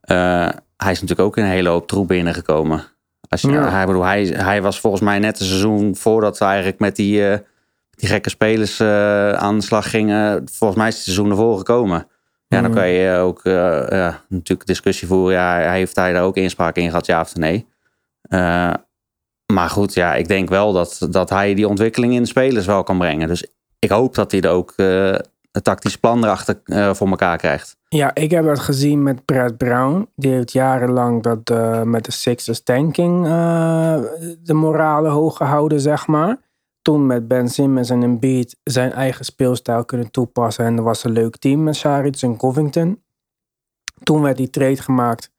Eh, 0.00 0.48
hij 0.76 0.92
is 0.92 1.00
natuurlijk 1.00 1.20
ook 1.20 1.36
in 1.36 1.44
een 1.44 1.50
hele 1.50 1.68
hoop 1.68 1.86
troep 1.86 2.08
binnengekomen. 2.08 2.84
Als 3.28 3.40
je, 3.40 3.50
Ja. 3.50 3.70
hij, 3.70 3.86
bedoel, 3.86 4.02
hij, 4.04 4.24
hij 4.24 4.62
was 4.62 4.80
volgens 4.80 5.02
mij 5.02 5.18
net 5.18 5.40
een 5.40 5.46
seizoen 5.46 5.96
voordat 5.96 6.38
we 6.38 6.44
eigenlijk 6.44 6.78
met 6.78 6.96
die, 6.96 7.28
eh, 7.28 7.38
die 7.90 8.08
gekke 8.08 8.30
spelers 8.30 8.80
aan 9.40 9.58
de 9.58 9.64
slag 9.64 9.90
gingen. 9.90 10.48
Volgens 10.52 10.78
mij 10.78 10.88
is 10.88 10.94
het 10.94 11.04
seizoen 11.04 11.30
ervoor 11.30 11.58
gekomen. 11.58 12.06
Ja, 12.48 12.60
dan 12.62 12.72
kan 12.74 12.88
je 12.88 13.16
ook 13.16 13.40
ja, 13.42 14.20
natuurlijk 14.28 14.66
discussie 14.66 15.08
voeren. 15.08 15.34
Ja, 15.34 15.54
hij 15.54 15.76
heeft 15.76 15.96
hij 15.96 16.12
daar 16.12 16.22
ook 16.22 16.36
inspraak 16.36 16.76
in 16.76 16.88
gehad, 16.88 17.06
ja 17.06 17.20
of 17.20 17.34
nee. 17.34 17.66
Maar 19.52 19.70
goed, 19.70 19.94
ja, 19.94 20.14
ik 20.14 20.28
denk 20.28 20.48
wel 20.48 20.72
dat, 20.72 21.06
dat 21.10 21.30
hij 21.30 21.54
die 21.54 21.68
ontwikkeling 21.68 22.12
in 22.14 22.22
de 22.22 22.28
spelers 22.28 22.66
wel 22.66 22.82
kan 22.82 22.98
brengen. 22.98 23.28
Dus 23.28 23.46
ik 23.84 23.90
hoop 23.90 24.14
dat 24.14 24.30
hij 24.30 24.40
er 24.40 24.50
ook 24.50 24.72
eh 24.76 25.14
het 25.54 25.64
tactisch 25.64 25.96
plan 25.96 26.24
erachter 26.24 26.60
eh, 26.64 26.94
voor 26.94 27.08
elkaar 27.08 27.36
krijgt. 27.36 27.76
Ja, 27.88 28.14
ik 28.14 28.30
heb 28.30 28.46
het 28.46 28.58
gezien 28.58 29.02
met 29.02 29.24
Brad 29.24 29.56
Brown. 29.56 30.08
Die 30.16 30.30
heeft 30.32 30.52
jarenlang 30.52 31.22
dat 31.22 31.50
eh, 31.50 31.82
met 31.82 32.04
de 32.04 32.12
Sixers 32.12 32.62
tanking 32.62 33.24
de 34.42 34.54
moralen 34.54 35.10
hoog 35.10 35.36
gehouden, 35.36 35.80
zeg 35.80 36.06
maar. 36.06 36.38
Toen 36.82 37.06
met 37.06 37.28
Ben 37.28 37.48
Simmons 37.48 37.90
en 37.90 38.02
Embiid 38.02 38.56
zijn 38.62 38.92
eigen 38.92 39.24
speelstijl 39.24 39.84
kunnen 39.84 40.10
toepassen. 40.10 40.64
En 40.64 40.76
er 40.76 40.82
was 40.82 41.04
een 41.04 41.12
leuk 41.12 41.36
team 41.36 41.62
met 41.62 41.76
Saric 41.76 42.22
en 42.22 42.36
Covington. 42.36 43.02
Toen 44.02 44.22
werd 44.22 44.36
die 44.36 44.50
trade 44.50 44.82
gemaakt. 44.82 45.32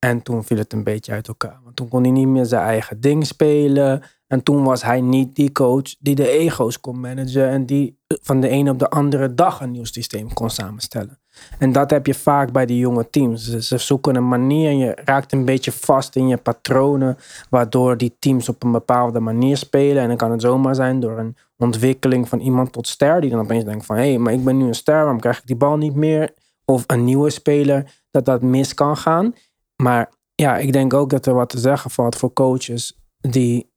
En 0.00 0.22
toen 0.22 0.44
viel 0.44 0.58
het 0.58 0.72
een 0.72 0.84
beetje 0.84 1.12
uit 1.12 1.28
elkaar. 1.28 1.60
Want 1.64 1.76
toen 1.76 1.88
kon 1.88 2.02
hij 2.02 2.10
niet 2.10 2.28
meer 2.28 2.44
zijn 2.44 2.62
eigen 2.62 3.00
ding 3.00 3.26
spelen. 3.26 4.02
En 4.26 4.42
toen 4.42 4.64
was 4.64 4.82
hij 4.82 5.00
niet 5.00 5.34
die 5.34 5.52
coach 5.52 5.96
die 5.98 6.14
de 6.14 6.28
ego's 6.28 6.80
kon 6.80 7.00
managen. 7.00 7.48
En 7.48 7.66
die 7.66 7.98
van 8.06 8.40
de 8.40 8.48
ene 8.48 8.70
op 8.70 8.78
de 8.78 8.90
andere 8.90 9.34
dag 9.34 9.60
een 9.60 9.70
nieuw 9.70 9.84
systeem 9.84 10.32
kon 10.32 10.50
samenstellen. 10.50 11.18
En 11.58 11.72
dat 11.72 11.90
heb 11.90 12.06
je 12.06 12.14
vaak 12.14 12.52
bij 12.52 12.66
die 12.66 12.78
jonge 12.78 13.10
teams. 13.10 13.58
Ze, 13.58 13.78
zoeken 13.78 14.16
een 14.16 14.28
manier 14.28 14.70
je 14.70 14.96
raakt 15.04 15.32
een 15.32 15.44
beetje 15.44 15.72
vast 15.72 16.16
in 16.16 16.28
je 16.28 16.36
patronen, 16.36 17.16
waardoor 17.50 17.96
die 17.96 18.16
teams 18.18 18.48
op 18.48 18.62
een 18.62 18.72
bepaalde 18.72 19.20
manier 19.20 19.56
spelen. 19.56 20.02
En 20.02 20.08
dan 20.08 20.16
kan 20.16 20.30
het 20.30 20.42
zomaar 20.42 20.74
zijn 20.74 21.00
door 21.00 21.18
een 21.18 21.36
ontwikkeling 21.56 22.28
van 22.28 22.40
iemand 22.40 22.72
tot 22.72 22.88
ster, 22.88 23.20
die 23.20 23.30
dan 23.30 23.40
opeens 23.40 23.64
denkt 23.64 23.86
van, 23.86 23.96
hé, 23.96 24.08
hey, 24.08 24.18
maar 24.18 24.32
ik 24.32 24.44
ben 24.44 24.56
nu 24.56 24.66
een 24.66 24.74
ster, 24.74 24.94
waarom 24.94 25.20
krijg 25.20 25.38
ik 25.38 25.46
die 25.46 25.56
bal 25.56 25.76
niet 25.76 25.94
meer? 25.94 26.34
Of 26.64 26.84
een 26.86 27.04
nieuwe 27.04 27.30
speler, 27.30 27.92
dat 28.10 28.24
dat 28.24 28.42
mis 28.42 28.74
kan 28.74 28.96
gaan. 28.96 29.34
Maar 29.80 30.12
ja, 30.34 30.56
ik 30.56 30.72
denk 30.72 30.94
ook 30.94 31.10
dat 31.10 31.26
er 31.26 31.34
wat 31.34 31.48
te 31.48 31.58
zeggen 31.58 31.90
valt 31.90 32.16
voor 32.16 32.32
coaches 32.32 32.98
die 33.20 33.70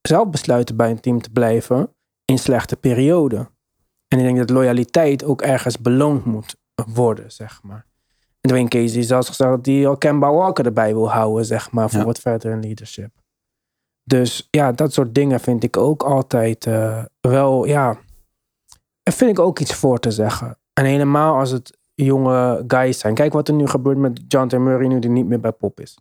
zelf 0.00 0.28
besluiten 0.30 0.76
bij 0.76 0.90
een 0.90 1.00
team 1.00 1.20
te 1.22 1.30
blijven 1.30 1.94
in 2.24 2.38
slechte 2.38 2.76
perioden. 2.76 3.48
En 4.08 4.18
ik 4.18 4.24
denk 4.24 4.38
dat 4.38 4.50
loyaliteit 4.50 5.24
ook 5.24 5.42
ergens 5.42 5.78
beloond 5.78 6.24
moet 6.24 6.56
worden, 6.94 7.32
zeg 7.32 7.62
maar. 7.62 7.86
En 8.40 8.48
Dwayne 8.48 8.68
Casey 8.68 8.94
heeft 8.94 9.08
zelfs 9.08 9.28
gezegd 9.28 9.50
dat 9.50 9.66
hij 9.66 9.86
al 9.86 9.96
Kemba 9.96 10.32
Walker 10.32 10.64
erbij 10.66 10.92
wil 10.94 11.10
houden, 11.10 11.44
zeg 11.44 11.70
maar, 11.70 11.90
voor 11.90 11.98
Ja. 11.98 12.04
wat 12.04 12.18
verder 12.18 12.52
in 12.52 12.60
leadership. 12.60 13.10
Dus 14.04 14.48
ja, 14.50 14.72
dat 14.72 14.92
soort 14.92 15.14
dingen 15.14 15.40
vind 15.40 15.62
ik 15.64 15.76
ook 15.76 16.02
altijd 16.02 16.66
eh, 16.66 17.04
wel, 17.20 17.64
ja, 17.64 17.98
daar 19.02 19.14
vind 19.14 19.30
ik 19.30 19.38
ook 19.38 19.58
iets 19.58 19.74
voor 19.74 19.98
te 19.98 20.10
zeggen. 20.10 20.58
En 20.72 20.84
helemaal 20.84 21.38
als 21.38 21.50
het 21.50 21.78
jonge 22.04 22.64
guys 22.66 22.98
zijn. 22.98 23.14
Kijk 23.14 23.32
wat 23.32 23.48
er 23.48 23.54
nu 23.54 23.66
gebeurt 23.66 23.98
met 23.98 24.22
John 24.28 24.46
T. 24.46 24.58
Murray 24.58 24.86
nu 24.86 24.98
die 24.98 25.10
niet 25.10 25.26
meer 25.26 25.40
bij 25.40 25.52
Pop 25.52 25.80
is. 25.80 25.98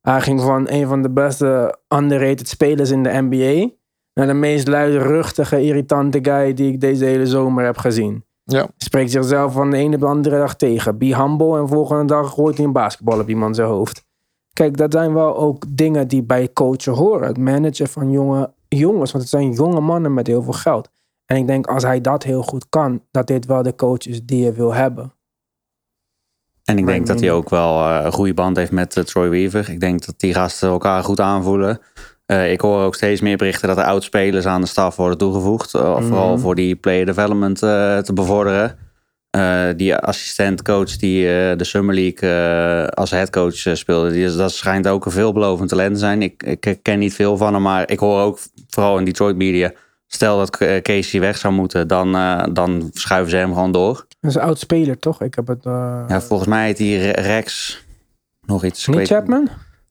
Hij 0.00 0.20
ging 0.20 0.40
van 0.40 0.68
een 0.68 0.86
van 0.86 1.02
de 1.02 1.10
beste 1.10 1.78
underrated 1.88 2.48
spelers 2.48 2.90
in 2.90 3.02
de 3.02 3.10
NBA 3.22 3.74
naar 4.14 4.26
de 4.26 4.34
meest 4.34 4.68
luidruchtige, 4.68 5.62
irritante 5.62 6.18
guy 6.22 6.54
die 6.54 6.72
ik 6.72 6.80
deze 6.80 7.04
hele 7.04 7.26
zomer 7.26 7.64
heb 7.64 7.78
gezien. 7.78 8.24
Ja. 8.44 8.68
Spreekt 8.76 9.10
zichzelf 9.10 9.52
van 9.52 9.70
de 9.70 9.76
ene 9.76 9.94
op 9.94 10.00
de 10.00 10.06
andere 10.06 10.38
dag 10.38 10.56
tegen. 10.56 10.98
Be 10.98 11.16
humble 11.16 11.58
en 11.58 11.68
volgende 11.68 12.04
dag 12.04 12.30
gooit 12.30 12.56
hij 12.56 12.66
een 12.66 12.72
basketbal 12.72 13.20
op 13.20 13.28
iemand 13.28 13.56
zijn 13.56 13.68
hoofd. 13.68 14.04
Kijk, 14.52 14.76
dat 14.76 14.92
zijn 14.92 15.14
wel 15.14 15.36
ook 15.36 15.64
dingen 15.68 16.08
die 16.08 16.22
bij 16.22 16.52
coachen 16.52 16.92
horen. 16.92 17.26
Het 17.26 17.38
managen 17.38 17.88
van 17.88 18.10
jonge 18.10 18.54
jongens, 18.68 19.12
want 19.12 19.24
het 19.24 19.32
zijn 19.32 19.52
jonge 19.52 19.80
mannen 19.80 20.14
met 20.14 20.26
heel 20.26 20.42
veel 20.42 20.52
geld. 20.52 20.90
En 21.24 21.36
ik 21.36 21.46
denk 21.46 21.66
als 21.66 21.82
hij 21.82 22.00
dat 22.00 22.22
heel 22.22 22.42
goed 22.42 22.68
kan, 22.68 23.02
dat 23.10 23.26
dit 23.26 23.46
wel 23.46 23.62
de 23.62 23.74
coach 23.74 24.06
is 24.06 24.24
die 24.24 24.44
je 24.44 24.52
wil 24.52 24.74
hebben. 24.74 25.12
En 26.66 26.78
ik 26.78 26.86
denk 26.86 27.06
dat 27.06 27.20
hij 27.20 27.32
ook 27.32 27.50
wel 27.50 27.78
eh, 27.88 28.04
een 28.04 28.12
goede 28.12 28.34
band 28.34 28.56
heeft 28.56 28.70
met 28.70 28.96
eh, 28.96 29.02
Troy 29.04 29.28
Weaver. 29.28 29.70
Ik 29.70 29.80
denk 29.80 30.06
dat 30.06 30.14
die 30.18 30.34
gasten 30.34 30.68
elkaar 30.68 31.04
goed 31.04 31.20
aanvoelen. 31.20 31.80
Eh, 32.26 32.52
ik 32.52 32.60
hoor 32.60 32.82
ook 32.82 32.94
steeds 32.94 33.20
meer 33.20 33.36
berichten 33.36 33.68
dat 33.68 33.76
er 33.78 33.84
oud-spelers 33.84 34.46
aan 34.46 34.60
de 34.60 34.66
staf 34.66 34.96
worden 34.96 35.18
toegevoegd. 35.18 35.74
eh, 35.74 35.96
Mhm. 35.96 36.06
Vooral 36.06 36.38
voor 36.38 36.54
die 36.54 36.76
player 36.76 37.06
development 37.06 37.58
te 37.58 38.10
bevorderen. 38.14 38.78
Die 39.76 39.96
assistent-coach 39.96 40.96
die 40.96 41.22
de 41.56 41.64
Summer 41.64 41.94
League 41.94 42.90
als 42.90 43.10
headcoach 43.10 43.54
speelde. 43.54 44.10
Die, 44.10 44.36
dat 44.36 44.52
schijnt 44.52 44.88
ook 44.88 45.04
een 45.04 45.10
veelbelovend 45.12 45.68
talent 45.68 45.92
te 45.92 45.98
zijn. 45.98 46.22
Ik, 46.22 46.42
ik 46.42 46.78
ken 46.82 46.98
niet 46.98 47.14
veel 47.14 47.36
van 47.36 47.52
hem, 47.54 47.62
maar 47.62 47.90
ik 47.90 47.98
hoor 47.98 48.20
ook 48.20 48.38
vooral 48.68 48.98
in 48.98 49.04
Detroit 49.04 49.36
media 49.36 49.72
stel 50.16 50.38
dat 50.38 50.56
eh, 50.56 50.82
Casey 50.82 51.20
weg 51.20 51.38
zou 51.38 51.54
moeten, 51.54 51.88
dan, 51.88 52.14
eh, 52.16 52.44
dan 52.52 52.90
schuiven 52.92 53.30
ze 53.30 53.36
hem 53.36 53.52
gewoon 53.54 53.72
door. 53.72 54.06
Dat 54.20 54.30
is 54.30 54.34
een 54.36 54.42
oud 54.42 54.58
speler, 54.58 54.98
toch? 54.98 55.22
Ik 55.22 55.34
heb 55.34 55.46
het... 55.46 55.64
eh, 55.66 56.04
Ja, 56.08 56.20
volgens 56.20 56.48
mij 56.48 56.64
heet 56.66 56.76
die 56.76 56.98
Re- 56.98 57.20
Rex 57.20 57.80
nog 58.46 58.64
iets. 58.64 58.86
niet 58.86 58.96
weet- 58.96 59.06
Chapman? 59.08 59.48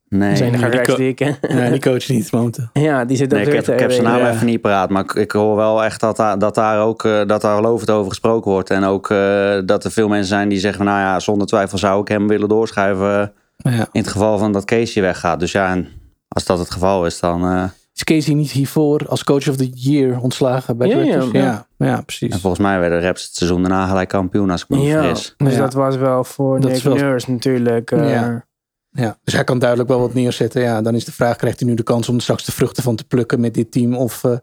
Nee, 0.09 0.29
Dat 0.29 0.37
zijn 0.37 0.51
de 0.51 0.57
die 0.57 0.67
Rex 0.67 0.87
co- 0.89 0.95
die 0.95 1.07
ik 1.07 1.15
ken. 1.15 1.37
Ja, 1.41 1.69
die 1.69 1.79
coach 1.81 2.07
niet 2.07 2.31
momenteel. 2.31 2.69
Ja, 2.87 3.05
die 3.05 3.17
zit 3.17 3.33
ook 3.33 3.39
Nee, 3.39 3.47
ik 3.47 3.53
heb, 3.53 3.67
ik 3.67 3.79
heb 3.79 3.91
zijn 3.91 4.03
naam 4.03 4.25
even 4.25 4.45
niet 4.45 4.61
paraat. 4.61 4.89
Maar 4.89 5.03
ik, 5.03 5.13
ik 5.13 5.31
hoor 5.31 5.55
wel 5.55 5.83
echt 5.83 5.99
dat 5.99 6.17
daar, 6.17 6.39
dat 6.39 6.55
daar 6.55 6.81
ook 6.81 7.03
eh, 7.05 7.25
dat 7.25 7.41
daar 7.41 7.61
lovend 7.61 7.89
over 7.89 8.09
gesproken 8.09 8.51
wordt. 8.51 8.69
En 8.69 8.83
ook 8.83 9.09
eh, 9.09 9.59
dat 9.65 9.83
er 9.83 9.91
veel 9.91 10.07
mensen 10.07 10.27
zijn 10.27 10.49
die 10.49 10.59
zeggen: 10.59 10.83
van, 10.83 10.93
Nou 10.93 10.99
ja, 11.05 11.19
zonder 11.19 11.47
twijfel 11.47 11.77
zou 11.77 12.01
ik 12.01 12.07
hem 12.07 12.27
willen 12.27 12.49
doorschuiven. 12.49 13.33
Ja. 13.57 13.71
In 13.91 14.01
het 14.01 14.07
geval 14.07 14.37
van 14.37 14.51
dat 14.51 14.65
Casey 14.65 15.01
weggaat. 15.01 15.39
Dus 15.39 15.51
ja, 15.51 15.69
en 15.71 15.87
als 16.27 16.45
dat 16.45 16.59
het 16.59 16.71
geval 16.71 17.05
is, 17.05 17.19
dan. 17.19 17.43
eh, 17.43 17.63
Is 17.95 18.03
Casey 18.03 18.33
niet 18.33 18.51
hiervoor 18.51 19.07
als 19.07 19.23
coach 19.23 19.47
of 19.49 19.55
the 19.55 19.69
year 19.69 20.19
ontslagen 20.21 20.77
bij 20.77 20.87
de 20.89 20.95
Ja, 20.95 21.01
ja, 21.01 21.11
Raptors? 21.17 21.31
ja. 21.43 21.67
ja, 21.77 21.85
ja, 21.87 22.01
precies. 22.01 22.33
en 22.33 22.39
volgens 22.39 22.61
mij 22.61 22.79
werden 22.79 22.99
de 22.99 23.05
Raps 23.05 23.23
het 23.23 23.35
seizoen 23.35 23.61
daarna 23.61 23.87
gelijk 23.87 24.09
kampioen, 24.09 24.49
als 24.49 24.61
ik 24.63 24.69
me 24.69 24.77
niet 24.77 24.85
Ja, 24.87 25.01
vergis. 25.03 25.33
dus 25.37 25.53
Ja. 25.53 25.59
dat 25.59 25.73
was 25.73 25.95
wel 25.95 26.23
voor 26.23 26.59
Dat 26.59 26.71
Nick 26.71 26.81
wel- 26.83 26.95
Nurse 26.95 27.31
natuurlijk. 27.31 27.91
eh, 27.91 28.09
Ja. 28.11 28.45
Ja, 28.89 29.17
dus 29.23 29.33
hij 29.33 29.43
kan 29.43 29.59
duidelijk 29.59 29.89
wel 29.89 29.99
wat 29.99 30.13
neerzetten. 30.13 30.61
Ja, 30.61 30.81
dan 30.81 30.95
is 30.95 31.05
de 31.05 31.11
vraag, 31.11 31.35
krijgt 31.35 31.59
hij 31.59 31.69
nu 31.69 31.75
de 31.75 31.83
kans 31.83 32.09
om 32.09 32.19
straks 32.19 32.45
de 32.45 32.51
vruchten 32.51 32.83
van 32.83 32.95
te 32.95 33.03
plukken 33.03 33.39
met 33.39 33.53
dit 33.53 33.71
team? 33.71 33.95
Of 33.95 34.23
eh, 34.23 34.37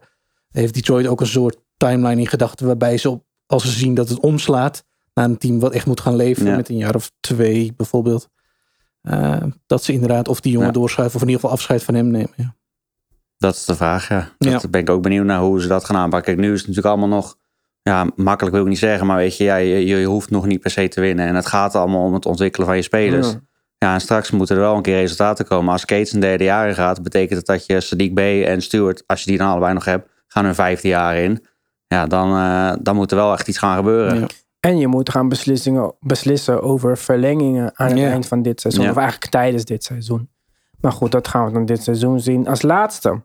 heeft 0.51 0.73
Detroit 0.73 1.07
ook 1.07 1.21
een 1.21 1.27
soort 1.27 1.57
timeline 1.77 2.21
in 2.21 2.27
gedachten 2.27 2.65
waarbij 2.65 2.97
ze, 2.97 3.09
op, 3.09 3.23
als 3.45 3.63
ze 3.63 3.71
zien 3.71 3.93
dat 3.93 4.09
het 4.09 4.19
omslaat 4.19 4.83
naar 5.13 5.25
een 5.25 5.37
team 5.37 5.59
wat 5.59 5.71
echt 5.73 5.85
moet 5.85 5.99
gaan 6.01 6.15
leven 6.15 6.45
Ja. 6.45 6.55
met 6.55 6.69
een 6.69 6.77
jaar 6.77 6.95
of 6.95 7.11
twee 7.19 7.73
bijvoorbeeld. 7.77 8.29
eh, 9.01 9.43
dat 9.65 9.83
ze 9.83 9.93
inderdaad 9.93 10.27
of 10.27 10.39
die 10.41 10.51
jongen 10.51 10.67
Ja. 10.67 10.73
doorschuiven 10.73 11.15
of 11.15 11.21
in 11.21 11.27
ieder 11.27 11.41
geval 11.41 11.57
afscheid 11.57 11.83
van 11.83 11.93
hem 11.95 12.07
nemen. 12.07 12.31
Ja. 12.35 12.55
Dat 13.43 13.55
is 13.55 13.65
de 13.65 13.75
vraag, 13.75 14.07
ja. 14.07 14.29
Dat 14.37 14.61
Ja. 14.61 14.69
ben 14.69 14.81
ik 14.81 14.89
ook 14.89 15.01
benieuwd 15.01 15.25
naar 15.25 15.39
hoe 15.39 15.61
ze 15.61 15.67
dat 15.67 15.85
gaan 15.85 15.95
aanpakken. 15.95 16.33
Kijk, 16.35 16.47
nu 16.47 16.53
is 16.53 16.59
het 16.59 16.67
natuurlijk 16.67 16.95
allemaal 16.95 17.17
nog... 17.17 17.35
Ja, 17.81 18.07
makkelijk 18.15 18.55
wil 18.55 18.63
ik 18.63 18.69
niet 18.69 18.79
zeggen, 18.79 19.07
maar 19.07 19.17
weet 19.17 19.37
je, 19.37 19.43
ja, 19.43 19.55
je, 19.55 19.85
je 19.85 20.05
hoeft 20.05 20.29
nog 20.29 20.45
niet 20.45 20.59
per 20.59 20.71
se 20.71 20.87
te 20.87 21.01
winnen. 21.01 21.27
En 21.27 21.35
het 21.35 21.45
gaat 21.45 21.75
allemaal 21.75 22.03
om 22.03 22.13
het 22.13 22.25
ontwikkelen 22.25 22.67
van 22.67 22.75
je 22.75 22.81
spelers. 22.81 23.31
Ja. 23.31 23.39
Ja, 23.77 23.93
en 23.93 24.01
straks 24.01 24.31
moeten 24.31 24.55
er 24.55 24.61
wel 24.61 24.75
een 24.75 24.81
keer 24.81 24.99
resultaten 24.99 25.45
komen. 25.45 25.71
Als 25.71 25.85
Kates 25.85 26.11
een 26.13 26.19
derde 26.19 26.43
jaar 26.43 26.67
in 26.67 26.73
gaat, 26.75 27.03
betekent 27.03 27.37
het 27.37 27.45
dat 27.45 27.65
je 27.65 27.83
Sadiq 27.83 28.13
B 28.13 28.19
en 28.47 28.61
Stewart, 28.61 29.03
als 29.05 29.23
je 29.23 29.29
die 29.29 29.37
dan 29.37 29.47
allebei 29.47 29.73
nog 29.73 29.85
hebt, 29.85 30.09
gaan 30.27 30.45
hun 30.45 30.55
vijfde 30.55 30.87
jaar 30.87 31.17
in. 31.17 31.45
Ja, 31.87 32.05
dan, 32.07 32.29
eh, 32.37 32.73
dan 32.81 32.95
moet 32.95 33.11
er 33.11 33.17
wel 33.17 33.33
echt 33.33 33.47
iets 33.47 33.57
gaan 33.57 33.75
gebeuren. 33.77 34.19
Ja. 34.19 34.27
En 34.59 34.77
je 34.77 34.87
moet 34.87 35.09
gaan 35.09 35.29
beslissingen, 35.29 35.95
beslissen 35.99 36.61
over 36.61 36.97
verlengingen 36.97 37.71
aan 37.73 37.87
het 37.89 37.97
Ja. 37.97 38.09
eind 38.09 38.27
van 38.27 38.41
dit 38.41 38.61
seizoen. 38.61 38.89
Of 38.89 38.97
eigenlijk 38.97 39.31
tijdens 39.31 39.65
dit 39.65 39.83
seizoen. 39.83 40.29
Maar 40.79 40.91
goed, 40.91 41.11
dat 41.11 41.27
gaan 41.27 41.45
we 41.45 41.51
dan 41.51 41.65
dit 41.65 41.83
seizoen 41.83 42.19
zien. 42.19 42.47
Als 42.47 42.61
laatste, 42.61 43.21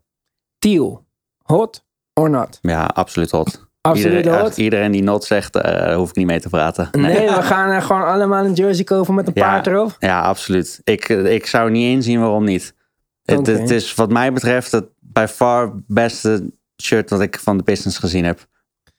Tiel. 0.58 1.06
Hot 1.42 1.84
or 2.14 2.30
not? 2.30 2.58
Ja, 2.62 2.84
absoluut 2.84 3.30
hot. 3.30 3.66
Absoluut 3.80 4.16
iedereen, 4.16 4.40
hot. 4.40 4.56
iedereen 4.56 4.92
die 4.92 5.02
not 5.02 5.24
zegt, 5.24 5.56
eh 5.56 5.94
hoef 5.96 6.08
ik 6.08 6.16
niet 6.16 6.26
mee 6.26 6.40
te 6.40 6.48
praten. 6.48 6.88
Nee, 6.92 7.28
we 7.28 7.42
gaan 7.42 7.68
er 7.70 7.82
gewoon 7.82 8.04
allemaal 8.04 8.44
een 8.44 8.52
jersey 8.52 8.84
kopen 8.84 9.14
met 9.14 9.26
een 9.26 9.32
Ja. 9.36 9.42
paard 9.50 9.66
erop. 9.66 9.96
Ja, 9.98 10.20
absoluut. 10.20 10.80
Ik, 10.84 11.08
ik 11.08 11.46
zou 11.46 11.70
niet 11.70 11.94
inzien 11.96 12.20
waarom 12.20 12.44
niet. 12.44 12.74
Het, 13.22 13.46
het 13.46 13.70
is 13.70 13.94
wat 13.94 14.10
mij 14.10 14.32
betreft 14.32 14.72
het 14.72 14.86
bij 15.00 15.28
far 15.28 15.72
beste 15.86 16.50
shirt 16.82 17.08
dat 17.08 17.20
ik 17.20 17.38
van 17.38 17.56
de 17.56 17.62
Pistons 17.62 17.98
gezien 17.98 18.24
heb. 18.24 18.46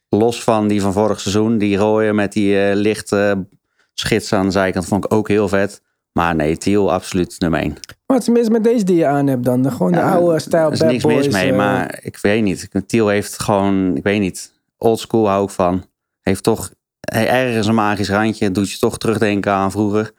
Los 0.10 0.44
van 0.44 0.68
die 0.68 0.82
van 0.82 0.94
vorig 0.94 1.20
seizoen. 1.20 1.58
Die 1.58 1.78
rode 1.78 2.14
met 2.14 2.34
die 2.34 2.62
eh, 2.62 2.76
lichte 2.76 3.48
schits 3.94 4.34
aan 4.34 4.46
de 4.46 4.52
zijkant 4.52 4.86
vond 4.86 5.06
ik 5.06 5.14
ook 5.14 5.28
heel 5.28 5.48
vet. 5.48 5.82
Maar 6.12 6.36
nee, 6.36 6.58
Thiel 6.58 6.92
absoluut 6.92 7.36
nummer 7.40 7.60
1. 7.60 7.76
Wat 8.14 8.22
is 8.22 8.28
er 8.28 8.34
mis 8.34 8.50
met 8.50 8.64
deze 8.64 8.84
die 8.84 8.96
je 8.96 9.06
aan 9.06 9.28
hebt 9.28 9.44
dan? 9.46 9.62
De, 9.62 9.72
gewoon 9.72 9.92
de 9.92 10.02
oude 10.02 10.40
stijl 10.40 10.66
Er 10.68 10.74
is 10.74 10.82
niks 10.82 11.04
boys. 11.04 11.26
mis 11.26 11.34
mee, 11.34 11.50
eh, 11.52 11.58
maar 11.58 12.00
ik 12.02 12.18
weet 12.18 12.44
niet. 12.44 12.70
Thiel 12.88 13.08
heeft 13.08 13.40
gewoon, 13.40 13.96
ik 13.96 14.04
weet 14.04 14.20
niet, 14.20 14.54
old 14.78 15.00
school 15.00 15.28
hou 15.28 15.44
ik 15.44 15.50
van. 15.50 15.86
Heeft 16.22 16.44
toch 16.44 16.72
ergens 17.02 17.68
een 17.68 17.76
magisch 17.76 18.10
randje. 18.10 18.52
Doet 18.52 18.72
je 18.72 18.78
toch 18.78 18.98
terugdenken 18.98 19.52
aan 19.52 19.72
vroeger. 19.72 20.12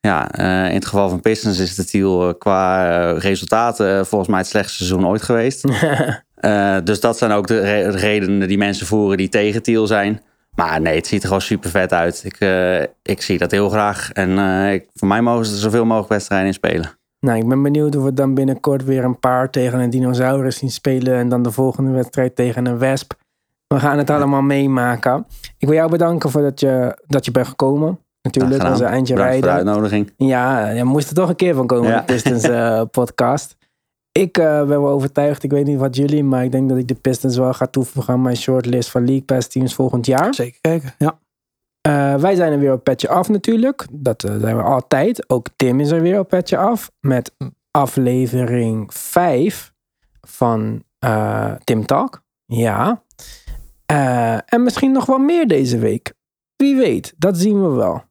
Ja, 0.00 0.30
eh, 0.30 0.68
in 0.68 0.74
het 0.74 0.86
geval 0.86 1.08
van 1.08 1.20
Pistons 1.20 1.58
is 1.58 1.74
de 1.74 1.84
Thiel 1.84 2.28
eh, 2.28 2.34
qua 2.38 3.10
resultaten 3.12 4.06
volgens 4.06 4.30
mij 4.30 4.38
het 4.38 4.48
slechtste 4.48 4.76
seizoen 4.84 5.06
ooit 5.08 5.22
geweest. 5.22 5.64
Dus 6.84 7.00
dat 7.00 7.18
zijn 7.18 7.30
ook 7.30 7.46
de 7.46 7.60
re- 7.60 7.88
redenen 7.90 8.48
die 8.48 8.58
mensen 8.58 8.86
voeren 8.86 9.16
die 9.16 9.28
tegen 9.28 9.62
Thiel 9.62 9.86
zijn. 9.86 10.20
Maar 10.54 10.80
nee, 10.80 10.96
het 10.96 11.06
ziet 11.06 11.20
er 11.20 11.26
gewoon 11.26 11.42
super 11.42 11.70
vet 11.70 11.92
uit. 11.92 12.22
Ik, 12.24 12.38
ik 13.02 13.22
zie 13.22 13.38
dat 13.38 13.50
heel 13.50 13.68
graag. 13.68 14.10
En 14.12 14.38
ik, 14.72 14.86
voor 14.94 15.08
mij 15.08 15.20
mogen 15.20 15.46
ze 15.46 15.52
er 15.52 15.58
zoveel 15.60 15.84
mogelijk 15.84 16.08
wedstrijden 16.10 16.46
in 16.46 16.52
spelen. 16.54 17.00
Nou, 17.26 17.38
ik 17.38 17.48
ben 17.48 17.62
benieuwd 17.62 17.96
of 17.96 18.02
we 18.04 18.12
dan 18.14 18.34
binnenkort 18.34 18.84
weer 18.84 19.04
een 19.04 19.18
paard 19.18 19.52
tegen 19.52 19.80
een 19.80 19.90
dinosaurus 19.90 20.56
zien 20.56 20.70
spelen. 20.70 21.14
En 21.14 21.28
dan 21.28 21.42
de 21.42 21.50
volgende 21.50 21.90
wedstrijd 21.90 22.36
tegen 22.36 22.66
een 22.66 22.78
wesp. 22.78 23.12
We 23.66 23.78
gaan 23.80 23.98
het 23.98 24.10
allemaal 24.10 24.42
meemaken. 24.42 25.26
Ik 25.58 25.66
wil 25.68 25.76
jou 25.76 25.90
bedanken 25.90 26.30
voor 26.30 26.42
dat 26.42 26.60
je, 26.60 26.98
dat 27.06 27.24
je 27.24 27.30
bent 27.30 27.46
gekomen. 27.46 27.98
Natuurlijk, 28.22 28.62
onze 28.64 28.84
eindje 28.84 29.14
Bedankt 29.14 29.32
voor 29.34 29.42
de 29.42 29.48
rijden. 29.48 29.66
uitnodiging. 29.72 30.12
Ja, 30.16 30.68
je 30.68 30.84
moest 30.84 31.08
er 31.08 31.14
toch 31.14 31.28
een 31.28 31.36
keer 31.36 31.54
van 31.54 31.66
komen, 31.66 31.90
Ja. 31.90 31.98
de 31.98 32.04
Pistons 32.04 32.42
eh, 32.42 32.82
podcast. 32.98 33.56
Ik 34.12 34.38
eh, 34.38 34.44
ben 34.58 34.68
wel 34.82 34.88
overtuigd, 34.88 35.42
ik 35.42 35.50
weet 35.50 35.66
niet 35.66 35.78
wat 35.78 35.96
jullie, 35.96 36.24
maar 36.24 36.44
ik 36.44 36.52
denk 36.52 36.68
dat 36.68 36.78
ik 36.78 36.88
de 36.88 36.94
Pistons 36.94 37.36
wel 37.36 37.52
ga 37.52 37.66
toevoegen 37.66 38.12
aan 38.14 38.22
mijn 38.22 38.36
shortlist 38.36 38.90
van 38.90 39.04
League 39.04 39.24
Pass 39.24 39.48
teams 39.48 39.74
volgend 39.74 40.06
jaar. 40.06 40.34
Zeker 40.34 40.58
kijken. 40.60 40.94
Ja. 40.98 41.18
Eh, 41.82 42.14
wij 42.14 42.34
zijn 42.34 42.52
er 42.52 42.58
weer 42.58 42.72
op 42.72 42.84
Petje 42.84 43.08
Af 43.08 43.28
natuurlijk. 43.28 43.86
Dat 43.90 44.24
eh, 44.24 44.36
zijn 44.40 44.56
we 44.56 44.62
altijd. 44.62 45.30
Ook 45.30 45.46
Tim 45.56 45.80
is 45.80 45.90
er 45.90 46.00
weer 46.00 46.18
op 46.18 46.28
Petje 46.28 46.56
Af. 46.56 46.90
Met 47.00 47.34
aflevering 47.70 48.94
5 48.94 49.72
van 50.20 50.82
eh, 50.98 51.52
Tim 51.64 51.86
Talk. 51.86 52.22
Ja. 52.44 53.02
En 54.46 54.62
misschien 54.62 54.92
nog 54.92 55.06
wat 55.06 55.20
meer 55.20 55.48
deze 55.48 55.78
week. 55.78 56.14
Wie 56.56 56.76
weet, 56.76 57.14
dat 57.16 57.38
zien 57.38 57.62
we 57.62 57.68
wel. 57.68 58.02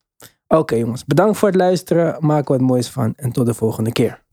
Oké 0.47 0.75
jongens, 0.75 1.05
bedankt 1.05 1.37
voor 1.37 1.47
het 1.47 1.57
luisteren. 1.57 2.25
Maak 2.25 2.49
er 2.49 2.57
wat 2.57 2.61
moois 2.61 2.89
van 2.89 3.13
en 3.15 3.31
tot 3.31 3.45
de 3.45 3.53
volgende 3.53 3.91
keer. 3.91 4.23